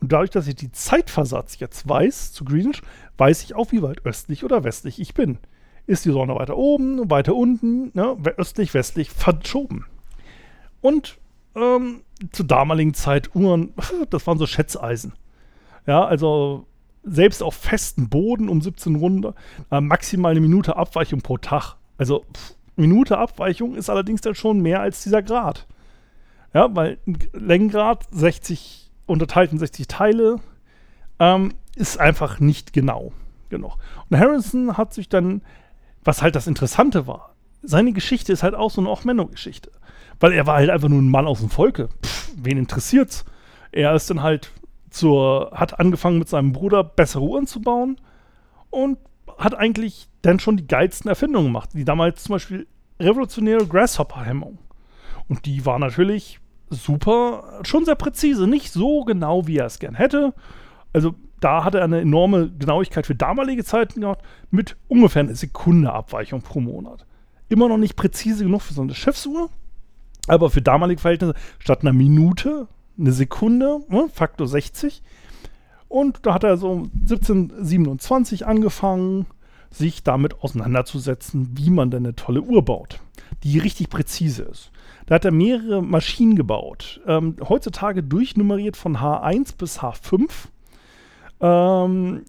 Und 0.00 0.12
dadurch, 0.12 0.30
dass 0.30 0.46
ich 0.46 0.56
die 0.56 0.72
Zeitversatz 0.72 1.58
jetzt 1.58 1.88
weiß 1.88 2.32
zu 2.32 2.44
Greenwich, 2.44 2.82
weiß 3.16 3.42
ich 3.44 3.54
auch, 3.54 3.72
wie 3.72 3.82
weit 3.82 4.04
östlich 4.04 4.44
oder 4.44 4.64
westlich 4.64 5.00
ich 5.00 5.14
bin. 5.14 5.38
Ist 5.86 6.04
die 6.04 6.10
Sonne 6.10 6.34
weiter 6.34 6.56
oben, 6.56 7.10
weiter 7.10 7.34
unten, 7.34 7.92
ne, 7.94 8.16
östlich, 8.36 8.74
westlich 8.74 9.10
verschoben. 9.10 9.86
Und 10.80 11.18
ähm, 11.54 12.02
zur 12.32 12.46
damaligen 12.46 12.94
Zeit 12.94 13.34
Uhren, 13.34 13.72
das 14.10 14.26
waren 14.26 14.38
so 14.38 14.46
Schätzeisen. 14.46 15.12
Ja, 15.86 16.04
also 16.04 16.66
selbst 17.02 17.42
auf 17.42 17.54
festem 17.54 18.08
Boden 18.08 18.48
um 18.48 18.60
17 18.60 18.96
Runden 18.96 19.32
äh, 19.70 19.80
maximal 19.80 20.32
eine 20.32 20.40
Minute 20.40 20.76
Abweichung 20.76 21.20
pro 21.20 21.38
Tag. 21.38 21.76
Also 21.98 22.24
pff, 22.34 22.54
Minute 22.76 23.16
Abweichung 23.18 23.74
ist 23.74 23.88
allerdings 23.88 24.20
dann 24.20 24.34
schon 24.34 24.60
mehr 24.60 24.80
als 24.80 25.02
dieser 25.02 25.22
Grad. 25.22 25.66
Ja, 26.52 26.74
weil 26.74 26.98
Längengrad 27.32 28.04
60 28.10 28.90
unterteilt 29.06 29.52
in 29.52 29.58
60 29.58 29.88
Teile 29.88 30.36
ähm, 31.18 31.54
ist 31.76 31.98
einfach 31.98 32.40
nicht 32.40 32.72
genau 32.72 33.12
genug. 33.48 33.76
Und 34.08 34.18
Harrison 34.18 34.76
hat 34.76 34.92
sich 34.92 35.08
dann, 35.08 35.42
was 36.04 36.22
halt 36.22 36.34
das 36.34 36.46
Interessante 36.46 37.06
war, 37.06 37.34
seine 37.62 37.92
Geschichte 37.92 38.32
ist 38.32 38.42
halt 38.42 38.54
auch 38.54 38.70
so 38.70 38.80
eine 38.80 38.90
Ochmenno-Geschichte. 38.90 39.70
Weil 40.18 40.32
er 40.32 40.46
war 40.46 40.56
halt 40.56 40.70
einfach 40.70 40.88
nur 40.88 41.00
ein 41.00 41.10
Mann 41.10 41.26
aus 41.26 41.40
dem 41.40 41.50
Volke. 41.50 41.88
Pff, 42.02 42.32
wen 42.36 42.58
interessiert's? 42.58 43.24
Er 43.72 43.94
ist 43.94 44.08
dann 44.08 44.22
halt 44.22 44.50
zur, 44.90 45.50
hat 45.54 45.78
angefangen 45.80 46.18
mit 46.18 46.28
seinem 46.28 46.52
Bruder 46.52 46.84
bessere 46.84 47.22
Uhren 47.22 47.46
zu 47.46 47.60
bauen 47.60 48.00
und 48.70 48.98
hat 49.38 49.54
eigentlich 49.54 50.08
dann 50.22 50.38
schon 50.38 50.56
die 50.56 50.66
geilsten 50.66 51.08
Erfindungen 51.08 51.48
gemacht. 51.48 51.70
Die 51.74 51.84
damals 51.84 52.24
zum 52.24 52.34
Beispiel 52.34 52.66
revolutionäre 53.00 53.66
Grasshopper-Hemmung. 53.66 54.58
Und 55.28 55.44
die 55.46 55.66
war 55.66 55.78
natürlich 55.78 56.40
super, 56.70 57.60
schon 57.62 57.84
sehr 57.84 57.94
präzise, 57.94 58.46
nicht 58.46 58.72
so 58.72 59.04
genau, 59.04 59.46
wie 59.46 59.58
er 59.58 59.66
es 59.66 59.78
gern 59.78 59.94
hätte. 59.94 60.34
Also 60.92 61.14
da 61.40 61.64
hatte 61.64 61.78
er 61.78 61.84
eine 61.84 62.00
enorme 62.00 62.50
Genauigkeit 62.50 63.06
für 63.06 63.14
damalige 63.14 63.64
Zeiten 63.64 64.00
gehabt, 64.00 64.24
mit 64.50 64.76
ungefähr 64.88 65.20
einer 65.20 65.34
Sekunde 65.34 65.92
Abweichung 65.92 66.42
pro 66.42 66.60
Monat. 66.60 67.04
Immer 67.48 67.68
noch 67.68 67.76
nicht 67.76 67.96
präzise 67.96 68.44
genug 68.44 68.62
für 68.62 68.74
so 68.74 68.82
eine 68.82 68.94
Schiffsuhr, 68.94 69.50
aber 70.26 70.50
für 70.50 70.62
damalige 70.62 71.00
Verhältnisse 71.00 71.34
statt 71.58 71.82
einer 71.82 71.92
Minute 71.92 72.66
eine 72.98 73.12
Sekunde, 73.12 73.80
ne, 73.88 74.08
Faktor 74.12 74.46
60. 74.46 75.02
Und 75.88 76.26
da 76.26 76.34
hat 76.34 76.44
er 76.44 76.56
so 76.56 76.88
1727 77.02 78.46
angefangen, 78.46 79.26
sich 79.70 80.02
damit 80.02 80.42
auseinanderzusetzen, 80.42 81.50
wie 81.56 81.70
man 81.70 81.90
denn 81.90 82.04
eine 82.04 82.14
tolle 82.14 82.42
Uhr 82.42 82.64
baut, 82.64 83.00
die 83.42 83.58
richtig 83.58 83.90
präzise 83.90 84.44
ist. 84.44 84.70
Da 85.06 85.16
hat 85.16 85.24
er 85.24 85.32
mehrere 85.32 85.82
Maschinen 85.82 86.34
gebaut, 86.34 87.00
ähm, 87.06 87.36
heutzutage 87.48 88.02
durchnummeriert 88.02 88.76
von 88.76 88.96
H1 88.96 89.56
bis 89.56 89.80
H5. 89.80 90.30
Ähm, 91.40 92.24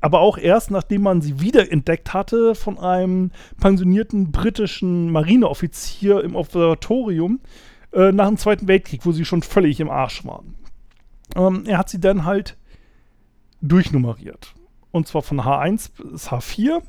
aber 0.00 0.20
auch 0.20 0.38
erst 0.38 0.70
nachdem 0.70 1.02
man 1.02 1.20
sie 1.20 1.40
wiederentdeckt 1.40 2.14
hatte 2.14 2.54
von 2.54 2.78
einem 2.78 3.32
pensionierten 3.60 4.30
britischen 4.30 5.10
Marineoffizier 5.10 6.22
im 6.22 6.36
Observatorium 6.36 7.40
äh, 7.92 8.12
nach 8.12 8.28
dem 8.28 8.36
Zweiten 8.36 8.68
Weltkrieg, 8.68 9.04
wo 9.04 9.12
sie 9.12 9.24
schon 9.24 9.42
völlig 9.42 9.80
im 9.80 9.90
Arsch 9.90 10.24
waren. 10.24 10.54
Ähm, 11.36 11.64
er 11.66 11.78
hat 11.78 11.88
sie 11.88 12.00
dann 12.00 12.24
halt 12.24 12.56
durchnummeriert. 13.60 14.54
Und 14.90 15.08
zwar 15.08 15.22
von 15.22 15.40
H1 15.40 15.90
bis 15.96 16.30
H4 16.30 16.82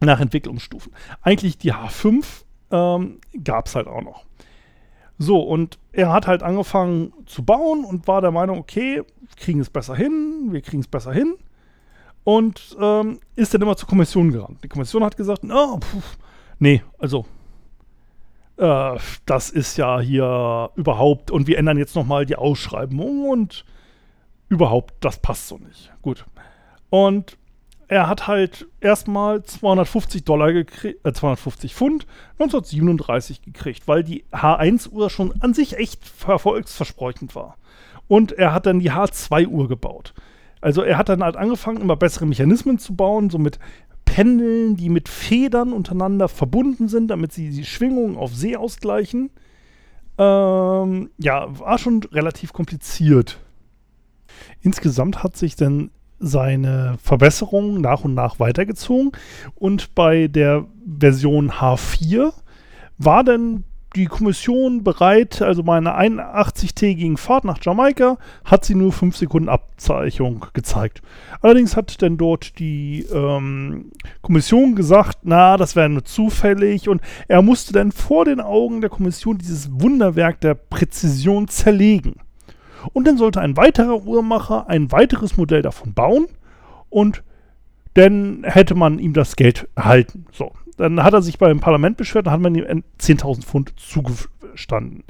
nach 0.00 0.20
Entwicklungsstufen. 0.20 0.92
Eigentlich 1.22 1.58
die 1.58 1.72
H5 1.72 2.24
ähm, 2.70 3.20
gab 3.42 3.66
es 3.66 3.74
halt 3.74 3.86
auch 3.86 4.02
noch. 4.02 4.24
So, 5.18 5.40
und 5.40 5.78
er 5.92 6.12
hat 6.12 6.26
halt 6.26 6.42
angefangen 6.42 7.12
zu 7.26 7.44
bauen 7.44 7.84
und 7.84 8.08
war 8.08 8.20
der 8.20 8.32
Meinung, 8.32 8.58
okay, 8.58 9.02
kriegen 9.36 9.60
es 9.60 9.70
besser 9.70 9.94
hin, 9.94 10.48
wir 10.50 10.62
kriegen 10.62 10.80
es 10.80 10.88
besser 10.88 11.12
hin 11.12 11.34
und 12.24 12.76
ähm, 12.80 13.20
ist 13.36 13.54
dann 13.54 13.62
immer 13.62 13.76
zur 13.76 13.88
Kommission 13.88 14.32
gerannt. 14.32 14.64
Die 14.64 14.68
Kommission 14.68 15.04
hat 15.04 15.16
gesagt, 15.16 15.42
oh, 15.44 15.78
pf, 15.78 16.18
nee, 16.58 16.82
also 16.98 17.26
äh, 18.56 18.98
das 19.26 19.50
ist 19.50 19.76
ja 19.76 20.00
hier 20.00 20.70
überhaupt 20.76 21.30
und 21.30 21.46
wir 21.46 21.58
ändern 21.58 21.78
jetzt 21.78 21.96
nochmal 21.96 22.26
die 22.26 22.36
Ausschreibung 22.36 23.28
und 23.28 23.64
überhaupt, 24.48 24.94
das 25.00 25.18
passt 25.18 25.48
so 25.48 25.58
nicht. 25.58 25.92
Gut. 26.02 26.26
Und 26.90 27.38
er 27.88 28.08
hat 28.08 28.26
halt 28.26 28.66
erstmal 28.80 29.42
250 29.42 30.24
Dollar 30.24 30.52
gekriegt, 30.52 31.06
äh, 31.06 31.12
250 31.12 31.74
Pfund 31.74 32.06
1937 32.38 33.42
gekriegt, 33.42 33.86
weil 33.86 34.02
die 34.02 34.24
H1-Uhr 34.32 35.10
schon 35.10 35.34
an 35.40 35.52
sich 35.54 35.76
echt 35.76 36.00
erfolgsversprechend 36.26 37.34
war. 37.34 37.56
Und 38.08 38.32
er 38.32 38.52
hat 38.52 38.66
dann 38.66 38.80
die 38.80 38.92
H2-Uhr 38.92 39.68
gebaut. 39.68 40.14
Also 40.60 40.82
er 40.82 40.96
hat 40.96 41.08
dann 41.08 41.22
halt 41.22 41.36
angefangen, 41.36 41.80
immer 41.80 41.96
bessere 41.96 42.24
Mechanismen 42.24 42.78
zu 42.78 42.94
bauen, 42.94 43.30
so 43.30 43.38
mit 43.38 43.58
Pendeln, 44.12 44.76
die 44.76 44.90
mit 44.90 45.08
Federn 45.08 45.72
untereinander 45.72 46.28
verbunden 46.28 46.86
sind, 46.86 47.08
damit 47.08 47.32
sie 47.32 47.48
die 47.48 47.64
Schwingungen 47.64 48.18
auf 48.18 48.34
See 48.34 48.56
ausgleichen. 48.56 49.30
Ähm, 50.18 51.08
ja, 51.16 51.58
war 51.58 51.78
schon 51.78 52.02
relativ 52.12 52.52
kompliziert. 52.52 53.40
Insgesamt 54.60 55.22
hat 55.22 55.38
sich 55.38 55.56
dann 55.56 55.90
seine 56.18 56.98
Verbesserungen 57.02 57.80
nach 57.80 58.04
und 58.04 58.12
nach 58.12 58.38
weitergezogen 58.38 59.12
und 59.54 59.94
bei 59.94 60.28
der 60.28 60.66
Version 60.86 61.50
H4 61.50 62.34
war 62.98 63.24
dann 63.24 63.64
die 63.94 64.06
Kommission 64.06 64.82
bereit, 64.82 65.42
also 65.42 65.62
bei 65.62 65.76
einer 65.76 65.98
81-tägigen 65.98 67.16
Fahrt 67.16 67.44
nach 67.44 67.58
Jamaika 67.60 68.18
hat 68.44 68.64
sie 68.64 68.74
nur 68.74 68.92
5 68.92 69.16
Sekunden 69.16 69.48
Abzeichung 69.48 70.46
gezeigt. 70.52 71.02
Allerdings 71.40 71.76
hat 71.76 72.00
dann 72.02 72.16
dort 72.16 72.58
die 72.58 73.06
ähm, 73.12 73.92
Kommission 74.22 74.74
gesagt, 74.74 75.18
na, 75.22 75.56
das 75.56 75.76
wäre 75.76 75.88
nur 75.88 76.04
zufällig 76.04 76.88
und 76.88 77.00
er 77.28 77.42
musste 77.42 77.72
dann 77.72 77.92
vor 77.92 78.24
den 78.24 78.40
Augen 78.40 78.80
der 78.80 78.90
Kommission 78.90 79.38
dieses 79.38 79.70
Wunderwerk 79.80 80.40
der 80.40 80.54
Präzision 80.54 81.48
zerlegen. 81.48 82.16
Und 82.92 83.06
dann 83.06 83.18
sollte 83.18 83.40
ein 83.40 83.56
weiterer 83.56 84.04
Uhrmacher 84.04 84.68
ein 84.68 84.90
weiteres 84.90 85.36
Modell 85.36 85.62
davon 85.62 85.94
bauen 85.94 86.26
und 86.90 87.22
dann 87.94 88.44
hätte 88.44 88.74
man 88.74 88.98
ihm 88.98 89.12
das 89.12 89.36
Geld 89.36 89.68
erhalten. 89.74 90.26
So, 90.32 90.52
dann 90.76 91.02
hat 91.02 91.14
er 91.14 91.22
sich 91.22 91.38
beim 91.38 91.60
Parlament 91.60 91.96
beschwert, 91.96 92.26
dann 92.26 92.34
hat 92.34 92.40
man 92.40 92.54
ihm 92.54 92.82
10.000 93.00 93.42
Pfund 93.42 93.72
zugestanden. 93.78 95.04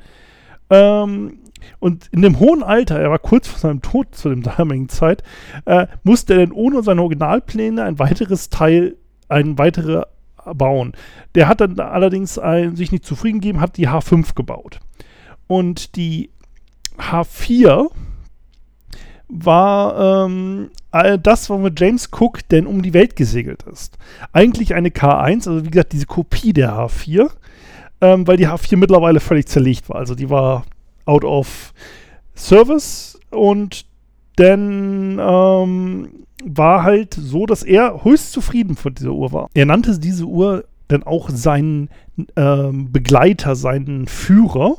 Ähm, 0.71 1.39
und 1.79 2.09
in 2.13 2.23
dem 2.23 2.41
hohen 2.41 2.63
Alter, 2.63 2.99
er 2.99 3.11
war 3.11 3.19
kurz 3.19 3.49
vor 3.49 3.59
seinem 3.59 3.83
Tod 3.83 4.15
zu 4.15 4.29
dem 4.29 4.43
damaligen 4.43 4.89
Zeit, 4.89 5.23
äh, 5.65 5.87
musste 6.03 6.35
er 6.35 6.41
dann 6.41 6.53
ohne 6.53 6.83
seine 6.83 7.03
Originalpläne 7.03 7.85
ein 7.85 7.99
weiteres 7.99 8.51
Teil, 8.51 8.97
ein 9.29 9.59
weiterer 9.59 10.09
bauen. 10.55 10.93
Der 11.35 11.49
hat 11.49 11.61
dann 11.61 11.79
allerdings 11.79 12.39
ein, 12.39 12.77
sich 12.77 12.91
nicht 12.91 13.05
zufrieden 13.05 13.41
gegeben, 13.41 13.61
hat 13.61 13.77
die 13.77 13.89
H5 13.89 14.35
gebaut. 14.35 14.81
Und 15.47 15.97
die 15.97 16.31
H4 16.99 17.91
war 19.33 20.27
ähm, 20.27 20.71
das, 21.23 21.49
womit 21.49 21.81
James 21.81 22.11
Cook 22.13 22.47
denn 22.51 22.67
um 22.67 22.83
die 22.83 22.93
Welt 22.93 23.17
gesegelt 23.17 23.63
ist. 23.63 23.97
Eigentlich 24.33 24.75
eine 24.75 24.91
K1, 24.91 25.49
also 25.49 25.65
wie 25.65 25.71
gesagt, 25.71 25.93
diese 25.93 26.07
Kopie 26.07 26.53
der 26.53 26.75
H4, 26.75 27.31
ähm, 28.03 28.27
weil 28.27 28.37
die 28.37 28.47
H4 28.47 28.77
mittlerweile 28.77 29.21
völlig 29.21 29.47
zerlegt 29.47 29.89
war. 29.89 29.97
Also 29.97 30.15
die 30.15 30.29
war 30.29 30.65
out 31.07 31.25
of 31.25 31.73
service 32.35 33.19
und 33.31 33.87
dann 34.37 35.19
ähm, 35.19 36.09
war 36.45 36.83
halt 36.83 37.15
so, 37.15 37.47
dass 37.47 37.63
er 37.63 38.05
höchst 38.05 38.33
zufrieden 38.33 38.77
von 38.77 38.95
dieser 38.95 39.13
Uhr 39.13 39.33
war. 39.33 39.49
Er 39.55 39.67
nannte 39.67 39.99
diese 39.99 40.27
Uhr 40.27 40.65
dann 40.89 41.05
auch 41.05 41.31
seinen 41.31 41.89
ähm, 42.37 42.93
Begleiter, 42.93 43.57
seinen 43.57 44.09
Führer 44.09 44.77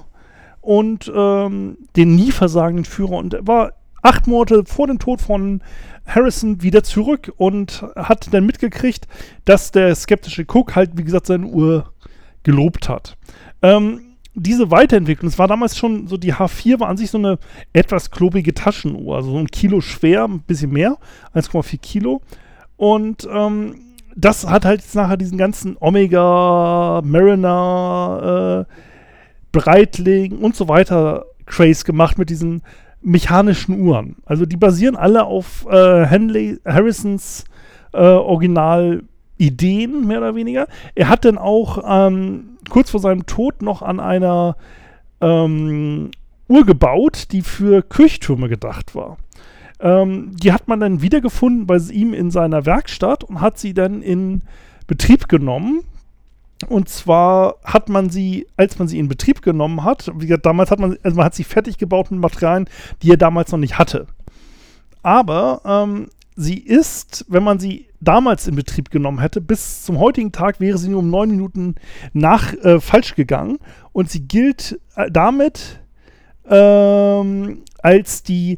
und 0.62 1.12
ähm, 1.14 1.78
den 1.96 2.16
nie 2.16 2.32
versagenden 2.32 2.86
Führer. 2.86 3.18
Und 3.18 3.34
er 3.34 3.48
war 3.48 3.74
acht 4.04 4.28
Monate 4.28 4.64
vor 4.66 4.88
dem 4.88 5.00
Tod 5.00 5.22
von 5.22 5.64
Harrison 6.06 6.62
wieder 6.62 6.84
zurück 6.84 7.34
und 7.38 7.84
hat 7.96 8.32
dann 8.32 8.46
mitgekriegt, 8.46 9.08
dass 9.46 9.72
der 9.72 9.96
skeptische 9.96 10.44
Cook 10.44 10.76
halt, 10.76 10.92
wie 10.96 11.04
gesagt, 11.04 11.28
seine 11.28 11.48
Uhr 11.48 11.92
gelobt 12.44 12.90
hat. 12.90 13.18
Ähm, 13.62 14.02
diese 14.36 14.72
Weiterentwicklung, 14.72 15.30
es 15.30 15.40
war 15.40 15.48
damals 15.48 15.78
schon 15.78 16.08
so, 16.08 16.18
die 16.18 16.34
H4 16.34 16.80
war 16.80 16.90
an 16.90 16.98
sich 16.98 17.12
so 17.12 17.18
eine 17.18 17.38
etwas 17.72 18.12
klobige 18.12 18.54
Taschenuhr, 18.54 19.16
also 19.16 19.32
so 19.32 19.38
ein 19.38 19.48
Kilo 19.48 19.80
schwer, 19.80 20.26
ein 20.26 20.42
bisschen 20.42 20.72
mehr, 20.72 20.98
1,4 21.34 21.80
Kilo. 21.80 22.22
Und 22.76 23.28
ähm, 23.32 23.76
das 24.16 24.48
hat 24.48 24.66
halt 24.66 24.82
jetzt 24.82 24.96
nachher 24.96 25.18
diesen 25.18 25.38
ganzen 25.38 25.78
Omega, 25.80 27.02
Mariner, 27.04 28.66
äh, 28.68 28.74
Breitling 29.52 30.40
und 30.40 30.56
so 30.56 30.68
weiter 30.68 31.26
Craze 31.46 31.86
gemacht 31.86 32.18
mit 32.18 32.30
diesen 32.30 32.64
mechanischen 33.04 33.80
Uhren. 33.80 34.18
Also 34.26 34.46
die 34.46 34.58
basieren 34.58 34.96
alle 34.96 35.26
auf 35.26 35.66
äh, 35.70 36.06
Henley 36.06 36.60
Harrisons 36.66 37.46
äh, 37.94 37.98
Original 37.98 39.04
Ideen, 39.38 40.08
mehr 40.08 40.20
oder 40.20 40.36
weniger. 40.36 40.68
Er 40.96 41.10
hat 41.10 41.26
dann 41.26 41.38
auch 41.38 41.84
ähm, 41.86 42.58
kurz 42.70 42.92
vor 42.92 43.00
seinem 43.00 43.26
Tod 43.26 43.62
noch 43.62 43.82
an 43.82 44.00
einer 44.00 44.56
ähm, 45.22 46.12
Uhr 46.48 46.66
gebaut, 46.66 47.32
die 47.32 47.42
für 47.42 47.82
Kirchtürme 47.82 48.48
gedacht 48.48 48.96
war. 48.96 49.18
Ähm, 49.80 50.32
die 50.36 50.54
hat 50.54 50.68
man 50.68 50.80
dann 50.80 51.02
wiedergefunden 51.02 51.68
bei 51.68 51.78
ihm 51.78 52.14
in 52.14 52.32
seiner 52.32 52.66
Werkstatt 52.66 53.24
und 53.24 53.42
hat 53.42 53.58
sie 53.58 53.74
dann 53.74 54.02
in 54.02 54.42
Betrieb 54.88 55.28
genommen. 55.28 55.82
Und 56.68 56.90
zwar 56.90 57.56
hat 57.64 57.90
man 57.90 58.10
sie, 58.10 58.48
als 58.58 58.80
man 58.80 58.88
sie 58.88 59.00
in 59.00 59.08
Betrieb 59.08 59.42
genommen 59.42 59.84
hat, 59.84 60.12
wie 60.16 60.28
gesagt, 60.28 60.46
damals 60.46 60.72
hat 60.72 60.80
man, 60.80 60.98
also 61.04 61.18
man 61.18 61.26
hat 61.26 61.36
sie 61.36 61.44
fertig 61.44 61.78
gebaut 61.78 62.12
mit 62.12 62.20
Materialien, 62.20 62.70
die 63.02 63.12
er 63.12 63.18
damals 63.18 63.52
noch 63.52 63.60
nicht 63.60 63.78
hatte. 63.78 64.08
Aber 65.02 65.62
ähm, 65.66 66.08
sie 66.36 66.58
ist, 66.58 67.26
wenn 67.28 67.44
man 67.44 67.60
sie 67.60 67.88
damals 68.00 68.48
in 68.48 68.56
Betrieb 68.56 68.90
genommen 68.90 69.20
hätte, 69.20 69.42
bis 69.42 69.84
zum 69.84 70.00
heutigen 70.00 70.32
Tag 70.32 70.60
wäre 70.60 70.78
sie 70.78 70.90
nur 70.90 71.00
um 71.00 71.10
neun 71.10 71.32
Minuten 71.32 71.76
nach 72.14 72.54
äh, 72.54 72.80
falsch 72.80 73.16
gegangen 73.16 73.60
und 73.92 74.10
sie 74.10 74.28
gilt 74.28 74.80
äh, 74.96 75.10
damit 75.12 75.82
ähm, 76.50 77.64
als 77.82 78.24
die 78.24 78.58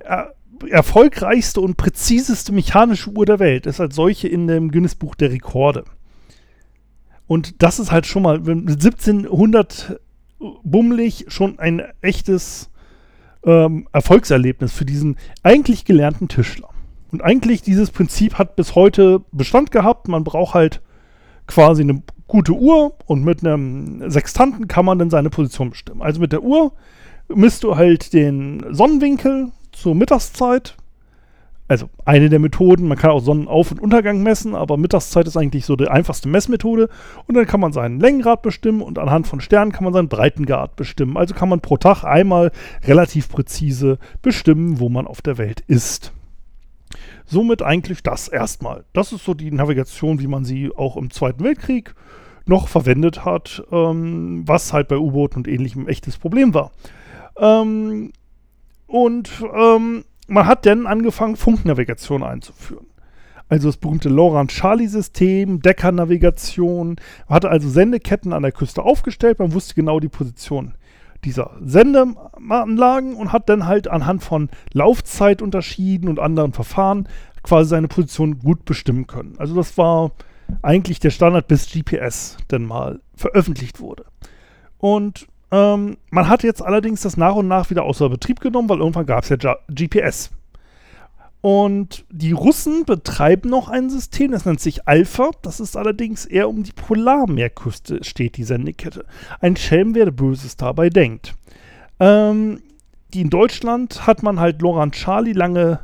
äh, 0.00 0.24
erfolgreichste 0.68 1.60
und 1.60 1.76
präziseste 1.76 2.52
mechanische 2.52 3.10
Uhr 3.10 3.26
der 3.26 3.38
Welt. 3.38 3.66
Ist 3.66 3.80
als 3.80 3.94
solche 3.94 4.28
in 4.28 4.46
dem 4.46 4.70
Guinness 4.70 4.94
Buch 4.94 5.14
der 5.14 5.30
Rekorde. 5.30 5.84
Und 7.30 7.62
das 7.62 7.78
ist 7.78 7.92
halt 7.92 8.06
schon 8.06 8.24
mal 8.24 8.38
1700 8.38 10.00
bummelig 10.64 11.26
schon 11.28 11.60
ein 11.60 11.80
echtes 12.00 12.70
ähm, 13.44 13.86
Erfolgserlebnis 13.92 14.72
für 14.72 14.84
diesen 14.84 15.16
eigentlich 15.44 15.84
gelernten 15.84 16.26
Tischler. 16.26 16.70
Und 17.12 17.22
eigentlich 17.22 17.62
dieses 17.62 17.92
Prinzip 17.92 18.34
hat 18.36 18.56
bis 18.56 18.74
heute 18.74 19.22
Bestand 19.30 19.70
gehabt. 19.70 20.08
Man 20.08 20.24
braucht 20.24 20.54
halt 20.54 20.80
quasi 21.46 21.82
eine 21.82 22.02
gute 22.26 22.52
Uhr 22.52 22.96
und 23.06 23.22
mit 23.22 23.46
einem 23.46 24.10
Sextanten 24.10 24.66
kann 24.66 24.84
man 24.84 24.98
dann 24.98 25.10
seine 25.10 25.30
Position 25.30 25.70
bestimmen. 25.70 26.02
Also 26.02 26.20
mit 26.20 26.32
der 26.32 26.42
Uhr 26.42 26.72
misst 27.28 27.62
du 27.62 27.76
halt 27.76 28.12
den 28.12 28.74
Sonnenwinkel 28.74 29.52
zur 29.70 29.94
Mittagszeit. 29.94 30.74
Also 31.70 31.88
eine 32.04 32.28
der 32.28 32.40
Methoden, 32.40 32.88
man 32.88 32.98
kann 32.98 33.12
auch 33.12 33.22
Sonnenauf- 33.22 33.70
und 33.70 33.78
Untergang 33.78 34.24
messen, 34.24 34.56
aber 34.56 34.76
Mittagszeit 34.76 35.28
ist 35.28 35.36
eigentlich 35.36 35.66
so 35.66 35.76
die 35.76 35.86
einfachste 35.86 36.28
Messmethode. 36.28 36.88
Und 37.28 37.36
dann 37.36 37.46
kann 37.46 37.60
man 37.60 37.72
seinen 37.72 38.00
Längengrad 38.00 38.42
bestimmen 38.42 38.82
und 38.82 38.98
anhand 38.98 39.28
von 39.28 39.40
Sternen 39.40 39.70
kann 39.70 39.84
man 39.84 39.92
seinen 39.92 40.08
Breitengrad 40.08 40.74
bestimmen. 40.74 41.16
Also 41.16 41.32
kann 41.32 41.48
man 41.48 41.60
pro 41.60 41.76
Tag 41.76 42.02
einmal 42.02 42.50
relativ 42.82 43.28
präzise 43.28 44.00
bestimmen, 44.20 44.80
wo 44.80 44.88
man 44.88 45.06
auf 45.06 45.22
der 45.22 45.38
Welt 45.38 45.62
ist. 45.68 46.12
Somit 47.24 47.62
eigentlich 47.62 48.02
das 48.02 48.26
erstmal. 48.26 48.82
Das 48.92 49.12
ist 49.12 49.24
so 49.24 49.34
die 49.34 49.52
Navigation, 49.52 50.18
wie 50.18 50.26
man 50.26 50.44
sie 50.44 50.72
auch 50.76 50.96
im 50.96 51.12
Zweiten 51.12 51.44
Weltkrieg 51.44 51.94
noch 52.46 52.66
verwendet 52.66 53.24
hat, 53.24 53.62
ähm, 53.70 54.42
was 54.44 54.72
halt 54.72 54.88
bei 54.88 54.96
U-Booten 54.98 55.36
und 55.36 55.46
ähnlichem 55.46 55.86
echtes 55.86 56.18
Problem 56.18 56.52
war. 56.52 56.72
Ähm, 57.38 58.10
und 58.88 59.30
ähm, 59.54 60.02
man 60.30 60.46
hat 60.46 60.64
dann 60.64 60.86
angefangen, 60.86 61.36
Funknavigation 61.36 62.22
einzuführen. 62.22 62.86
Also 63.48 63.68
das 63.68 63.78
berühmte 63.78 64.08
Lorand-Charlie-System, 64.08 65.60
Deckernavigation. 65.60 66.96
Man 67.28 67.34
hatte 67.34 67.50
also 67.50 67.68
Sendeketten 67.68 68.32
an 68.32 68.42
der 68.42 68.52
Küste 68.52 68.82
aufgestellt, 68.82 69.40
man 69.40 69.52
wusste 69.52 69.74
genau 69.74 69.98
die 69.98 70.08
Position 70.08 70.74
dieser 71.24 71.50
Sendeanlagen 71.60 73.14
und 73.14 73.32
hat 73.32 73.48
dann 73.48 73.66
halt 73.66 73.88
anhand 73.88 74.22
von 74.22 74.48
Laufzeitunterschieden 74.72 76.08
und 76.08 76.18
anderen 76.18 76.52
Verfahren 76.52 77.08
quasi 77.42 77.70
seine 77.70 77.88
Position 77.88 78.38
gut 78.38 78.64
bestimmen 78.64 79.06
können. 79.06 79.34
Also 79.36 79.54
das 79.54 79.76
war 79.76 80.12
eigentlich 80.62 81.00
der 81.00 81.10
Standard, 81.10 81.46
bis 81.46 81.70
GPS 81.70 82.38
dann 82.48 82.64
mal 82.64 83.00
veröffentlicht 83.14 83.80
wurde. 83.80 84.04
Und 84.78 85.26
ähm, 85.50 85.96
man 86.10 86.28
hat 86.28 86.42
jetzt 86.42 86.62
allerdings 86.62 87.02
das 87.02 87.16
nach 87.16 87.34
und 87.34 87.48
nach 87.48 87.70
wieder 87.70 87.84
außer 87.84 88.08
Betrieb 88.08 88.40
genommen, 88.40 88.68
weil 88.68 88.78
irgendwann 88.78 89.06
gab 89.06 89.24
es 89.24 89.30
ja 89.30 89.36
GPS. 89.68 90.30
Und 91.40 92.04
die 92.10 92.32
Russen 92.32 92.84
betreiben 92.84 93.48
noch 93.48 93.70
ein 93.70 93.88
System, 93.88 94.32
das 94.32 94.44
nennt 94.44 94.60
sich 94.60 94.86
Alpha. 94.86 95.30
Das 95.42 95.58
ist 95.58 95.76
allerdings 95.76 96.26
eher 96.26 96.48
um 96.48 96.62
die 96.62 96.72
Polarmeerküste 96.72 98.04
steht 98.04 98.36
die 98.36 98.44
Sendekette. 98.44 99.06
Ein 99.40 99.56
Schelm, 99.56 99.94
wer 99.94 100.10
Böses 100.10 100.56
dabei 100.56 100.90
denkt. 100.90 101.34
Ähm, 101.98 102.60
die 103.14 103.22
in 103.22 103.30
Deutschland 103.30 104.06
hat 104.06 104.22
man 104.22 104.38
halt 104.38 104.60
Loran 104.60 104.92
Charlie 104.92 105.32
lange 105.32 105.80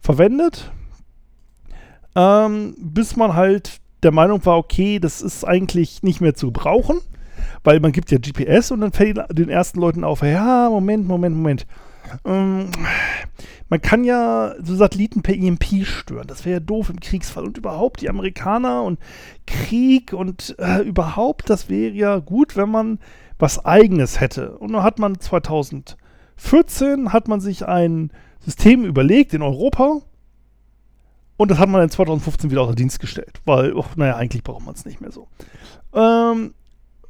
verwendet, 0.00 0.72
ähm, 2.16 2.74
bis 2.78 3.16
man 3.16 3.34
halt 3.34 3.80
der 4.02 4.12
Meinung 4.12 4.44
war, 4.44 4.58
okay, 4.58 4.98
das 4.98 5.22
ist 5.22 5.44
eigentlich 5.44 6.02
nicht 6.02 6.20
mehr 6.20 6.34
zu 6.34 6.50
brauchen, 6.50 7.00
weil 7.64 7.80
man 7.80 7.92
gibt 7.92 8.10
ja 8.10 8.18
GPS 8.18 8.70
und 8.70 8.82
dann 8.82 8.92
fällt 8.92 9.18
den 9.32 9.48
ersten 9.48 9.80
Leuten 9.80 10.04
auf, 10.04 10.22
ja, 10.22 10.68
Moment, 10.70 11.08
Moment, 11.08 11.36
Moment. 11.36 11.66
Ähm, 12.24 12.70
man 13.68 13.80
kann 13.80 14.04
ja 14.04 14.54
so 14.62 14.76
Satelliten 14.76 15.22
per 15.22 15.34
EMP 15.34 15.84
stören. 15.84 16.26
Das 16.26 16.44
wäre 16.44 16.54
ja 16.54 16.60
doof 16.60 16.90
im 16.90 17.00
Kriegsfall. 17.00 17.44
Und 17.44 17.58
überhaupt 17.58 18.02
die 18.02 18.10
Amerikaner 18.10 18.82
und 18.82 19.00
Krieg 19.46 20.12
und 20.12 20.54
äh, 20.58 20.82
überhaupt, 20.82 21.50
das 21.50 21.68
wäre 21.68 21.92
ja 21.92 22.18
gut, 22.18 22.56
wenn 22.56 22.68
man 22.68 22.98
was 23.38 23.64
Eigenes 23.64 24.20
hätte. 24.20 24.58
Und 24.58 24.72
dann 24.72 24.82
hat 24.82 24.98
man 24.98 25.18
2014 25.18 27.12
hat 27.12 27.26
man 27.26 27.40
sich 27.40 27.66
ein 27.66 28.12
System 28.40 28.84
überlegt 28.84 29.34
in 29.34 29.42
Europa. 29.42 30.02
Und 31.36 31.50
das 31.50 31.58
hat 31.58 31.68
man 31.68 31.82
in 31.82 31.90
2015 31.90 32.50
wieder 32.50 32.62
außer 32.62 32.76
Dienst 32.76 33.00
gestellt, 33.00 33.40
weil, 33.44 33.72
oh, 33.72 33.86
naja, 33.96 34.14
eigentlich 34.16 34.44
braucht 34.44 34.64
man 34.64 34.74
es 34.74 34.84
nicht 34.84 35.00
mehr 35.00 35.10
so. 35.10 35.26
Ähm, 35.92 36.54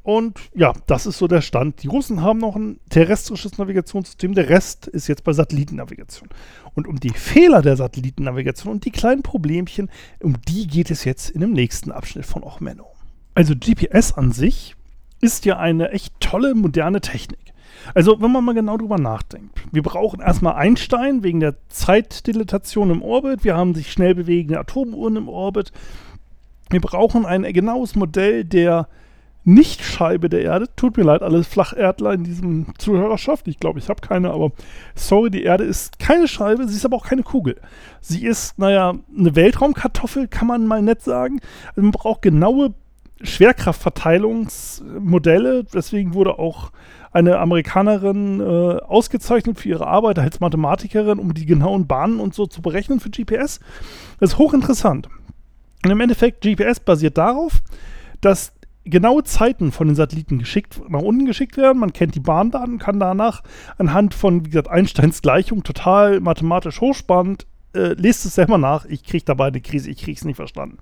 und 0.05 0.39
ja, 0.53 0.71
das 0.85 1.07
ist 1.07 1.17
so 1.17 1.27
der 1.27 1.41
Stand. 1.41 1.81
Die 1.81 1.87
Russen 1.87 2.21
haben 2.21 2.37
noch 2.37 2.55
ein 2.55 2.79
terrestrisches 2.89 3.57
Navigationssystem, 3.57 4.35
der 4.35 4.49
Rest 4.49 4.85
ist 4.85 5.07
jetzt 5.07 5.23
bei 5.23 5.33
Satellitennavigation. 5.33 6.29
Und 6.75 6.87
um 6.87 6.99
die 6.99 7.09
Fehler 7.09 7.63
der 7.63 7.75
Satellitennavigation 7.75 8.71
und 8.71 8.85
die 8.85 8.91
kleinen 8.91 9.23
Problemchen, 9.23 9.89
um 10.21 10.39
die 10.47 10.67
geht 10.67 10.91
es 10.91 11.05
jetzt 11.05 11.31
in 11.31 11.41
dem 11.41 11.53
nächsten 11.53 11.91
Abschnitt 11.91 12.27
von 12.27 12.43
Och 12.43 12.59
Menno. 12.59 12.85
Also 13.33 13.55
GPS 13.55 14.13
an 14.13 14.31
sich 14.31 14.75
ist 15.21 15.43
ja 15.45 15.57
eine 15.57 15.89
echt 15.89 16.13
tolle 16.19 16.53
moderne 16.53 17.01
Technik. 17.01 17.39
Also, 17.95 18.21
wenn 18.21 18.31
man 18.31 18.45
mal 18.45 18.53
genau 18.53 18.77
drüber 18.77 18.99
nachdenkt. 18.99 19.59
Wir 19.71 19.81
brauchen 19.81 20.19
erstmal 20.19 20.53
Einstein 20.53 21.23
wegen 21.23 21.39
der 21.39 21.55
Zeitdilatation 21.69 22.91
im 22.91 23.01
Orbit. 23.01 23.43
Wir 23.43 23.57
haben 23.57 23.73
sich 23.73 23.91
schnell 23.91 24.13
bewegende 24.13 24.59
Atomuhren 24.59 25.15
im 25.15 25.29
Orbit. 25.29 25.71
Wir 26.69 26.79
brauchen 26.79 27.25
ein 27.25 27.41
genaues 27.53 27.95
Modell 27.95 28.43
der 28.43 28.87
nicht-Scheibe 29.45 30.27
der 30.27 30.41
Erde. 30.41 30.67
Tut 30.75 30.97
mir 30.97 31.03
leid, 31.03 31.21
alles 31.21 31.47
Flacherdler 31.47 32.13
in 32.13 32.23
diesem 32.23 32.65
Zuhörerschaft. 32.77 33.47
Ich 33.47 33.59
glaube, 33.59 33.79
ich 33.79 33.87
habe 33.89 34.01
keine, 34.01 34.31
aber 34.31 34.51
sorry, 34.95 35.29
die 35.29 35.43
Erde 35.43 35.63
ist 35.63 35.99
keine 35.99 36.27
Scheibe, 36.27 36.67
sie 36.67 36.75
ist 36.75 36.85
aber 36.85 36.97
auch 36.97 37.05
keine 37.05 37.23
Kugel. 37.23 37.55
Sie 38.01 38.25
ist, 38.25 38.59
naja, 38.59 38.95
eine 39.17 39.35
Weltraumkartoffel, 39.35 40.27
kann 40.27 40.47
man 40.47 40.67
mal 40.67 40.81
nett 40.81 41.03
sagen. 41.03 41.39
Also 41.69 41.83
man 41.83 41.91
braucht 41.91 42.23
genaue 42.23 42.73
Schwerkraftverteilungsmodelle. 43.21 45.63
Deswegen 45.63 46.15
wurde 46.15 46.39
auch 46.39 46.71
eine 47.11 47.37
Amerikanerin 47.39 48.41
äh, 48.41 48.79
ausgezeichnet 48.81 49.59
für 49.59 49.69
ihre 49.69 49.87
Arbeit 49.87 50.19
als 50.19 50.41
Mathematikerin, 50.41 51.19
um 51.19 51.33
die 51.33 51.45
genauen 51.45 51.87
Bahnen 51.87 52.19
und 52.19 52.33
so 52.33 52.45
zu 52.45 52.61
berechnen 52.61 52.99
für 52.99 53.09
GPS. 53.09 53.61
Das 54.19 54.31
ist 54.31 54.37
hochinteressant. 54.37 55.07
Und 55.83 55.91
im 55.91 56.01
Endeffekt, 56.01 56.41
GPS 56.41 56.79
basiert 56.79 57.17
darauf, 57.17 57.61
dass 58.21 58.53
genaue 58.85 59.23
Zeiten 59.23 59.71
von 59.71 59.87
den 59.87 59.95
Satelliten 59.95 60.39
geschickt, 60.39 60.81
nach 60.87 61.01
unten 61.01 61.25
geschickt 61.25 61.57
werden. 61.57 61.79
Man 61.79 61.93
kennt 61.93 62.15
die 62.15 62.19
Bahndaten, 62.19 62.79
kann 62.79 62.99
danach 62.99 63.43
anhand 63.77 64.13
von, 64.13 64.45
wie 64.45 64.49
gesagt, 64.49 64.69
Einsteins 64.69 65.21
Gleichung 65.21 65.63
total 65.63 66.19
mathematisch 66.19 66.81
hochspannend 66.81 67.47
äh, 67.75 67.93
lest 67.93 68.25
es 68.25 68.35
selber 68.35 68.57
nach. 68.57 68.85
Ich 68.85 69.03
kriege 69.03 69.25
dabei 69.25 69.47
eine 69.47 69.61
Krise, 69.61 69.89
ich 69.89 69.97
kriege 69.97 70.17
es 70.17 70.25
nicht 70.25 70.37
verstanden. 70.37 70.77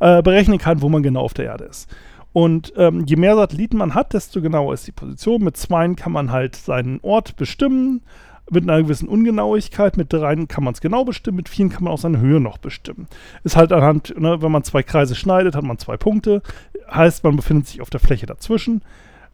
Äh, 0.00 0.22
berechnen 0.22 0.58
kann, 0.58 0.82
wo 0.82 0.88
man 0.88 1.02
genau 1.02 1.20
auf 1.20 1.34
der 1.34 1.44
Erde 1.46 1.64
ist. 1.64 1.88
Und 2.32 2.72
ähm, 2.76 3.04
je 3.06 3.16
mehr 3.16 3.36
Satelliten 3.36 3.78
man 3.78 3.94
hat, 3.94 4.12
desto 4.12 4.40
genauer 4.40 4.74
ist 4.74 4.86
die 4.86 4.92
Position. 4.92 5.42
Mit 5.42 5.56
zweien 5.56 5.96
kann 5.96 6.12
man 6.12 6.30
halt 6.30 6.56
seinen 6.56 7.00
Ort 7.02 7.36
bestimmen, 7.36 8.02
mit 8.50 8.64
einer 8.64 8.82
gewissen 8.82 9.08
Ungenauigkeit. 9.08 9.96
Mit 9.96 10.12
dreien 10.12 10.48
kann 10.48 10.64
man 10.64 10.74
es 10.74 10.80
genau 10.80 11.04
bestimmen, 11.04 11.36
mit 11.36 11.48
vieren 11.48 11.70
kann 11.70 11.84
man 11.84 11.92
auch 11.92 11.98
seine 11.98 12.20
Höhe 12.20 12.40
noch 12.40 12.58
bestimmen. 12.58 13.06
Ist 13.44 13.56
halt 13.56 13.72
anhand, 13.72 14.18
ne, 14.18 14.40
wenn 14.42 14.52
man 14.52 14.64
zwei 14.64 14.82
Kreise 14.82 15.14
schneidet, 15.14 15.54
hat 15.54 15.64
man 15.64 15.78
zwei 15.78 15.96
Punkte. 15.96 16.42
Heißt, 16.90 17.24
man 17.24 17.36
befindet 17.36 17.66
sich 17.66 17.80
auf 17.80 17.90
der 17.90 18.00
Fläche 18.00 18.26
dazwischen. 18.26 18.82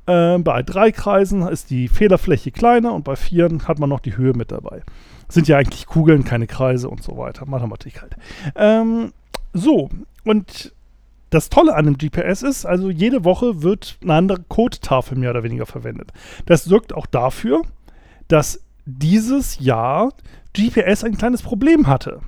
Äh, 0.06 0.38
bei 0.38 0.62
drei 0.62 0.92
Kreisen 0.92 1.46
ist 1.46 1.70
die 1.70 1.88
Fehlerfläche 1.88 2.50
kleiner 2.50 2.92
und 2.94 3.04
bei 3.04 3.16
vieren 3.16 3.66
hat 3.68 3.78
man 3.78 3.88
noch 3.88 4.00
die 4.00 4.16
Höhe 4.16 4.34
mit 4.34 4.52
dabei. 4.52 4.82
Sind 5.28 5.48
ja 5.48 5.56
eigentlich 5.56 5.86
Kugeln, 5.86 6.24
keine 6.24 6.46
Kreise 6.46 6.88
und 6.88 7.02
so 7.02 7.16
weiter. 7.16 7.46
Mathematik 7.46 8.02
halt. 8.02 8.16
Ähm, 8.56 9.12
so, 9.52 9.88
und 10.24 10.72
das 11.30 11.48
Tolle 11.48 11.74
an 11.74 11.86
dem 11.86 11.98
GPS 11.98 12.42
ist, 12.42 12.64
also 12.64 12.90
jede 12.90 13.24
Woche 13.24 13.62
wird 13.62 13.98
eine 14.02 14.14
andere 14.14 14.44
Codetafel 14.46 15.18
mehr 15.18 15.30
oder 15.30 15.42
weniger 15.42 15.66
verwendet. 15.66 16.12
Das 16.46 16.64
sorgt 16.64 16.94
auch 16.94 17.06
dafür, 17.06 17.62
dass 18.28 18.60
dieses 18.86 19.58
Jahr 19.60 20.12
GPS 20.54 21.04
ein 21.04 21.16
kleines 21.16 21.42
Problem 21.42 21.86
hatte. 21.86 22.20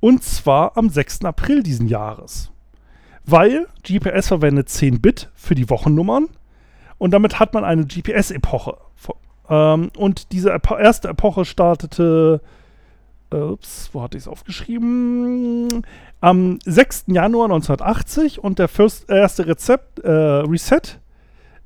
Und 0.00 0.22
zwar 0.22 0.76
am 0.76 0.90
6. 0.90 1.24
April 1.24 1.62
diesen 1.62 1.88
Jahres. 1.88 2.50
Weil 3.24 3.66
GPS 3.82 4.28
verwendet 4.28 4.68
10 4.68 5.00
Bit 5.00 5.30
für 5.34 5.54
die 5.54 5.68
Wochennummern 5.70 6.28
und 6.98 7.12
damit 7.12 7.38
hat 7.38 7.54
man 7.54 7.64
eine 7.64 7.84
GPS-Epoche. 7.84 8.76
Ähm, 9.48 9.90
und 9.96 10.32
diese 10.32 10.58
erste 10.78 11.08
Epoche 11.08 11.44
startete 11.44 12.40
ups, 13.30 13.90
wo 13.92 14.02
hatte 14.02 14.16
ich 14.16 14.24
es 14.24 14.28
aufgeschrieben? 14.28 15.84
Am 16.20 16.58
6. 16.64 17.04
Januar 17.08 17.44
1980 17.46 18.42
und 18.42 18.58
der 18.58 18.68
erste 19.08 19.46
Rezept, 19.46 20.00
äh, 20.00 20.10
Reset 20.10 20.98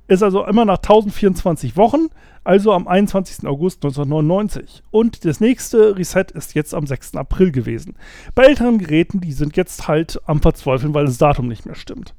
ist 0.08 0.22
also 0.22 0.44
immer 0.44 0.64
nach 0.64 0.78
1024 0.78 1.76
Wochen, 1.76 2.08
also 2.44 2.72
am 2.72 2.88
21. 2.88 3.46
August 3.46 3.84
1999. 3.84 4.82
Und 4.90 5.24
das 5.24 5.40
nächste 5.40 5.96
Reset 5.96 6.26
ist 6.34 6.54
jetzt 6.54 6.74
am 6.74 6.86
6. 6.86 7.16
April 7.16 7.52
gewesen. 7.52 7.94
Bei 8.34 8.44
älteren 8.44 8.78
Geräten, 8.78 9.20
die 9.20 9.32
sind 9.32 9.56
jetzt 9.56 9.88
halt 9.88 10.20
am 10.26 10.40
Verzweifeln, 10.40 10.94
weil 10.94 11.06
das 11.06 11.18
Datum 11.18 11.48
nicht 11.48 11.66
mehr 11.66 11.76
stimmt. 11.76 12.14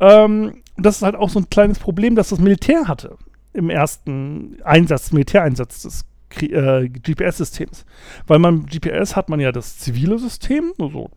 Ähm, 0.00 0.62
das 0.76 0.96
ist 0.96 1.02
halt 1.02 1.16
auch 1.16 1.30
so 1.30 1.40
ein 1.40 1.50
kleines 1.50 1.78
Problem, 1.78 2.14
das 2.14 2.28
das 2.28 2.38
Militär 2.38 2.86
hatte 2.86 3.16
im 3.52 3.70
ersten 3.70 4.58
Einsatz, 4.62 5.12
Militäreinsatz 5.12 5.82
des 5.82 6.04
äh, 6.40 6.88
GPS-Systems. 6.88 7.84
Weil 8.26 8.38
man 8.38 8.66
GPS 8.66 9.16
hat 9.16 9.28
man 9.28 9.40
ja 9.40 9.50
das 9.50 9.78
zivile 9.78 10.18
System, 10.18 10.72
also 10.78 11.10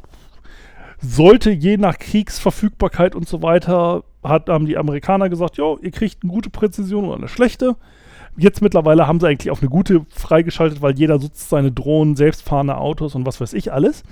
sollte 1.01 1.51
je 1.51 1.77
nach 1.77 1.97
Kriegsverfügbarkeit 1.97 3.15
und 3.15 3.27
so 3.27 3.41
weiter, 3.41 4.03
hat, 4.23 4.49
haben 4.49 4.65
die 4.65 4.77
Amerikaner 4.77 5.29
gesagt, 5.29 5.57
jo, 5.57 5.79
ihr 5.81 5.91
kriegt 5.91 6.23
eine 6.23 6.31
gute 6.31 6.49
Präzision 6.49 7.05
oder 7.05 7.17
eine 7.17 7.27
schlechte. 7.27 7.75
Jetzt 8.37 8.61
mittlerweile 8.61 9.07
haben 9.07 9.19
sie 9.19 9.27
eigentlich 9.27 9.51
auch 9.51 9.61
eine 9.61 9.69
gute 9.69 10.05
freigeschaltet, 10.09 10.81
weil 10.81 10.97
jeder 10.97 11.17
nutzt 11.17 11.49
seine 11.49 11.71
Drohnen, 11.71 12.15
selbstfahrende 12.15 12.77
Autos 12.77 13.15
und 13.15 13.25
was 13.25 13.41
weiß 13.41 13.53
ich 13.53 13.73
alles. 13.73 14.03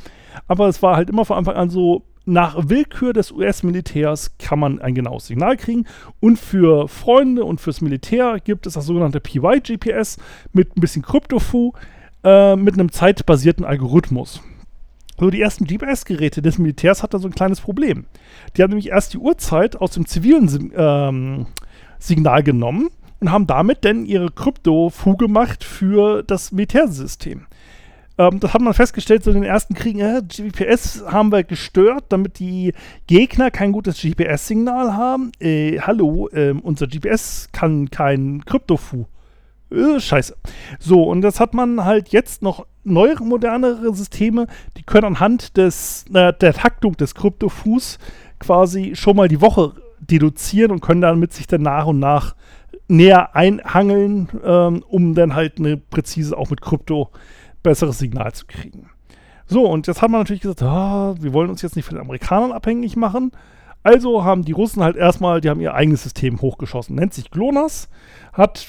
Aber 0.48 0.68
es 0.68 0.82
war 0.82 0.96
halt 0.96 1.10
immer 1.10 1.26
von 1.26 1.38
Anfang 1.38 1.56
an 1.56 1.70
so, 1.70 2.04
nach 2.26 2.70
Willkür 2.70 3.14
des 3.14 3.32
US-Militärs 3.32 4.38
kann 4.38 4.60
man 4.60 4.80
ein 4.80 4.94
genaues 4.94 5.28
Signal 5.28 5.58
kriegen. 5.58 5.86
Und 6.20 6.38
für 6.38 6.88
Freunde 6.88 7.44
und 7.44 7.60
fürs 7.60 7.82
Militär 7.82 8.40
gibt 8.44 8.68
es 8.68 8.74
das 8.74 8.86
sogenannte 8.86 9.20
PY-GPS 9.20 10.18
mit 10.54 10.76
ein 10.78 10.82
bisschen 10.82 11.02
Kryptofu, 11.02 11.74
äh, 12.24 12.56
mit 12.56 12.76
einem 12.76 12.92
zeitbasierten 12.92 13.66
Algorithmus. 13.66 14.42
So, 15.20 15.30
die 15.30 15.42
ersten 15.42 15.66
GPS-Geräte 15.66 16.42
des 16.42 16.58
Militärs 16.60 17.04
hatten 17.04 17.20
so 17.20 17.28
ein 17.28 17.36
kleines 17.36 17.60
Problem. 17.60 18.06
Die 18.56 18.64
haben 18.64 18.70
nämlich 18.70 18.90
erst 18.90 19.14
die 19.14 19.18
Uhrzeit 19.18 19.76
aus 19.76 19.92
dem 19.92 20.06
zivilen 20.06 20.72
ähm, 20.76 21.48
Signal 22.00 22.42
genommen 22.42 22.90
und 23.20 23.30
haben 23.30 23.46
damit 23.46 23.84
dann 23.84 24.06
ihre 24.06 24.32
Krypto-Fu 24.32 25.18
gemacht 25.18 25.66
für 25.66 26.24
das 26.24 26.54
Militärsystem. 26.54 27.48
Ähm, 28.18 28.40
das 28.40 28.54
hat 28.54 28.62
man 28.62 28.74
festgestellt, 28.74 29.26
so 29.26 29.32
in 29.32 29.42
den 29.42 29.44
ersten 29.44 29.74
Kriegen, 29.74 30.00
äh, 30.00 30.22
GPS 30.22 31.04
haben 31.06 31.34
wir 31.34 31.44
gestört, 31.44 32.06
damit 32.10 32.40
die 32.40 32.74
Gegner 33.08 33.52
kein 33.52 33.74
gutes 33.74 34.02
GPS-Signal 34.02 34.96
haben. 34.96 35.34
Äh, 35.40 35.80
hallo, 35.82 36.30
äh, 36.30 36.52
unser 36.52 36.88
GPS 36.88 37.50
kann 37.52 37.90
kein 37.90 38.46
Kryptofu. 38.46 39.06
Äh, 39.72 40.00
scheiße. 40.00 40.36
So, 40.80 41.04
und 41.04 41.22
das 41.22 41.40
hat 41.40 41.54
man 41.54 41.86
halt 41.86 42.10
jetzt 42.10 42.42
noch 42.42 42.66
neuere, 42.84 43.24
modernere 43.24 43.94
Systeme, 43.94 44.48
die 44.78 44.84
können 44.84 45.06
anhand 45.06 45.58
des, 45.58 46.06
äh, 46.14 46.34
der 46.34 46.54
Taktung 46.54 46.98
des 46.98 47.16
Kryptofus 47.16 48.00
quasi 48.40 48.96
schon 48.96 49.16
mal 49.16 49.28
die 49.28 49.42
Woche 49.42 49.74
deduzieren 50.00 50.72
und 50.72 50.82
können 50.82 51.02
damit 51.02 51.34
sich 51.34 51.48
dann 51.48 51.62
nach 51.62 51.86
und 51.86 52.00
nach 52.00 52.36
näher 52.88 53.36
einhangeln, 53.36 54.30
ähm, 54.44 54.84
um 54.88 55.14
dann 55.14 55.36
halt 55.36 55.60
eine 55.60 55.78
präzise, 55.78 56.36
auch 56.38 56.50
mit 56.50 56.62
Krypto, 56.62 57.10
besseres 57.62 58.00
Signal 58.00 58.34
zu 58.34 58.48
kriegen. 58.48 58.90
So, 59.46 59.68
und 59.68 59.88
jetzt 59.88 60.02
hat 60.02 60.10
man 60.10 60.22
natürlich 60.22 60.42
gesagt, 60.42 60.64
ah, 60.64 61.16
wir 61.20 61.34
wollen 61.34 61.50
uns 61.50 61.62
jetzt 61.62 61.76
nicht 61.76 61.86
von 61.86 61.96
den 61.96 62.06
Amerikanern 62.06 62.52
abhängig 62.52 62.96
machen. 62.96 63.32
Also 63.84 64.24
haben 64.24 64.44
die 64.44 64.52
Russen 64.52 64.84
halt 64.84 64.96
erstmal, 64.96 65.42
die 65.42 65.50
haben 65.50 65.62
ihr 65.62 65.74
eigenes 65.74 66.04
System 66.04 66.42
hochgeschossen. 66.42 66.96
Nennt 66.96 67.14
sich 67.14 67.32
GLONASS, 67.32 67.90
hat 68.34 68.66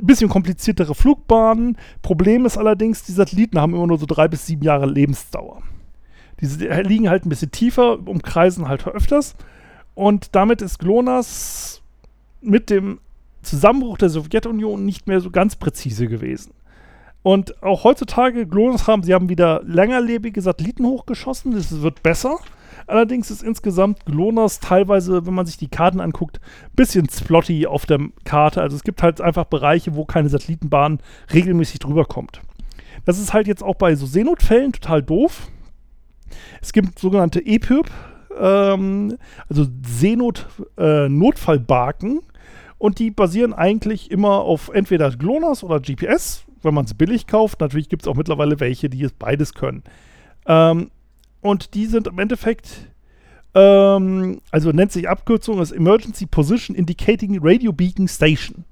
bisschen 0.00 0.28
kompliziertere 0.28 0.94
Flugbahnen. 0.94 1.76
Problem 2.02 2.46
ist 2.46 2.58
allerdings, 2.58 3.04
die 3.04 3.12
Satelliten 3.12 3.60
haben 3.60 3.74
immer 3.74 3.86
nur 3.86 3.98
so 3.98 4.06
drei 4.06 4.28
bis 4.28 4.46
sieben 4.46 4.62
Jahre 4.62 4.86
Lebensdauer. 4.86 5.62
Die 6.40 6.46
liegen 6.46 7.08
halt 7.08 7.24
ein 7.24 7.28
bisschen 7.28 7.52
tiefer, 7.52 7.98
umkreisen 8.06 8.68
halt 8.68 8.86
öfters. 8.86 9.36
Und 9.94 10.34
damit 10.34 10.62
ist 10.62 10.78
GLONASS 10.78 11.82
mit 12.40 12.70
dem 12.70 12.98
Zusammenbruch 13.42 13.98
der 13.98 14.08
Sowjetunion 14.08 14.84
nicht 14.84 15.06
mehr 15.06 15.20
so 15.20 15.30
ganz 15.30 15.56
präzise 15.56 16.08
gewesen. 16.08 16.52
Und 17.22 17.62
auch 17.62 17.84
heutzutage, 17.84 18.46
GLONASS 18.46 18.88
haben, 18.88 19.02
sie 19.04 19.14
haben 19.14 19.28
wieder 19.28 19.62
längerlebige 19.64 20.40
Satelliten 20.42 20.84
hochgeschossen, 20.84 21.52
das 21.52 21.82
wird 21.82 22.02
besser. 22.02 22.38
Allerdings 22.86 23.30
ist 23.30 23.42
insgesamt 23.42 24.06
GLONASS 24.06 24.60
teilweise, 24.60 25.26
wenn 25.26 25.34
man 25.34 25.46
sich 25.46 25.56
die 25.56 25.68
Karten 25.68 26.00
anguckt, 26.00 26.40
ein 26.64 26.76
bisschen 26.76 27.08
splotty 27.08 27.66
auf 27.66 27.86
der 27.86 27.98
Karte. 28.24 28.62
Also 28.62 28.76
es 28.76 28.84
gibt 28.84 29.02
halt 29.02 29.20
einfach 29.20 29.44
Bereiche, 29.44 29.94
wo 29.94 30.04
keine 30.04 30.28
Satellitenbahn 30.28 31.00
regelmäßig 31.32 31.78
drüber 31.80 32.04
kommt. 32.04 32.40
Das 33.04 33.18
ist 33.18 33.32
halt 33.32 33.46
jetzt 33.46 33.62
auch 33.62 33.76
bei 33.76 33.94
so 33.94 34.06
Seenotfällen 34.06 34.72
total 34.72 35.02
doof. 35.02 35.48
Es 36.60 36.72
gibt 36.72 36.98
sogenannte 36.98 37.44
EPIRB, 37.44 37.90
ähm, 38.38 39.16
also 39.48 39.66
Seenot-Notfallbarken. 39.86 42.18
Äh, 42.18 42.22
und 42.78 42.98
die 42.98 43.10
basieren 43.10 43.52
eigentlich 43.52 44.10
immer 44.10 44.40
auf 44.40 44.70
entweder 44.72 45.10
GLONASS 45.10 45.62
oder 45.62 45.78
GPS 45.78 46.46
wenn 46.62 46.74
man 46.74 46.84
es 46.84 46.94
billig 46.94 47.26
kauft. 47.26 47.60
Natürlich 47.60 47.88
gibt 47.88 48.02
es 48.02 48.08
auch 48.08 48.16
mittlerweile 48.16 48.60
welche, 48.60 48.88
die 48.88 49.02
es 49.02 49.12
beides 49.12 49.54
können. 49.54 49.82
Ähm, 50.46 50.90
und 51.42 51.74
die 51.74 51.86
sind 51.86 52.06
im 52.06 52.18
Endeffekt, 52.18 52.88
ähm, 53.54 54.40
also 54.50 54.70
nennt 54.70 54.92
sich 54.92 55.08
Abkürzung, 55.08 55.60
ist 55.60 55.72
Emergency 55.72 56.24
Position 56.24 56.74
Indicating 56.74 57.38
Radio 57.42 57.72
Beacon 57.72 58.08
Station. 58.08 58.64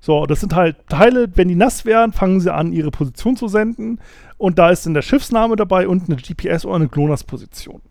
So, 0.00 0.24
das 0.26 0.40
sind 0.40 0.54
halt 0.54 0.76
Teile, 0.88 1.28
wenn 1.34 1.48
die 1.48 1.54
nass 1.54 1.84
werden, 1.84 2.12
fangen 2.12 2.40
sie 2.40 2.52
an, 2.52 2.72
ihre 2.72 2.90
Position 2.90 3.36
zu 3.36 3.48
senden. 3.48 4.00
Und 4.38 4.58
da 4.58 4.70
ist 4.70 4.86
dann 4.86 4.94
der 4.94 5.02
Schiffsname 5.02 5.56
dabei 5.56 5.88
und 5.88 6.08
eine 6.08 6.16
GPS 6.16 6.64
oder 6.64 6.76
eine 6.76 6.88
GLONASS-Position. 6.88 7.82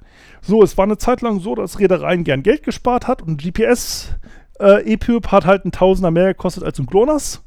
So, 0.42 0.64
es 0.64 0.78
war 0.78 0.86
eine 0.86 0.98
Zeit 0.98 1.22
lang 1.22 1.40
so, 1.40 1.54
dass 1.54 1.80
Reedereien 1.80 2.24
gern 2.24 2.44
Geld 2.44 2.64
gespart 2.64 3.08
hat 3.08 3.22
und 3.22 3.42
GPS 3.42 4.16
äh, 4.60 4.94
EPUB 4.94 5.28
hat 5.28 5.46
halt 5.46 5.66
ein 5.66 5.72
Tausender 5.72 6.12
mehr 6.12 6.30
gekostet 6.30 6.64
als 6.64 6.80
ein 6.80 6.86
GLONASS. 6.86 7.44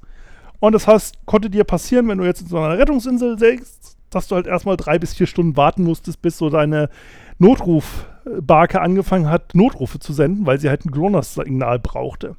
Und 0.60 0.72
das 0.72 0.86
heißt, 0.86 1.26
konnte 1.26 1.50
dir 1.50 1.64
passieren, 1.64 2.06
wenn 2.08 2.18
du 2.18 2.24
jetzt 2.24 2.42
in 2.42 2.46
so 2.46 2.58
einer 2.58 2.78
Rettungsinsel 2.78 3.38
sägst, 3.38 3.96
dass 4.14 4.28
du 4.28 4.34
halt 4.34 4.46
erstmal 4.46 4.76
drei 4.76 4.98
bis 4.98 5.14
vier 5.14 5.26
Stunden 5.26 5.56
warten 5.56 5.84
musstest, 5.84 6.22
bis 6.22 6.38
so 6.38 6.50
deine 6.50 6.88
Notrufbarke 7.38 8.80
angefangen 8.80 9.28
hat, 9.28 9.54
Notrufe 9.54 9.98
zu 9.98 10.12
senden, 10.12 10.46
weil 10.46 10.60
sie 10.60 10.68
halt 10.68 10.84
ein 10.84 10.90
GLONASS-Signal 10.90 11.78
brauchte. 11.78 12.36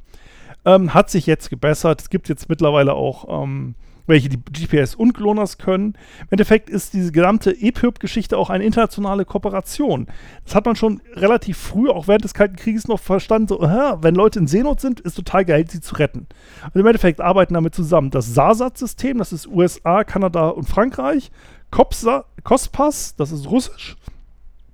Ähm, 0.66 0.93
hat 0.93 1.10
sich 1.10 1.26
jetzt 1.26 1.50
gebessert. 1.50 2.02
Es 2.02 2.10
gibt 2.10 2.30
jetzt 2.30 2.47
mittlerweile 2.47 2.93
auch 2.93 3.43
ähm, 3.43 3.76
welche 4.06 4.30
die 4.30 4.38
GPS 4.38 4.95
und 4.95 5.14
GLONASS 5.14 5.58
können. 5.58 5.93
Im 6.22 6.28
Endeffekt 6.32 6.70
ist 6.70 6.93
diese 6.93 7.12
gesamte 7.12 7.52
EPIRB-Geschichte 7.52 8.38
auch 8.38 8.50
eine 8.50 8.64
internationale 8.64 9.26
Kooperation. 9.26 10.08
Das 10.45 10.56
hat 10.56 10.66
man 10.66 10.76
schon 10.76 11.02
relativ 11.14 11.58
früh, 11.58 11.89
auch 11.89 12.08
während 12.08 12.24
des 12.24 12.34
Kalten 12.34 12.56
Krieges, 12.56 12.88
noch 12.88 13.00
verstanden. 13.00 13.47
So, 13.47 13.62
aha, 13.62 14.00
wenn 14.02 14.16
Leute 14.16 14.39
in 14.39 14.47
Seenot 14.47 14.82
sind, 14.82 15.00
ist 15.00 15.16
total 15.16 15.45
geil, 15.45 15.66
sie 15.70 15.82
zu 15.82 15.95
retten. 15.95 16.28
Also 16.64 16.80
im 16.80 16.86
Endeffekt 16.86 17.22
arbeiten 17.22 17.54
damit 17.54 17.76
zusammen 17.76 18.10
das 18.10 18.34
SASAT-System, 18.34 19.18
das 19.18 19.34
ist 19.34 19.47
USA, 19.47 20.04
Kanada 20.04 20.50
und 20.50 20.68
Frankreich. 20.68 21.32
COPSA, 21.74 22.26
COSPAS, 22.43 23.15
das 23.15 23.32
ist 23.32 23.49
russisch. 23.49 23.97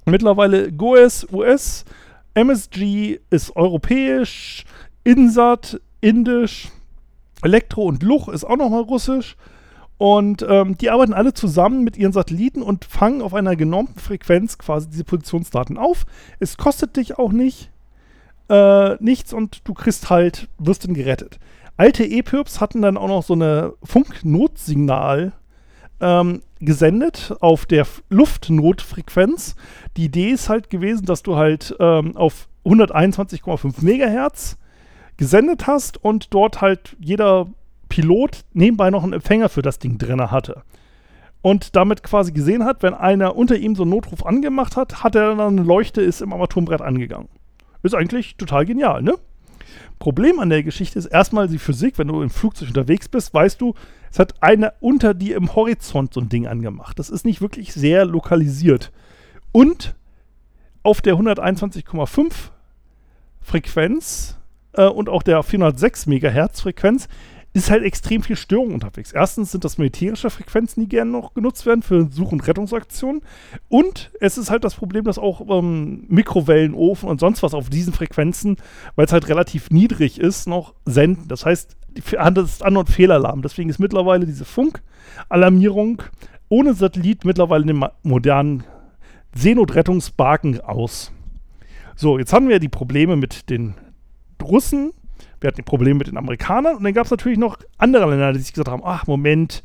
Mittlerweile 0.03 0.69
GOES, 0.69 1.27
US. 1.31 1.85
MSG 2.33 3.21
ist 3.29 3.55
europäisch. 3.55 4.65
INSAT, 5.05 5.79
indisch. 6.01 6.67
Elektro 7.41 7.83
und 7.83 8.03
Luch 8.03 8.27
ist 8.27 8.43
auch 8.43 8.57
nochmal 8.57 8.81
russisch. 8.81 9.37
Und 9.97 10.45
ähm, 10.49 10.77
die 10.77 10.89
arbeiten 10.89 11.13
alle 11.13 11.33
zusammen 11.33 11.85
mit 11.85 11.95
ihren 11.95 12.11
Satelliten 12.11 12.61
und 12.61 12.83
fangen 12.83 13.21
auf 13.21 13.33
einer 13.33 13.55
genormten 13.55 14.01
Frequenz 14.01 14.57
quasi 14.57 14.89
diese 14.89 15.05
Positionsdaten 15.05 15.77
auf. 15.77 16.05
Es 16.39 16.57
kostet 16.57 16.97
dich 16.97 17.17
auch 17.17 17.31
nicht 17.31 17.71
äh, 18.49 19.01
nichts 19.01 19.31
und 19.31 19.65
du 19.65 19.73
kriegst 19.73 20.09
halt, 20.09 20.49
wirst 20.57 20.83
dann 20.83 20.95
gerettet. 20.95 21.39
Alte 21.77 22.03
E-Pirps 22.03 22.59
hatten 22.59 22.81
dann 22.81 22.97
auch 22.97 23.07
noch 23.07 23.23
so 23.23 23.35
eine 23.35 23.71
Funknotsignal 23.83 25.31
ähm, 26.01 26.41
gesendet 26.59 27.33
auf 27.39 27.65
der 27.65 27.85
Luftnotfrequenz. 28.09 29.55
Die 29.97 30.05
Idee 30.05 30.29
ist 30.29 30.49
halt 30.49 30.69
gewesen, 30.69 31.05
dass 31.05 31.23
du 31.23 31.35
halt 31.35 31.75
ähm, 31.79 32.15
auf 32.15 32.47
121,5 32.65 33.83
Megahertz 33.83 34.57
gesendet 35.17 35.67
hast 35.67 36.03
und 36.03 36.33
dort 36.33 36.61
halt 36.61 36.95
jeder 36.99 37.47
Pilot 37.89 38.45
nebenbei 38.53 38.89
noch 38.89 39.03
einen 39.03 39.13
Empfänger 39.13 39.49
für 39.49 39.61
das 39.61 39.79
Ding 39.79 39.97
drin 39.97 40.31
hatte. 40.31 40.63
Und 41.41 41.75
damit 41.75 42.03
quasi 42.03 42.31
gesehen 42.31 42.65
hat, 42.65 42.83
wenn 42.83 42.93
einer 42.93 43.35
unter 43.35 43.55
ihm 43.55 43.75
so 43.75 43.83
einen 43.83 43.91
Notruf 43.91 44.25
angemacht 44.25 44.75
hat, 44.75 45.03
hat 45.03 45.15
er 45.15 45.35
dann 45.35 45.57
eine 45.57 45.63
Leuchte, 45.63 46.01
ist 46.01 46.21
im 46.21 46.33
Armaturenbrett 46.33 46.81
angegangen. 46.81 47.29
Ist 47.81 47.95
eigentlich 47.95 48.35
total 48.35 48.65
genial, 48.65 49.01
ne? 49.01 49.15
Problem 49.99 50.39
an 50.39 50.49
der 50.49 50.63
Geschichte 50.63 50.97
ist 50.97 51.05
erstmal 51.05 51.47
die 51.47 51.57
Physik. 51.57 51.97
Wenn 51.97 52.07
du 52.07 52.21
im 52.21 52.29
Flugzeug 52.29 52.69
unterwegs 52.69 53.07
bist, 53.07 53.33
weißt 53.33 53.59
du, 53.59 53.73
es 54.11 54.19
hat 54.19 54.41
einer 54.41 54.73
unter 54.79 55.13
dir 55.13 55.35
im 55.35 55.55
Horizont 55.55 56.13
so 56.13 56.21
ein 56.21 56.29
Ding 56.29 56.47
angemacht. 56.47 56.99
Das 56.99 57.09
ist 57.09 57.25
nicht 57.25 57.41
wirklich 57.41 57.73
sehr 57.73 58.05
lokalisiert. 58.05 58.91
Und 59.51 59.95
auf 60.83 61.01
der 61.01 61.15
121,5 61.15 62.31
Frequenz 63.41 64.37
äh, 64.73 64.85
und 64.85 65.09
auch 65.09 65.23
der 65.23 65.41
406 65.43 66.07
Megahertz 66.07 66.61
Frequenz 66.61 67.07
ist 67.51 67.71
halt 67.71 67.83
extrem 67.83 68.21
viel 68.21 68.35
Störung 68.35 68.73
unterwegs. 68.75 69.11
Erstens 69.11 69.51
sind 69.51 69.63
das 69.63 69.79
militärische 69.79 70.29
Frequenzen, 70.29 70.81
die 70.81 70.87
gerne 70.87 71.09
noch 71.09 71.33
genutzt 71.33 71.65
werden 71.65 71.81
für 71.81 72.07
Such- 72.11 72.31
und 72.31 72.47
Rettungsaktionen. 72.47 73.21
Und 73.69 74.11
es 74.19 74.37
ist 74.37 74.51
halt 74.51 74.63
das 74.63 74.75
Problem, 74.75 75.03
dass 75.05 75.17
auch 75.17 75.41
ähm, 75.49 76.05
Mikrowellenofen 76.09 77.09
und 77.09 77.19
sonst 77.19 77.41
was 77.41 77.55
auf 77.55 77.69
diesen 77.69 77.91
Frequenzen, 77.91 78.57
weil 78.95 79.07
es 79.07 79.11
halt 79.11 79.27
relativ 79.29 79.71
niedrig 79.71 80.19
ist, 80.19 80.47
noch 80.47 80.75
senden. 80.85 81.27
Das 81.27 81.43
heißt, 81.45 81.75
das 81.95 82.49
ist 82.49 82.63
An- 82.63 82.77
und 82.77 82.89
Fehlalarm. 82.89 83.41
Deswegen 83.41 83.69
ist 83.69 83.79
mittlerweile 83.79 84.25
diese 84.25 84.45
Funkalarmierung 84.45 86.01
ohne 86.49 86.73
Satellit 86.73 87.25
mittlerweile 87.25 87.61
in 87.61 87.67
den 87.67 87.85
modernen 88.03 88.63
Seenotrettungsbarken 89.35 90.61
aus. 90.61 91.11
So, 91.95 92.17
jetzt 92.17 92.33
haben 92.33 92.49
wir 92.49 92.59
die 92.59 92.69
Probleme 92.69 93.15
mit 93.15 93.49
den 93.49 93.75
Russen, 94.41 94.91
wir 95.41 95.49
hatten 95.49 95.57
die 95.57 95.63
Probleme 95.63 95.99
mit 95.99 96.07
den 96.07 96.17
Amerikanern 96.17 96.77
und 96.77 96.83
dann 96.83 96.93
gab 96.93 97.05
es 97.05 97.11
natürlich 97.11 97.37
noch 97.37 97.57
andere 97.77 98.09
Länder, 98.09 98.33
die 98.33 98.39
sich 98.39 98.53
gesagt 98.53 98.69
haben, 98.69 98.83
ach 98.83 99.05
Moment, 99.05 99.63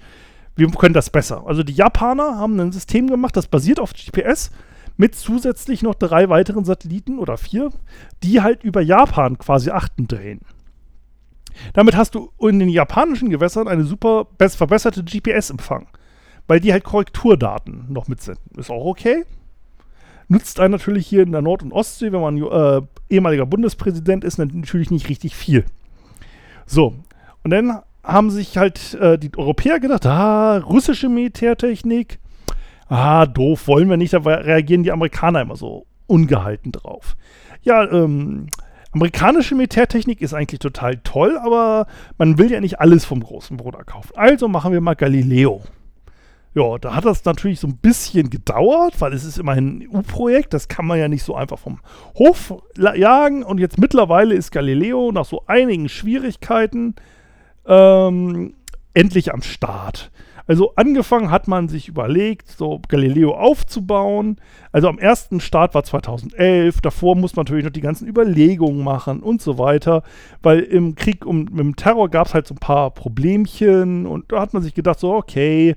wir 0.56 0.68
können 0.70 0.94
das 0.94 1.10
besser. 1.10 1.46
Also 1.46 1.62
die 1.62 1.72
Japaner 1.72 2.36
haben 2.36 2.58
ein 2.60 2.72
System 2.72 3.08
gemacht, 3.08 3.36
das 3.36 3.46
basiert 3.46 3.80
auf 3.80 3.92
GPS 3.92 4.50
mit 4.96 5.14
zusätzlich 5.14 5.82
noch 5.82 5.94
drei 5.94 6.28
weiteren 6.28 6.64
Satelliten 6.64 7.18
oder 7.18 7.36
vier, 7.36 7.70
die 8.22 8.40
halt 8.40 8.62
über 8.62 8.80
Japan 8.80 9.38
quasi 9.38 9.70
Achten 9.70 10.06
drehen. 10.06 10.40
Damit 11.72 11.96
hast 11.96 12.14
du 12.14 12.30
in 12.40 12.58
den 12.58 12.68
japanischen 12.68 13.30
Gewässern 13.30 13.68
eine 13.68 13.84
super 13.84 14.26
verbesserte 14.38 15.04
GPS-Empfang, 15.04 15.86
weil 16.46 16.60
die 16.60 16.72
halt 16.72 16.84
Korrekturdaten 16.84 17.86
noch 17.88 18.08
mitsenden. 18.08 18.42
Ist 18.56 18.70
auch 18.70 18.84
okay. 18.84 19.24
Nutzt 20.28 20.58
einen 20.60 20.72
natürlich 20.72 21.06
hier 21.06 21.22
in 21.22 21.32
der 21.32 21.42
Nord- 21.42 21.62
und 21.62 21.72
Ostsee, 21.72 22.12
wenn 22.12 22.20
man 22.20 22.36
äh, 22.38 22.80
ehemaliger 23.10 23.46
Bundespräsident 23.46 24.24
ist, 24.24 24.38
natürlich 24.38 24.90
nicht 24.90 25.08
richtig 25.08 25.36
viel. 25.36 25.64
So, 26.66 26.94
und 27.42 27.50
dann 27.50 27.80
haben 28.02 28.30
sich 28.30 28.56
halt 28.56 28.94
äh, 28.94 29.18
die 29.18 29.30
Europäer 29.36 29.80
gedacht, 29.80 30.06
ah, 30.06 30.58
russische 30.58 31.08
Militärtechnik, 31.08 32.18
ah, 32.88 33.26
doof, 33.26 33.66
wollen 33.66 33.88
wir 33.88 33.96
nicht, 33.96 34.12
da 34.12 34.18
reagieren 34.18 34.82
die 34.82 34.92
Amerikaner 34.92 35.42
immer 35.42 35.56
so 35.56 35.86
ungehalten 36.06 36.72
drauf. 36.72 37.16
Ja, 37.62 37.90
ähm, 37.90 38.46
amerikanische 38.94 39.54
Militärtechnik 39.54 40.20
ist 40.20 40.34
eigentlich 40.34 40.60
total 40.60 40.96
toll, 41.04 41.38
aber 41.38 41.86
man 42.16 42.38
will 42.38 42.50
ja 42.50 42.60
nicht 42.60 42.80
alles 42.80 43.04
vom 43.04 43.22
großen 43.22 43.56
Bruder 43.56 43.84
kaufen. 43.84 44.12
Also 44.14 44.48
machen 44.48 44.72
wir 44.72 44.80
mal 44.80 44.94
Galileo. 44.94 45.62
Ja, 46.54 46.78
da 46.78 46.94
hat 46.94 47.04
das 47.04 47.24
natürlich 47.24 47.58
so 47.58 47.66
ein 47.66 47.78
bisschen 47.78 48.30
gedauert, 48.30 49.00
weil 49.00 49.12
es 49.12 49.24
ist 49.24 49.38
immerhin 49.38 49.78
ein 49.78 49.88
EU-Projekt, 49.92 50.54
das 50.54 50.68
kann 50.68 50.86
man 50.86 51.00
ja 51.00 51.08
nicht 51.08 51.24
so 51.24 51.34
einfach 51.34 51.58
vom 51.58 51.80
Hof 52.16 52.54
jagen. 52.76 53.42
Und 53.42 53.58
jetzt 53.58 53.78
mittlerweile 53.78 54.36
ist 54.36 54.52
Galileo 54.52 55.10
nach 55.10 55.24
so 55.24 55.42
einigen 55.48 55.88
Schwierigkeiten 55.88 56.94
ähm, 57.66 58.54
endlich 58.94 59.34
am 59.34 59.42
Start. 59.42 60.12
Also 60.46 60.72
angefangen 60.76 61.30
hat 61.30 61.48
man 61.48 61.68
sich 61.68 61.88
überlegt, 61.88 62.50
so 62.50 62.80
Galileo 62.88 63.34
aufzubauen. 63.34 64.36
Also 64.72 64.88
am 64.88 64.98
ersten 64.98 65.40
Start 65.40 65.74
war 65.74 65.84
2011. 65.84 66.80
Davor 66.82 67.16
muss 67.16 67.34
man 67.34 67.44
natürlich 67.44 67.64
noch 67.64 67.72
die 67.72 67.80
ganzen 67.80 68.06
Überlegungen 68.06 68.84
machen 68.84 69.20
und 69.20 69.40
so 69.40 69.58
weiter. 69.58 70.02
Weil 70.42 70.60
im 70.60 70.94
Krieg 70.96 71.24
um, 71.24 71.44
mit 71.44 71.60
dem 71.60 71.76
Terror 71.76 72.10
gab 72.10 72.26
es 72.26 72.34
halt 72.34 72.46
so 72.46 72.54
ein 72.54 72.58
paar 72.58 72.90
Problemchen. 72.90 74.06
Und 74.06 74.30
da 74.32 74.40
hat 74.40 74.52
man 74.52 74.62
sich 74.62 74.74
gedacht, 74.74 75.00
so 75.00 75.14
okay, 75.14 75.76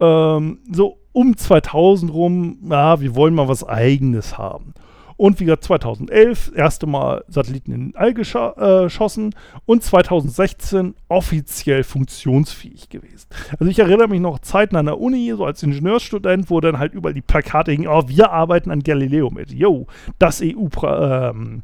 ähm, 0.00 0.58
so 0.70 0.98
um 1.12 1.36
2000 1.36 2.12
rum, 2.12 2.58
ja, 2.68 3.00
wir 3.00 3.14
wollen 3.14 3.34
mal 3.34 3.48
was 3.48 3.66
Eigenes 3.66 4.36
haben. 4.36 4.74
Und 5.16 5.38
wie 5.40 5.44
gesagt, 5.44 5.64
2011 5.64 6.52
erste 6.54 6.86
Mal 6.86 7.24
Satelliten 7.28 7.72
in 7.72 7.80
den 7.88 7.96
All 7.96 8.14
geschossen 8.14 9.32
äh, 9.32 9.60
und 9.64 9.82
2016 9.82 10.94
offiziell 11.08 11.84
funktionsfähig 11.84 12.88
gewesen. 12.88 13.28
Also 13.58 13.66
ich 13.66 13.78
erinnere 13.78 14.08
mich 14.08 14.20
noch 14.20 14.40
Zeiten 14.40 14.76
an 14.76 14.86
der 14.86 15.00
Uni, 15.00 15.32
so 15.36 15.44
als 15.44 15.62
Ingenieursstudent, 15.62 16.50
wo 16.50 16.60
dann 16.60 16.78
halt 16.78 16.94
überall 16.94 17.14
die 17.14 17.22
Plakate 17.22 17.72
hingen, 17.72 17.86
oh, 17.86 18.04
wir 18.06 18.30
arbeiten 18.30 18.70
an 18.70 18.82
Galileo 18.82 19.30
mit. 19.30 19.52
Yo, 19.52 19.86
das 20.18 20.42
EU-Projekt. 20.42 21.32
Ähm, 21.32 21.62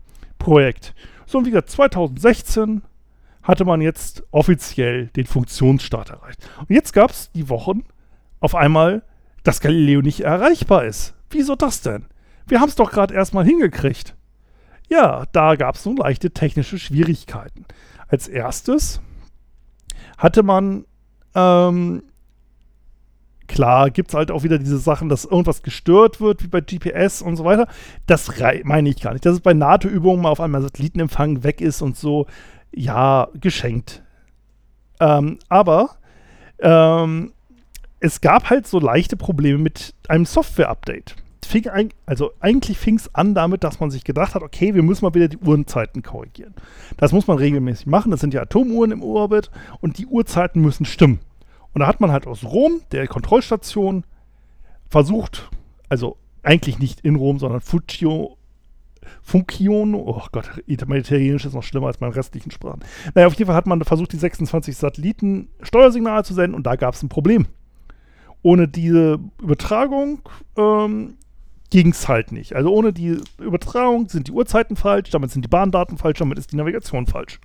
so, 1.26 1.38
und 1.38 1.46
wie 1.46 1.50
gesagt, 1.50 1.70
2016 1.70 2.82
hatte 3.42 3.64
man 3.64 3.80
jetzt 3.80 4.22
offiziell 4.30 5.06
den 5.08 5.26
Funktionsstart 5.26 6.10
erreicht. 6.10 6.38
Und 6.58 6.70
jetzt 6.70 6.92
gab 6.92 7.10
es 7.10 7.32
die 7.32 7.48
Wochen, 7.48 7.84
auf 8.40 8.54
einmal, 8.54 9.02
dass 9.42 9.60
Galileo 9.60 10.02
nicht 10.02 10.20
erreichbar 10.20 10.84
ist. 10.84 11.14
Wieso 11.30 11.54
das 11.56 11.82
denn? 11.82 12.06
Wir 12.50 12.60
haben 12.60 12.68
es 12.68 12.74
doch 12.74 12.90
gerade 12.90 13.14
erstmal 13.14 13.44
hingekriegt. 13.44 14.16
Ja, 14.88 15.24
da 15.30 15.54
gab 15.54 15.76
es 15.76 15.84
so 15.84 15.94
leichte 15.94 16.32
technische 16.32 16.78
Schwierigkeiten. 16.78 17.64
Als 18.08 18.26
erstes 18.26 19.00
hatte 20.18 20.42
man, 20.42 20.84
ähm, 21.36 22.02
klar, 23.46 23.90
gibt 23.90 24.10
es 24.10 24.16
halt 24.16 24.32
auch 24.32 24.42
wieder 24.42 24.58
diese 24.58 24.78
Sachen, 24.78 25.08
dass 25.08 25.24
irgendwas 25.24 25.62
gestört 25.62 26.20
wird, 26.20 26.42
wie 26.42 26.48
bei 26.48 26.60
GPS 26.60 27.22
und 27.22 27.36
so 27.36 27.44
weiter. 27.44 27.68
Das 28.06 28.32
meine 28.64 28.88
ich 28.88 29.00
gar 29.00 29.12
nicht. 29.12 29.24
Dass 29.24 29.34
es 29.34 29.40
bei 29.40 29.54
NATO-Übungen 29.54 30.22
mal 30.22 30.30
auf 30.30 30.40
einmal 30.40 30.62
Satellitenempfang 30.62 31.44
weg 31.44 31.60
ist 31.60 31.82
und 31.82 31.96
so, 31.96 32.26
ja, 32.72 33.28
geschenkt. 33.34 34.02
Ähm, 34.98 35.38
aber 35.48 35.98
ähm, 36.58 37.32
es 38.00 38.20
gab 38.20 38.50
halt 38.50 38.66
so 38.66 38.80
leichte 38.80 39.16
Probleme 39.16 39.58
mit 39.58 39.94
einem 40.08 40.26
Software-Update. 40.26 41.14
Ein, 41.72 41.90
also 42.06 42.32
eigentlich 42.40 42.78
fing 42.78 42.96
es 42.96 43.14
an 43.14 43.34
damit, 43.34 43.64
dass 43.64 43.80
man 43.80 43.90
sich 43.90 44.04
gedacht 44.04 44.34
hat, 44.34 44.42
okay, 44.42 44.74
wir 44.74 44.82
müssen 44.82 45.04
mal 45.04 45.14
wieder 45.14 45.28
die 45.28 45.38
Uhrenzeiten 45.38 46.02
korrigieren. 46.02 46.54
Das 46.96 47.12
muss 47.12 47.26
man 47.26 47.38
regelmäßig 47.38 47.86
machen. 47.86 48.10
Das 48.10 48.20
sind 48.20 48.34
ja 48.34 48.42
Atomuhren 48.42 48.92
im 48.92 49.02
Orbit 49.02 49.50
und 49.80 49.98
die 49.98 50.06
Uhrzeiten 50.06 50.60
müssen 50.60 50.84
stimmen. 50.84 51.20
Und 51.72 51.80
da 51.80 51.86
hat 51.86 52.00
man 52.00 52.12
halt 52.12 52.26
aus 52.26 52.44
Rom, 52.44 52.80
der 52.92 53.06
Kontrollstation, 53.06 54.04
versucht, 54.88 55.50
also 55.88 56.16
eigentlich 56.42 56.78
nicht 56.78 57.00
in 57.00 57.16
Rom, 57.16 57.38
sondern 57.38 57.60
Fuccio, 57.60 58.36
Funkion, 59.22 59.94
oh 59.94 60.22
Gott, 60.32 60.50
Italienisch 60.66 61.44
ist 61.44 61.54
noch 61.54 61.62
schlimmer 61.62 61.88
als 61.88 62.00
meine 62.00 62.14
restlichen 62.14 62.50
Sprachen. 62.50 62.80
Naja, 63.14 63.26
auf 63.26 63.34
jeden 63.34 63.46
Fall 63.46 63.56
hat 63.56 63.66
man 63.66 63.82
versucht, 63.82 64.12
die 64.12 64.16
26 64.16 64.76
Satelliten 64.76 65.48
Steuersignale 65.62 66.24
zu 66.24 66.34
senden 66.34 66.54
und 66.54 66.66
da 66.66 66.76
gab 66.76 66.94
es 66.94 67.02
ein 67.02 67.08
Problem 67.08 67.46
ohne 68.42 68.68
diese 68.68 69.18
Übertragung 69.42 70.20
ähm, 70.56 71.14
ging 71.70 71.90
es 71.90 72.08
halt 72.08 72.32
nicht. 72.32 72.54
Also 72.54 72.70
ohne 72.72 72.92
die 72.92 73.20
Übertragung 73.38 74.08
sind 74.08 74.28
die 74.28 74.32
Uhrzeiten 74.32 74.76
falsch, 74.76 75.10
damit 75.10 75.30
sind 75.30 75.44
die 75.44 75.48
Bahndaten 75.48 75.98
falsch, 75.98 76.18
damit 76.18 76.38
ist 76.38 76.52
die 76.52 76.56
Navigation 76.56 77.06
falsch. 77.06 77.40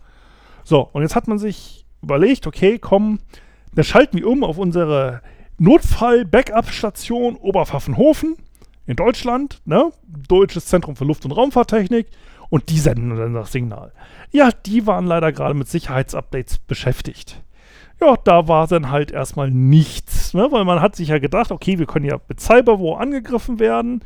So, 0.63 0.81
und 0.81 1.03
jetzt 1.03 1.15
hat 1.15 1.27
man 1.27 1.37
sich 1.37 1.85
überlegt, 2.01 2.47
okay, 2.47 2.79
komm, 2.79 3.19
dann 3.73 3.83
schalten 3.83 4.17
wir 4.17 4.27
um 4.27 4.43
auf 4.43 4.57
unsere 4.57 5.21
Notfall-Backup-Station 5.57 7.35
Oberpfaffenhofen 7.35 8.35
in 8.87 8.95
Deutschland, 8.95 9.61
ne? 9.65 9.91
Deutsches 10.27 10.65
Zentrum 10.65 10.95
für 10.95 11.05
Luft- 11.05 11.25
und 11.25 11.31
Raumfahrttechnik. 11.31 12.07
Und 12.49 12.69
die 12.69 12.79
senden 12.79 13.15
dann 13.15 13.33
das 13.33 13.51
Signal. 13.51 13.91
Ja, 14.31 14.51
die 14.51 14.85
waren 14.85 15.07
leider 15.07 15.31
gerade 15.31 15.55
mit 15.55 15.67
Sicherheitsupdates 15.67 16.59
beschäftigt 16.59 17.41
ja, 18.01 18.15
da 18.23 18.47
war 18.47 18.67
dann 18.67 18.91
halt 18.91 19.11
erstmal 19.11 19.51
nichts, 19.51 20.33
ne? 20.33 20.47
weil 20.51 20.65
man 20.65 20.81
hat 20.81 20.95
sich 20.95 21.09
ja 21.09 21.19
gedacht, 21.19 21.51
okay, 21.51 21.79
wir 21.79 21.85
können 21.85 22.05
ja 22.05 22.19
mit 22.27 22.39
Cyberwar 22.39 22.99
angegriffen 22.99 23.59
werden 23.59 24.01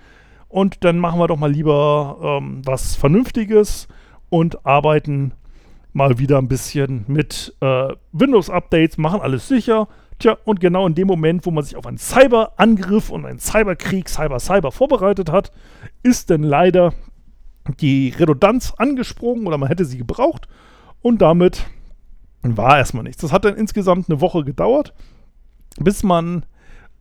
und 0.48 0.84
dann 0.84 1.00
machen 1.00 1.20
wir 1.20 1.28
doch 1.28 1.38
mal 1.38 1.52
lieber 1.52 2.18
ähm, 2.22 2.62
was 2.66 2.96
Vernünftiges 2.96 3.88
und 4.30 4.66
arbeiten 4.66 5.34
mal 5.94 6.20
wieder 6.20 6.38
ein 6.38 6.48
bisschen 6.48 7.06
mit 7.08 7.56
äh, 7.62 7.90
Windows-Updates, 8.12 8.98
machen 8.98 9.22
alles 9.22 9.48
sicher, 9.48 9.88
Tja, 10.20 10.38
und 10.44 10.60
genau 10.60 10.86
in 10.86 10.96
dem 10.96 11.08
Moment, 11.08 11.46
wo 11.46 11.52
man 11.52 11.64
sich 11.64 11.78
auf 11.78 11.88
einen 11.88 11.98
Cyberangriff 11.98 13.10
und 13.10 13.26
einen 13.26 13.40
Cyberkrieg, 13.40 14.10
Cyber-Cyber 14.10 14.74
vorbereitet 14.74 15.32
hat, 15.32 15.54
ist 16.04 16.30
denn 16.30 16.44
leider 16.44 16.94
die 17.80 18.10
Redundanz 18.10 18.74
angesprungen 18.78 19.48
oder 19.48 19.58
man 19.58 19.70
hätte 19.70 19.86
sie 19.86 19.98
gebraucht 19.98 20.50
und 21.02 21.22
damit 21.22 21.68
war 22.42 22.78
erstmal 22.78 23.04
nichts. 23.04 23.22
Das 23.22 23.32
hat 23.32 23.46
dann 23.46 23.56
insgesamt 23.56 24.10
eine 24.10 24.22
Woche 24.22 24.44
gedauert, 24.44 24.94
bis 25.78 26.04
man 26.04 26.46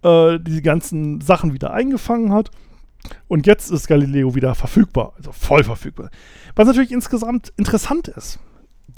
äh, 0.02 0.38
diese 0.40 0.62
ganzen 0.62 1.20
Sachen 1.20 1.52
wieder 1.52 1.72
eingefangen 1.72 2.32
hat. 2.32 2.50
Und 3.28 3.46
jetzt 3.46 3.70
ist 3.70 3.86
Galileo 3.86 4.34
wieder 4.34 4.54
verfügbar, 4.54 5.12
also 5.16 5.32
voll 5.32 5.64
verfügbar. 5.64 6.10
Was 6.56 6.66
natürlich 6.66 6.92
insgesamt 6.92 7.52
interessant 7.56 8.08
ist. 8.08 8.38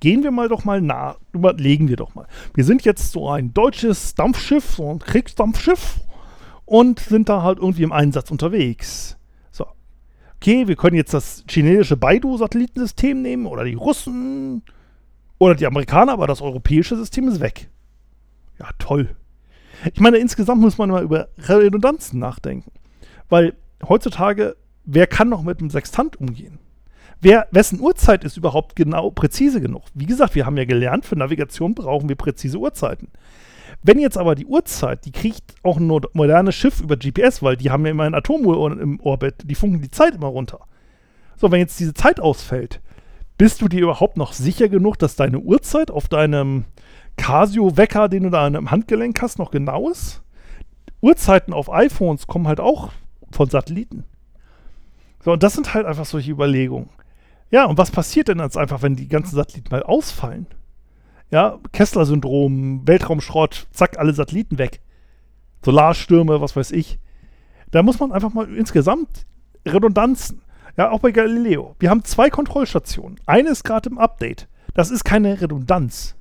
Gehen 0.00 0.22
wir 0.22 0.30
mal 0.30 0.48
doch 0.48 0.64
mal 0.64 0.80
nach, 0.80 1.18
überlegen 1.32 1.88
wir 1.88 1.96
doch 1.96 2.14
mal. 2.14 2.26
Wir 2.54 2.64
sind 2.64 2.84
jetzt 2.84 3.12
so 3.12 3.28
ein 3.28 3.52
deutsches 3.52 4.14
Dampfschiff, 4.14 4.76
so 4.76 4.90
ein 4.90 4.98
Kriegsdampfschiff 4.98 6.00
und 6.64 7.00
sind 7.00 7.28
da 7.28 7.42
halt 7.42 7.58
irgendwie 7.58 7.82
im 7.82 7.92
Einsatz 7.92 8.30
unterwegs. 8.30 9.18
So. 9.50 9.66
Okay, 10.36 10.68
wir 10.68 10.76
können 10.76 10.96
jetzt 10.96 11.12
das 11.12 11.44
chinesische 11.48 11.98
Baidu-Satellitensystem 11.98 13.20
nehmen 13.20 13.44
oder 13.44 13.64
die 13.64 13.74
Russen 13.74 14.62
oder 15.40 15.54
die 15.56 15.66
Amerikaner, 15.66 16.12
aber 16.12 16.28
das 16.28 16.42
europäische 16.42 16.96
System 16.96 17.26
ist 17.26 17.40
weg. 17.40 17.70
Ja, 18.60 18.68
toll. 18.78 19.16
Ich 19.94 20.00
meine, 20.00 20.18
insgesamt 20.18 20.60
muss 20.60 20.76
man 20.76 20.90
mal 20.90 21.02
über 21.02 21.28
Redundanzen 21.38 22.20
nachdenken. 22.20 22.70
Weil 23.30 23.54
heutzutage, 23.88 24.54
wer 24.84 25.06
kann 25.06 25.30
noch 25.30 25.42
mit 25.42 25.58
einem 25.58 25.70
Sextant 25.70 26.20
umgehen? 26.20 26.58
Wer, 27.22 27.48
wessen 27.52 27.80
Uhrzeit 27.80 28.22
ist 28.22 28.36
überhaupt 28.36 28.76
genau 28.76 29.10
präzise 29.10 29.62
genug? 29.62 29.84
Wie 29.94 30.06
gesagt, 30.06 30.34
wir 30.34 30.44
haben 30.44 30.58
ja 30.58 30.66
gelernt, 30.66 31.06
für 31.06 31.16
Navigation 31.16 31.74
brauchen 31.74 32.10
wir 32.10 32.16
präzise 32.16 32.58
Uhrzeiten. 32.58 33.08
Wenn 33.82 33.98
jetzt 33.98 34.18
aber 34.18 34.34
die 34.34 34.46
Uhrzeit, 34.46 35.06
die 35.06 35.12
kriegt 35.12 35.54
auch 35.62 35.78
ein 35.78 35.86
modernes 35.86 36.54
Schiff 36.54 36.82
über 36.82 36.96
GPS, 36.96 37.42
weil 37.42 37.56
die 37.56 37.70
haben 37.70 37.86
ja 37.86 37.92
immer 37.92 38.04
ein 38.04 38.14
Atomuhr 38.14 38.78
im 38.78 39.00
Orbit, 39.00 39.36
die 39.44 39.54
funken 39.54 39.80
die 39.80 39.90
Zeit 39.90 40.16
immer 40.16 40.26
runter. 40.26 40.60
So, 41.36 41.50
wenn 41.50 41.60
jetzt 41.60 41.80
diese 41.80 41.94
Zeit 41.94 42.20
ausfällt, 42.20 42.82
bist 43.40 43.62
du 43.62 43.68
dir 43.68 43.80
überhaupt 43.80 44.18
noch 44.18 44.34
sicher 44.34 44.68
genug, 44.68 44.98
dass 44.98 45.16
deine 45.16 45.38
Uhrzeit 45.38 45.90
auf 45.90 46.08
deinem 46.08 46.66
Casio-Wecker, 47.16 48.10
den 48.10 48.24
du 48.24 48.28
da 48.28 48.44
an 48.44 48.54
einem 48.54 48.70
Handgelenk 48.70 49.22
hast, 49.22 49.38
noch 49.38 49.50
genau 49.50 49.88
ist? 49.88 50.22
Uhrzeiten 51.00 51.54
auf 51.54 51.72
iPhones 51.72 52.26
kommen 52.26 52.46
halt 52.46 52.60
auch 52.60 52.90
von 53.30 53.48
Satelliten. 53.48 54.04
So, 55.24 55.32
und 55.32 55.42
das 55.42 55.54
sind 55.54 55.72
halt 55.72 55.86
einfach 55.86 56.04
solche 56.04 56.32
Überlegungen. 56.32 56.90
Ja, 57.50 57.64
und 57.64 57.78
was 57.78 57.90
passiert 57.90 58.28
denn 58.28 58.40
jetzt 58.40 58.58
einfach, 58.58 58.82
wenn 58.82 58.94
die 58.94 59.08
ganzen 59.08 59.36
Satelliten 59.36 59.70
mal 59.70 59.84
ausfallen? 59.84 60.46
Ja, 61.30 61.60
Kessler-Syndrom, 61.72 62.86
Weltraumschrott, 62.86 63.68
zack, 63.70 63.98
alle 63.98 64.12
Satelliten 64.12 64.58
weg. 64.58 64.82
Solarstürme, 65.64 66.42
was 66.42 66.56
weiß 66.56 66.72
ich. 66.72 66.98
Da 67.70 67.82
muss 67.82 68.00
man 68.00 68.12
einfach 68.12 68.34
mal 68.34 68.54
insgesamt 68.54 69.24
Redundanzen. 69.66 70.42
Ja, 70.76 70.90
auch 70.90 71.00
bei 71.00 71.10
Galileo. 71.10 71.76
Wir 71.78 71.90
haben 71.90 72.04
zwei 72.04 72.30
Kontrollstationen. 72.30 73.18
Eine 73.26 73.50
ist 73.50 73.64
gerade 73.64 73.90
im 73.90 73.98
Update. 73.98 74.48
Das 74.74 74.90
ist 74.90 75.04
keine 75.04 75.40
Redundanz. 75.40 76.16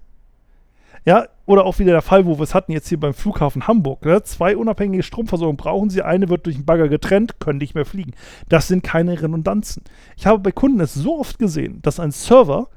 Ja, 1.06 1.28
oder 1.46 1.66
auch 1.66 1.80
wieder 1.80 1.94
der 1.94 2.02
Fall, 2.02 2.26
wo 2.26 2.38
wir 2.38 2.44
es 2.44 2.54
hatten 2.54 2.72
jetzt 2.72 2.90
hier 2.90 3.00
beim 3.00 3.14
Flughafen 3.14 3.68
Hamburg. 3.68 4.06
Ne? 4.06 4.22
Zwei 4.24 4.58
unabhängige 4.58 5.04
Stromversorgungen 5.04 5.58
brauchen 5.58 5.90
sie. 5.90 6.02
Eine 6.02 6.30
wird 6.30 6.46
durch 6.46 6.58
den 6.58 6.66
Bagger 6.66 6.90
getrennt, 6.90 7.40
können 7.40 7.60
nicht 7.60 7.74
mehr 7.74 7.86
fliegen. 7.86 8.12
Das 8.50 8.68
sind 8.68 8.84
keine 8.84 9.22
Redundanzen. 9.22 9.84
Ich 10.18 10.26
habe 10.26 10.40
bei 10.40 10.52
Kunden 10.52 10.80
es 10.82 10.94
so 10.94 11.20
oft 11.20 11.40
gesehen, 11.40 11.82
dass 11.82 12.00
ein 12.00 12.12
Server, 12.12 12.68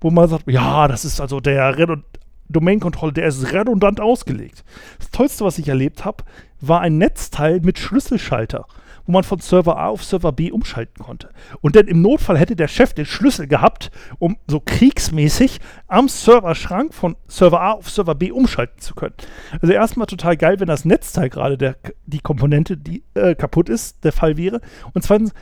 wo 0.00 0.10
man 0.10 0.28
sagt, 0.28 0.50
ja, 0.50 0.88
das 0.88 1.04
ist 1.04 1.20
also 1.20 1.40
der 1.40 1.78
Redund 1.78 2.04
Domain-Controller, 2.50 3.12
der 3.12 3.28
ist 3.28 3.52
redundant 3.52 4.00
ausgelegt. 4.00 4.64
Das 4.98 5.10
Tollste, 5.10 5.44
was 5.44 5.58
ich 5.58 5.68
erlebt 5.68 6.04
habe, 6.04 6.24
war 6.60 6.80
ein 6.80 6.98
Netzteil 6.98 7.60
mit 7.60 7.78
Schlüsselschalter 7.78 8.66
wo 9.06 9.12
man 9.12 9.24
von 9.24 9.40
Server 9.40 9.78
A 9.78 9.88
auf 9.88 10.04
Server 10.04 10.32
B 10.32 10.50
umschalten 10.50 11.04
konnte. 11.04 11.30
Und 11.60 11.76
dann 11.76 11.86
im 11.86 12.02
Notfall 12.02 12.38
hätte 12.38 12.56
der 12.56 12.68
Chef 12.68 12.94
den 12.94 13.06
Schlüssel 13.06 13.46
gehabt, 13.46 13.90
um 14.18 14.36
so 14.46 14.60
kriegsmäßig 14.60 15.60
am 15.88 16.08
Serverschrank 16.08 16.94
von 16.94 17.16
Server 17.28 17.60
A 17.60 17.72
auf 17.72 17.90
Server 17.90 18.14
B 18.14 18.30
umschalten 18.30 18.80
zu 18.80 18.94
können. 18.94 19.14
Also 19.60 19.72
erstmal 19.72 20.06
total 20.06 20.36
geil, 20.36 20.60
wenn 20.60 20.68
das 20.68 20.84
Netzteil 20.84 21.30
gerade 21.30 21.76
die 22.06 22.20
Komponente, 22.20 22.76
die 22.76 23.02
äh, 23.14 23.34
kaputt 23.34 23.68
ist, 23.68 24.04
der 24.04 24.12
Fall 24.12 24.36
wäre. 24.36 24.60
Und 24.94 25.02
zweitens, 25.02 25.32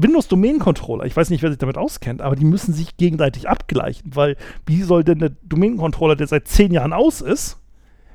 Windows 0.00 0.28
Domain 0.28 0.60
Controller, 0.60 1.06
ich 1.06 1.16
weiß 1.16 1.28
nicht, 1.30 1.42
wer 1.42 1.50
sich 1.50 1.58
damit 1.58 1.76
auskennt, 1.76 2.22
aber 2.22 2.36
die 2.36 2.44
müssen 2.44 2.72
sich 2.72 2.96
gegenseitig 2.96 3.48
abgleichen, 3.48 4.14
weil 4.14 4.36
wie 4.64 4.82
soll 4.82 5.02
denn 5.02 5.18
der 5.18 5.30
Domain 5.42 5.76
Controller, 5.76 6.14
der 6.14 6.28
seit 6.28 6.46
zehn 6.46 6.72
Jahren 6.72 6.92
aus 6.92 7.20
ist, 7.20 7.58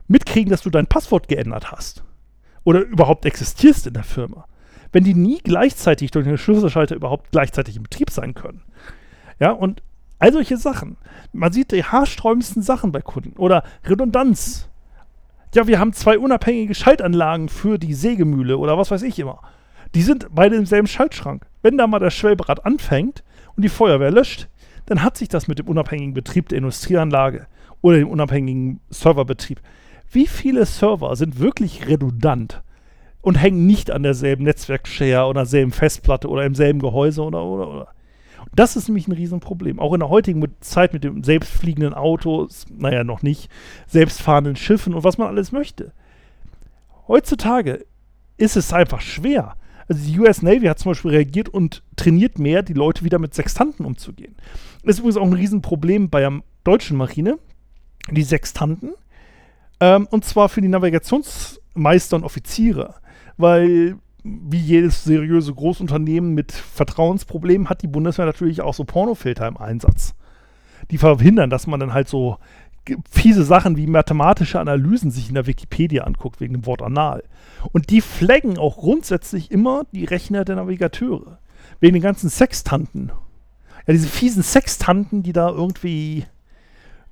mitkriegen, 0.07 0.49
dass 0.49 0.61
du 0.61 0.69
dein 0.69 0.87
Passwort 0.87 1.27
geändert 1.27 1.73
hast? 1.73 2.05
Oder 2.63 2.81
überhaupt 2.81 3.25
existierst 3.25 3.87
in 3.87 3.93
der 3.93 4.03
Firma, 4.03 4.45
wenn 4.91 5.03
die 5.03 5.13
nie 5.13 5.39
gleichzeitig 5.43 6.11
durch 6.11 6.25
den 6.25 6.37
Schlüsselschalter 6.37 6.95
überhaupt 6.95 7.31
gleichzeitig 7.31 7.75
im 7.75 7.83
Betrieb 7.83 8.09
sein 8.09 8.33
können. 8.33 8.61
Ja, 9.39 9.51
und 9.51 9.81
all 10.19 10.31
solche 10.31 10.57
Sachen. 10.57 10.97
Man 11.33 11.51
sieht 11.51 11.71
die 11.71 11.83
haarsträubendsten 11.83 12.61
Sachen 12.61 12.91
bei 12.91 13.01
Kunden. 13.01 13.37
Oder 13.37 13.63
Redundanz. 13.85 14.69
Ja, 15.53 15.67
wir 15.67 15.79
haben 15.79 15.93
zwei 15.93 16.17
unabhängige 16.17 16.73
Schaltanlagen 16.73 17.49
für 17.49 17.77
die 17.77 17.93
Sägemühle 17.93 18.57
oder 18.57 18.77
was 18.77 18.89
weiß 18.89 19.03
ich 19.03 19.19
immer. 19.19 19.41
Die 19.95 20.01
sind 20.01 20.27
beide 20.31 20.55
im 20.55 20.65
selben 20.65 20.87
Schaltschrank. 20.87 21.45
Wenn 21.61 21.77
da 21.77 21.87
mal 21.87 21.99
das 21.99 22.13
Schwellbrad 22.13 22.65
anfängt 22.65 23.23
und 23.55 23.63
die 23.63 23.69
Feuerwehr 23.69 24.11
löscht, 24.11 24.47
dann 24.85 25.03
hat 25.03 25.17
sich 25.17 25.29
das 25.29 25.47
mit 25.47 25.59
dem 25.59 25.67
unabhängigen 25.67 26.13
Betrieb 26.13 26.49
der 26.49 26.57
Industrieanlage 26.57 27.47
oder 27.81 27.97
dem 27.97 28.09
unabhängigen 28.09 28.79
Serverbetrieb 28.89 29.61
wie 30.13 30.27
viele 30.27 30.65
Server 30.65 31.15
sind 31.15 31.39
wirklich 31.39 31.87
redundant 31.87 32.61
und 33.21 33.35
hängen 33.35 33.65
nicht 33.65 33.91
an 33.91 34.03
derselben 34.03 34.43
Netzwerkshare 34.43 35.27
oder 35.27 35.41
derselben 35.41 35.71
Festplatte 35.71 36.27
oder 36.27 36.45
im 36.45 36.55
selben 36.55 36.79
Gehäuse 36.79 37.21
oder 37.23 37.43
oder 37.43 37.69
oder. 37.69 37.87
Das 38.55 38.75
ist 38.75 38.87
nämlich 38.87 39.07
ein 39.07 39.13
Riesenproblem. 39.13 39.79
Auch 39.79 39.93
in 39.93 40.01
der 40.01 40.09
heutigen 40.09 40.43
Zeit 40.59 40.93
mit 40.93 41.03
dem 41.03 41.23
selbstfliegenden 41.23 41.93
Autos, 41.93 42.65
naja, 42.69 43.03
noch 43.03 43.23
nicht, 43.23 43.49
selbstfahrenden 43.87 44.55
Schiffen 44.55 44.93
und 44.93 45.03
was 45.03 45.17
man 45.17 45.27
alles 45.27 45.51
möchte. 45.51 45.93
Heutzutage 47.07 47.85
ist 48.37 48.57
es 48.57 48.73
einfach 48.73 49.01
schwer. 49.01 49.55
Also 49.87 50.05
die 50.05 50.19
US 50.19 50.41
Navy 50.41 50.67
hat 50.67 50.79
zum 50.79 50.91
Beispiel 50.91 51.11
reagiert 51.11 51.49
und 51.49 51.83
trainiert 51.95 52.39
mehr, 52.39 52.61
die 52.61 52.73
Leute 52.73 53.03
wieder 53.03 53.19
mit 53.19 53.33
Sextanten 53.33 53.85
umzugehen. 53.85 54.35
Das 54.83 54.95
ist 54.95 54.99
übrigens 54.99 55.17
auch 55.17 55.25
ein 55.25 55.33
Riesenproblem 55.33 56.09
bei 56.09 56.21
der 56.21 56.41
deutschen 56.63 56.97
Marine. 56.97 57.39
Die 58.11 58.23
Sextanten 58.23 58.93
ähm, 59.83 60.07
und 60.11 60.23
zwar 60.23 60.47
für 60.47 60.61
die 60.61 60.69
Navigationsmeister 60.69 62.15
und 62.15 62.23
Offiziere. 62.23 62.95
Weil, 63.35 63.97
wie 64.23 64.59
jedes 64.59 65.03
seriöse 65.03 65.53
Großunternehmen 65.53 66.33
mit 66.33 66.53
Vertrauensproblemen, 66.53 67.67
hat 67.67 67.81
die 67.81 67.87
Bundeswehr 67.87 68.25
natürlich 68.25 68.61
auch 68.61 68.73
so 68.73 68.85
Pornofilter 68.85 69.45
im 69.45 69.57
Einsatz. 69.57 70.15
Die 70.89 70.97
verhindern, 70.97 71.49
dass 71.49 71.67
man 71.67 71.81
dann 71.81 71.93
halt 71.93 72.07
so 72.07 72.37
fiese 73.09 73.43
Sachen 73.43 73.75
wie 73.75 73.87
mathematische 73.87 74.57
Analysen 74.57 75.11
sich 75.11 75.27
in 75.27 75.35
der 75.35 75.47
Wikipedia 75.47 76.05
anguckt, 76.05 76.39
wegen 76.39 76.53
dem 76.53 76.65
Wort 76.65 76.81
anal. 76.81 77.23
Und 77.73 77.89
die 77.89 77.99
flaggen 77.99 78.57
auch 78.57 78.77
grundsätzlich 78.77 79.51
immer 79.51 79.83
die 79.91 80.05
Rechner 80.05 80.45
der 80.45 80.55
Navigateure. 80.55 81.39
Wegen 81.81 81.95
den 81.95 82.03
ganzen 82.03 82.29
Sextanten. 82.29 83.11
Ja, 83.85 83.91
diese 83.91 84.07
fiesen 84.07 84.43
Sextanten, 84.43 85.23
die 85.23 85.33
da 85.33 85.49
irgendwie 85.49 86.25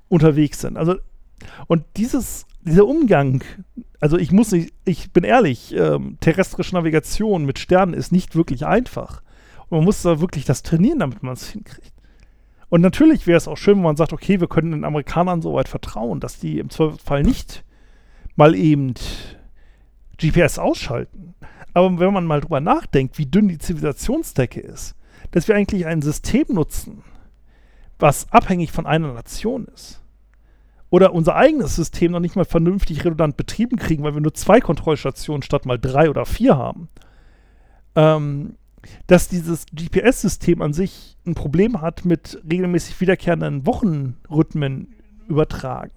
unterwegs 0.08 0.62
sind. 0.62 0.78
Also, 0.78 0.96
und 1.68 1.84
dieses 1.98 2.46
dieser 2.64 2.86
Umgang, 2.86 3.44
also 4.00 4.18
ich 4.18 4.32
muss 4.32 4.52
nicht, 4.52 4.74
ich 4.86 5.12
bin 5.12 5.24
ehrlich, 5.24 5.74
ähm, 5.76 6.18
terrestrische 6.20 6.76
Navigation 6.76 7.46
mit 7.46 7.60
Sternen 7.60 7.94
ist 7.94 8.12
nicht 8.12 8.36
wirklich 8.36 8.66
einfach. 8.66 9.22
Und 9.70 9.80
man 9.80 9.86
muss 9.86 10.02
da 10.02 10.20
wirklich 10.20 10.46
das 10.46 10.64
trainieren, 10.64 11.00
damit 11.00 11.24
man 11.24 11.34
es 11.34 11.50
hinkriegt. 11.50 11.94
Und 12.70 12.82
natürlich 12.82 13.28
wäre 13.28 13.38
es 13.38 13.48
auch 13.48 13.58
schön, 13.58 13.78
wenn 13.78 13.84
man 13.84 13.98
sagt, 13.98 14.14
okay, 14.14 14.40
wir 14.40 14.48
können 14.48 14.72
den 14.72 14.86
Amerikanern 14.86 15.42
so 15.42 15.54
weit 15.54 15.68
vertrauen, 15.68 16.20
dass 16.20 16.40
die 16.40 16.60
im 16.60 16.70
Zweifelsfall 16.70 17.24
nicht 17.24 17.64
mal 18.36 18.56
eben 18.56 18.94
GPS 20.18 20.58
ausschalten. 20.58 21.34
Aber 21.74 22.00
wenn 22.00 22.14
man 22.14 22.26
mal 22.26 22.42
drüber 22.42 22.62
nachdenkt, 22.62 23.18
wie 23.18 23.26
dünn 23.26 23.48
die 23.48 23.58
Zivilisationsdecke 23.58 24.60
ist, 24.60 24.96
dass 25.32 25.48
wir 25.48 25.56
eigentlich 25.56 25.86
ein 25.86 26.02
System 26.02 26.46
nutzen, 26.50 27.04
was 28.00 28.32
abhängig 28.32 28.72
von 28.72 28.86
einer 28.86 29.14
Nation 29.14 29.66
ist 29.74 30.01
oder 30.92 31.14
unser 31.14 31.36
eigenes 31.36 31.76
System 31.76 32.12
noch 32.12 32.20
nicht 32.20 32.36
mal 32.36 32.46
vernünftig 32.46 33.06
redundant 33.06 33.38
betrieben 33.38 33.78
kriegen, 33.78 34.04
weil 34.04 34.14
wir 34.14 34.22
nur 34.22 34.34
zwei 34.34 34.60
Kontrollstationen 34.60 35.42
statt 35.42 35.66
mal 35.66 35.80
drei 35.80 36.10
oder 36.10 36.26
vier 36.26 36.58
haben. 36.58 36.90
Ähm, 37.96 38.58
dass 39.08 39.30
dieses 39.30 39.66
GPS-System 39.68 40.62
an 40.62 40.74
sich 40.74 41.18
ein 41.26 41.34
Problem 41.34 41.82
hat 41.82 42.04
mit 42.04 42.42
regelmäßig 42.50 43.00
wiederkehrenden 43.00 43.66
Wochenrhythmen 43.66 44.96
übertragen. 45.30 45.92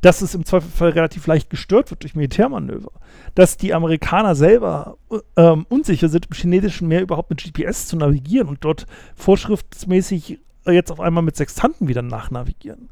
Dass 0.00 0.20
es 0.20 0.34
im 0.34 0.44
Zweifelsfall 0.44 0.90
relativ 0.90 1.26
leicht 1.28 1.48
gestört 1.48 1.90
wird 1.90 2.02
durch 2.02 2.16
Militärmanöver. 2.16 2.90
Dass 3.36 3.56
die 3.56 3.72
Amerikaner 3.72 4.34
selber 4.34 4.96
ähm, 5.36 5.64
unsicher 5.68 6.08
sind, 6.08 6.26
im 6.26 6.34
chinesischen 6.34 6.88
Meer 6.88 7.02
überhaupt 7.02 7.30
mit 7.30 7.44
GPS 7.44 7.86
zu 7.86 7.96
navigieren 7.96 8.48
und 8.48 8.64
dort 8.64 8.86
vorschriftsmäßig 9.14 10.40
jetzt 10.66 10.90
auf 10.90 11.00
einmal 11.00 11.22
mit 11.22 11.36
Sextanten 11.36 11.86
wieder 11.86 12.02
nachnavigieren 12.02 12.88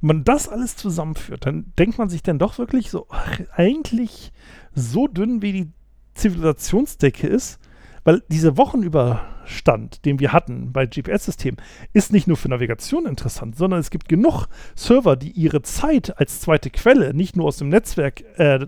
man 0.00 0.24
das 0.24 0.48
alles 0.48 0.76
zusammenführt, 0.76 1.46
dann 1.46 1.72
denkt 1.78 1.98
man 1.98 2.08
sich 2.08 2.22
dann 2.22 2.38
doch 2.38 2.58
wirklich 2.58 2.90
so, 2.90 3.06
ach, 3.10 3.40
eigentlich 3.54 4.32
so 4.74 5.06
dünn 5.06 5.42
wie 5.42 5.52
die 5.52 5.72
Zivilisationsdecke 6.14 7.26
ist, 7.26 7.58
weil 8.04 8.22
dieser 8.28 8.56
Wochenüberstand, 8.56 10.04
den 10.04 10.20
wir 10.20 10.32
hatten 10.32 10.72
bei 10.72 10.86
GPS-Systemen, 10.86 11.60
ist 11.92 12.12
nicht 12.12 12.28
nur 12.28 12.36
für 12.36 12.48
Navigation 12.48 13.04
interessant, 13.04 13.56
sondern 13.56 13.80
es 13.80 13.90
gibt 13.90 14.08
genug 14.08 14.46
Server, 14.76 15.16
die 15.16 15.32
ihre 15.32 15.62
Zeit 15.62 16.16
als 16.18 16.40
zweite 16.40 16.70
Quelle 16.70 17.14
nicht 17.14 17.34
nur 17.34 17.46
aus 17.46 17.56
dem 17.56 17.68
Netzwerk 17.68 18.22
äh, 18.38 18.66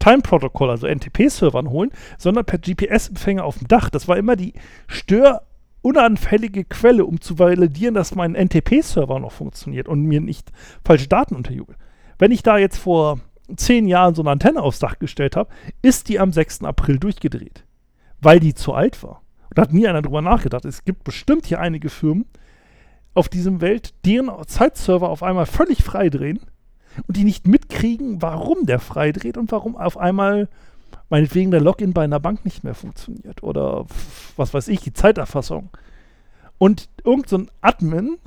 Time 0.00 0.22
Protocol, 0.22 0.70
also 0.70 0.88
NTP-Servern 0.88 1.70
holen, 1.70 1.90
sondern 2.18 2.44
per 2.44 2.58
GPS-Empfänger 2.58 3.44
auf 3.44 3.58
dem 3.58 3.68
Dach. 3.68 3.90
Das 3.90 4.08
war 4.08 4.16
immer 4.16 4.34
die 4.34 4.54
Stör- 4.88 5.42
unanfällige 5.82 6.64
Quelle, 6.64 7.04
um 7.04 7.20
zu 7.20 7.38
validieren, 7.38 7.94
dass 7.94 8.14
mein 8.14 8.34
NTP-Server 8.34 9.18
noch 9.18 9.32
funktioniert 9.32 9.88
und 9.88 10.02
mir 10.02 10.20
nicht 10.20 10.52
falsche 10.84 11.08
Daten 11.08 11.34
unterjubelt. 11.34 11.78
Wenn 12.18 12.32
ich 12.32 12.42
da 12.42 12.58
jetzt 12.58 12.78
vor 12.78 13.20
zehn 13.56 13.86
Jahren 13.86 14.14
so 14.14 14.22
eine 14.22 14.30
Antenne 14.30 14.62
aufs 14.62 14.78
Dach 14.78 14.98
gestellt 14.98 15.36
habe, 15.36 15.50
ist 15.82 16.08
die 16.08 16.20
am 16.20 16.32
6. 16.32 16.64
April 16.64 16.98
durchgedreht, 16.98 17.64
weil 18.20 18.40
die 18.40 18.54
zu 18.54 18.74
alt 18.74 19.02
war. 19.02 19.22
Und 19.48 19.58
da 19.58 19.62
hat 19.62 19.72
nie 19.72 19.88
einer 19.88 20.02
drüber 20.02 20.22
nachgedacht. 20.22 20.64
Es 20.64 20.84
gibt 20.84 21.04
bestimmt 21.04 21.46
hier 21.46 21.60
einige 21.60 21.88
Firmen 21.88 22.26
auf 23.14 23.28
diesem 23.28 23.60
Welt, 23.60 23.94
deren 24.04 24.30
Zeitserver 24.46 25.08
auf 25.08 25.22
einmal 25.22 25.46
völlig 25.46 25.82
frei 25.82 26.10
drehen 26.10 26.40
und 27.06 27.16
die 27.16 27.24
nicht 27.24 27.46
mitkriegen, 27.46 28.22
warum 28.22 28.66
der 28.66 28.78
frei 28.78 29.12
dreht 29.12 29.36
und 29.36 29.50
warum 29.50 29.76
auf 29.76 29.96
einmal 29.96 30.48
meinetwegen 31.10 31.50
der 31.50 31.60
Login 31.60 31.92
bei 31.92 32.04
einer 32.04 32.20
Bank 32.20 32.44
nicht 32.44 32.64
mehr 32.64 32.74
funktioniert 32.74 33.42
oder 33.42 33.86
was 34.36 34.54
weiß 34.54 34.68
ich, 34.68 34.80
die 34.80 34.92
Zeiterfassung. 34.92 35.70
Und 36.58 36.88
irgendein 37.04 37.46
so 37.46 37.52
Admin 37.60 38.18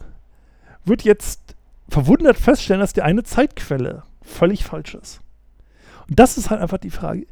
wird 0.86 1.04
jetzt 1.04 1.56
verwundert 1.90 2.38
feststellen, 2.38 2.82
dass 2.82 2.94
die 2.94 3.02
eine 3.02 3.24
Zeitquelle 3.24 4.04
völlig 4.22 4.64
falsch 4.66 4.96
ist. 4.96 5.22
Und 6.10 6.20
das 6.20 6.38
ist 6.38 6.50
halt 6.50 6.62
einfach 6.62 6.78
die 6.78 6.90
Frage, 6.90 7.26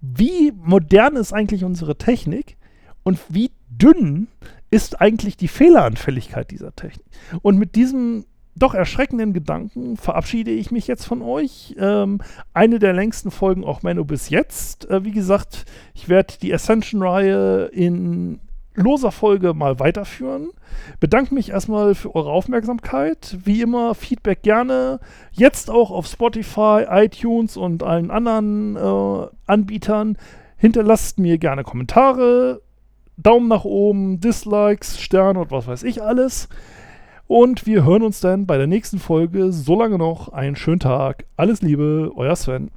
wie 0.00 0.52
modern 0.52 1.16
ist 1.16 1.32
eigentlich 1.32 1.64
unsere 1.64 1.96
Technik 1.96 2.56
und 3.02 3.18
wie 3.28 3.50
dünn 3.70 4.28
ist 4.70 5.00
eigentlich 5.00 5.36
die 5.36 5.48
Fehleranfälligkeit 5.48 6.50
dieser 6.50 6.74
Technik? 6.74 7.06
Und 7.42 7.58
mit 7.58 7.74
diesem 7.76 8.24
doch 8.54 8.74
erschreckenden 8.74 9.32
Gedanken 9.32 9.96
verabschiede 9.96 10.50
ich 10.50 10.70
mich 10.70 10.86
jetzt 10.86 11.06
von 11.06 11.22
euch. 11.22 11.74
Ähm, 11.78 12.20
eine 12.52 12.78
der 12.78 12.92
längsten 12.92 13.30
Folgen 13.30 13.64
auch 13.64 13.82
Menno 13.82 14.04
bis 14.04 14.28
jetzt. 14.28 14.88
Äh, 14.90 15.04
wie 15.04 15.12
gesagt, 15.12 15.64
ich 15.94 16.08
werde 16.08 16.34
die 16.40 16.52
Ascension-Reihe 16.52 17.66
in 17.72 18.40
loser 18.74 19.12
Folge 19.12 19.54
mal 19.54 19.80
weiterführen. 19.80 20.50
Bedanke 21.00 21.34
mich 21.34 21.50
erstmal 21.50 21.94
für 21.94 22.14
eure 22.14 22.30
Aufmerksamkeit. 22.30 23.36
Wie 23.44 23.62
immer, 23.62 23.94
Feedback 23.94 24.42
gerne. 24.42 25.00
Jetzt 25.32 25.70
auch 25.70 25.90
auf 25.90 26.06
Spotify, 26.06 26.84
iTunes 26.88 27.56
und 27.56 27.82
allen 27.82 28.10
anderen 28.10 28.76
äh, 28.76 29.26
Anbietern. 29.46 30.16
Hinterlasst 30.56 31.18
mir 31.18 31.38
gerne 31.38 31.64
Kommentare, 31.64 32.62
Daumen 33.16 33.48
nach 33.48 33.64
oben, 33.64 34.20
Dislikes, 34.20 35.00
Sterne 35.00 35.40
und 35.40 35.50
was 35.50 35.66
weiß 35.66 35.82
ich 35.82 36.02
alles. 36.02 36.48
Und 37.26 37.66
wir 37.66 37.84
hören 37.84 38.02
uns 38.02 38.20
dann 38.20 38.46
bei 38.46 38.58
der 38.58 38.66
nächsten 38.66 38.98
Folge. 38.98 39.52
So 39.52 39.78
lange 39.78 39.98
noch 39.98 40.28
einen 40.28 40.56
schönen 40.56 40.80
Tag. 40.80 41.24
Alles 41.36 41.62
Liebe, 41.62 42.12
euer 42.14 42.36
Sven. 42.36 42.70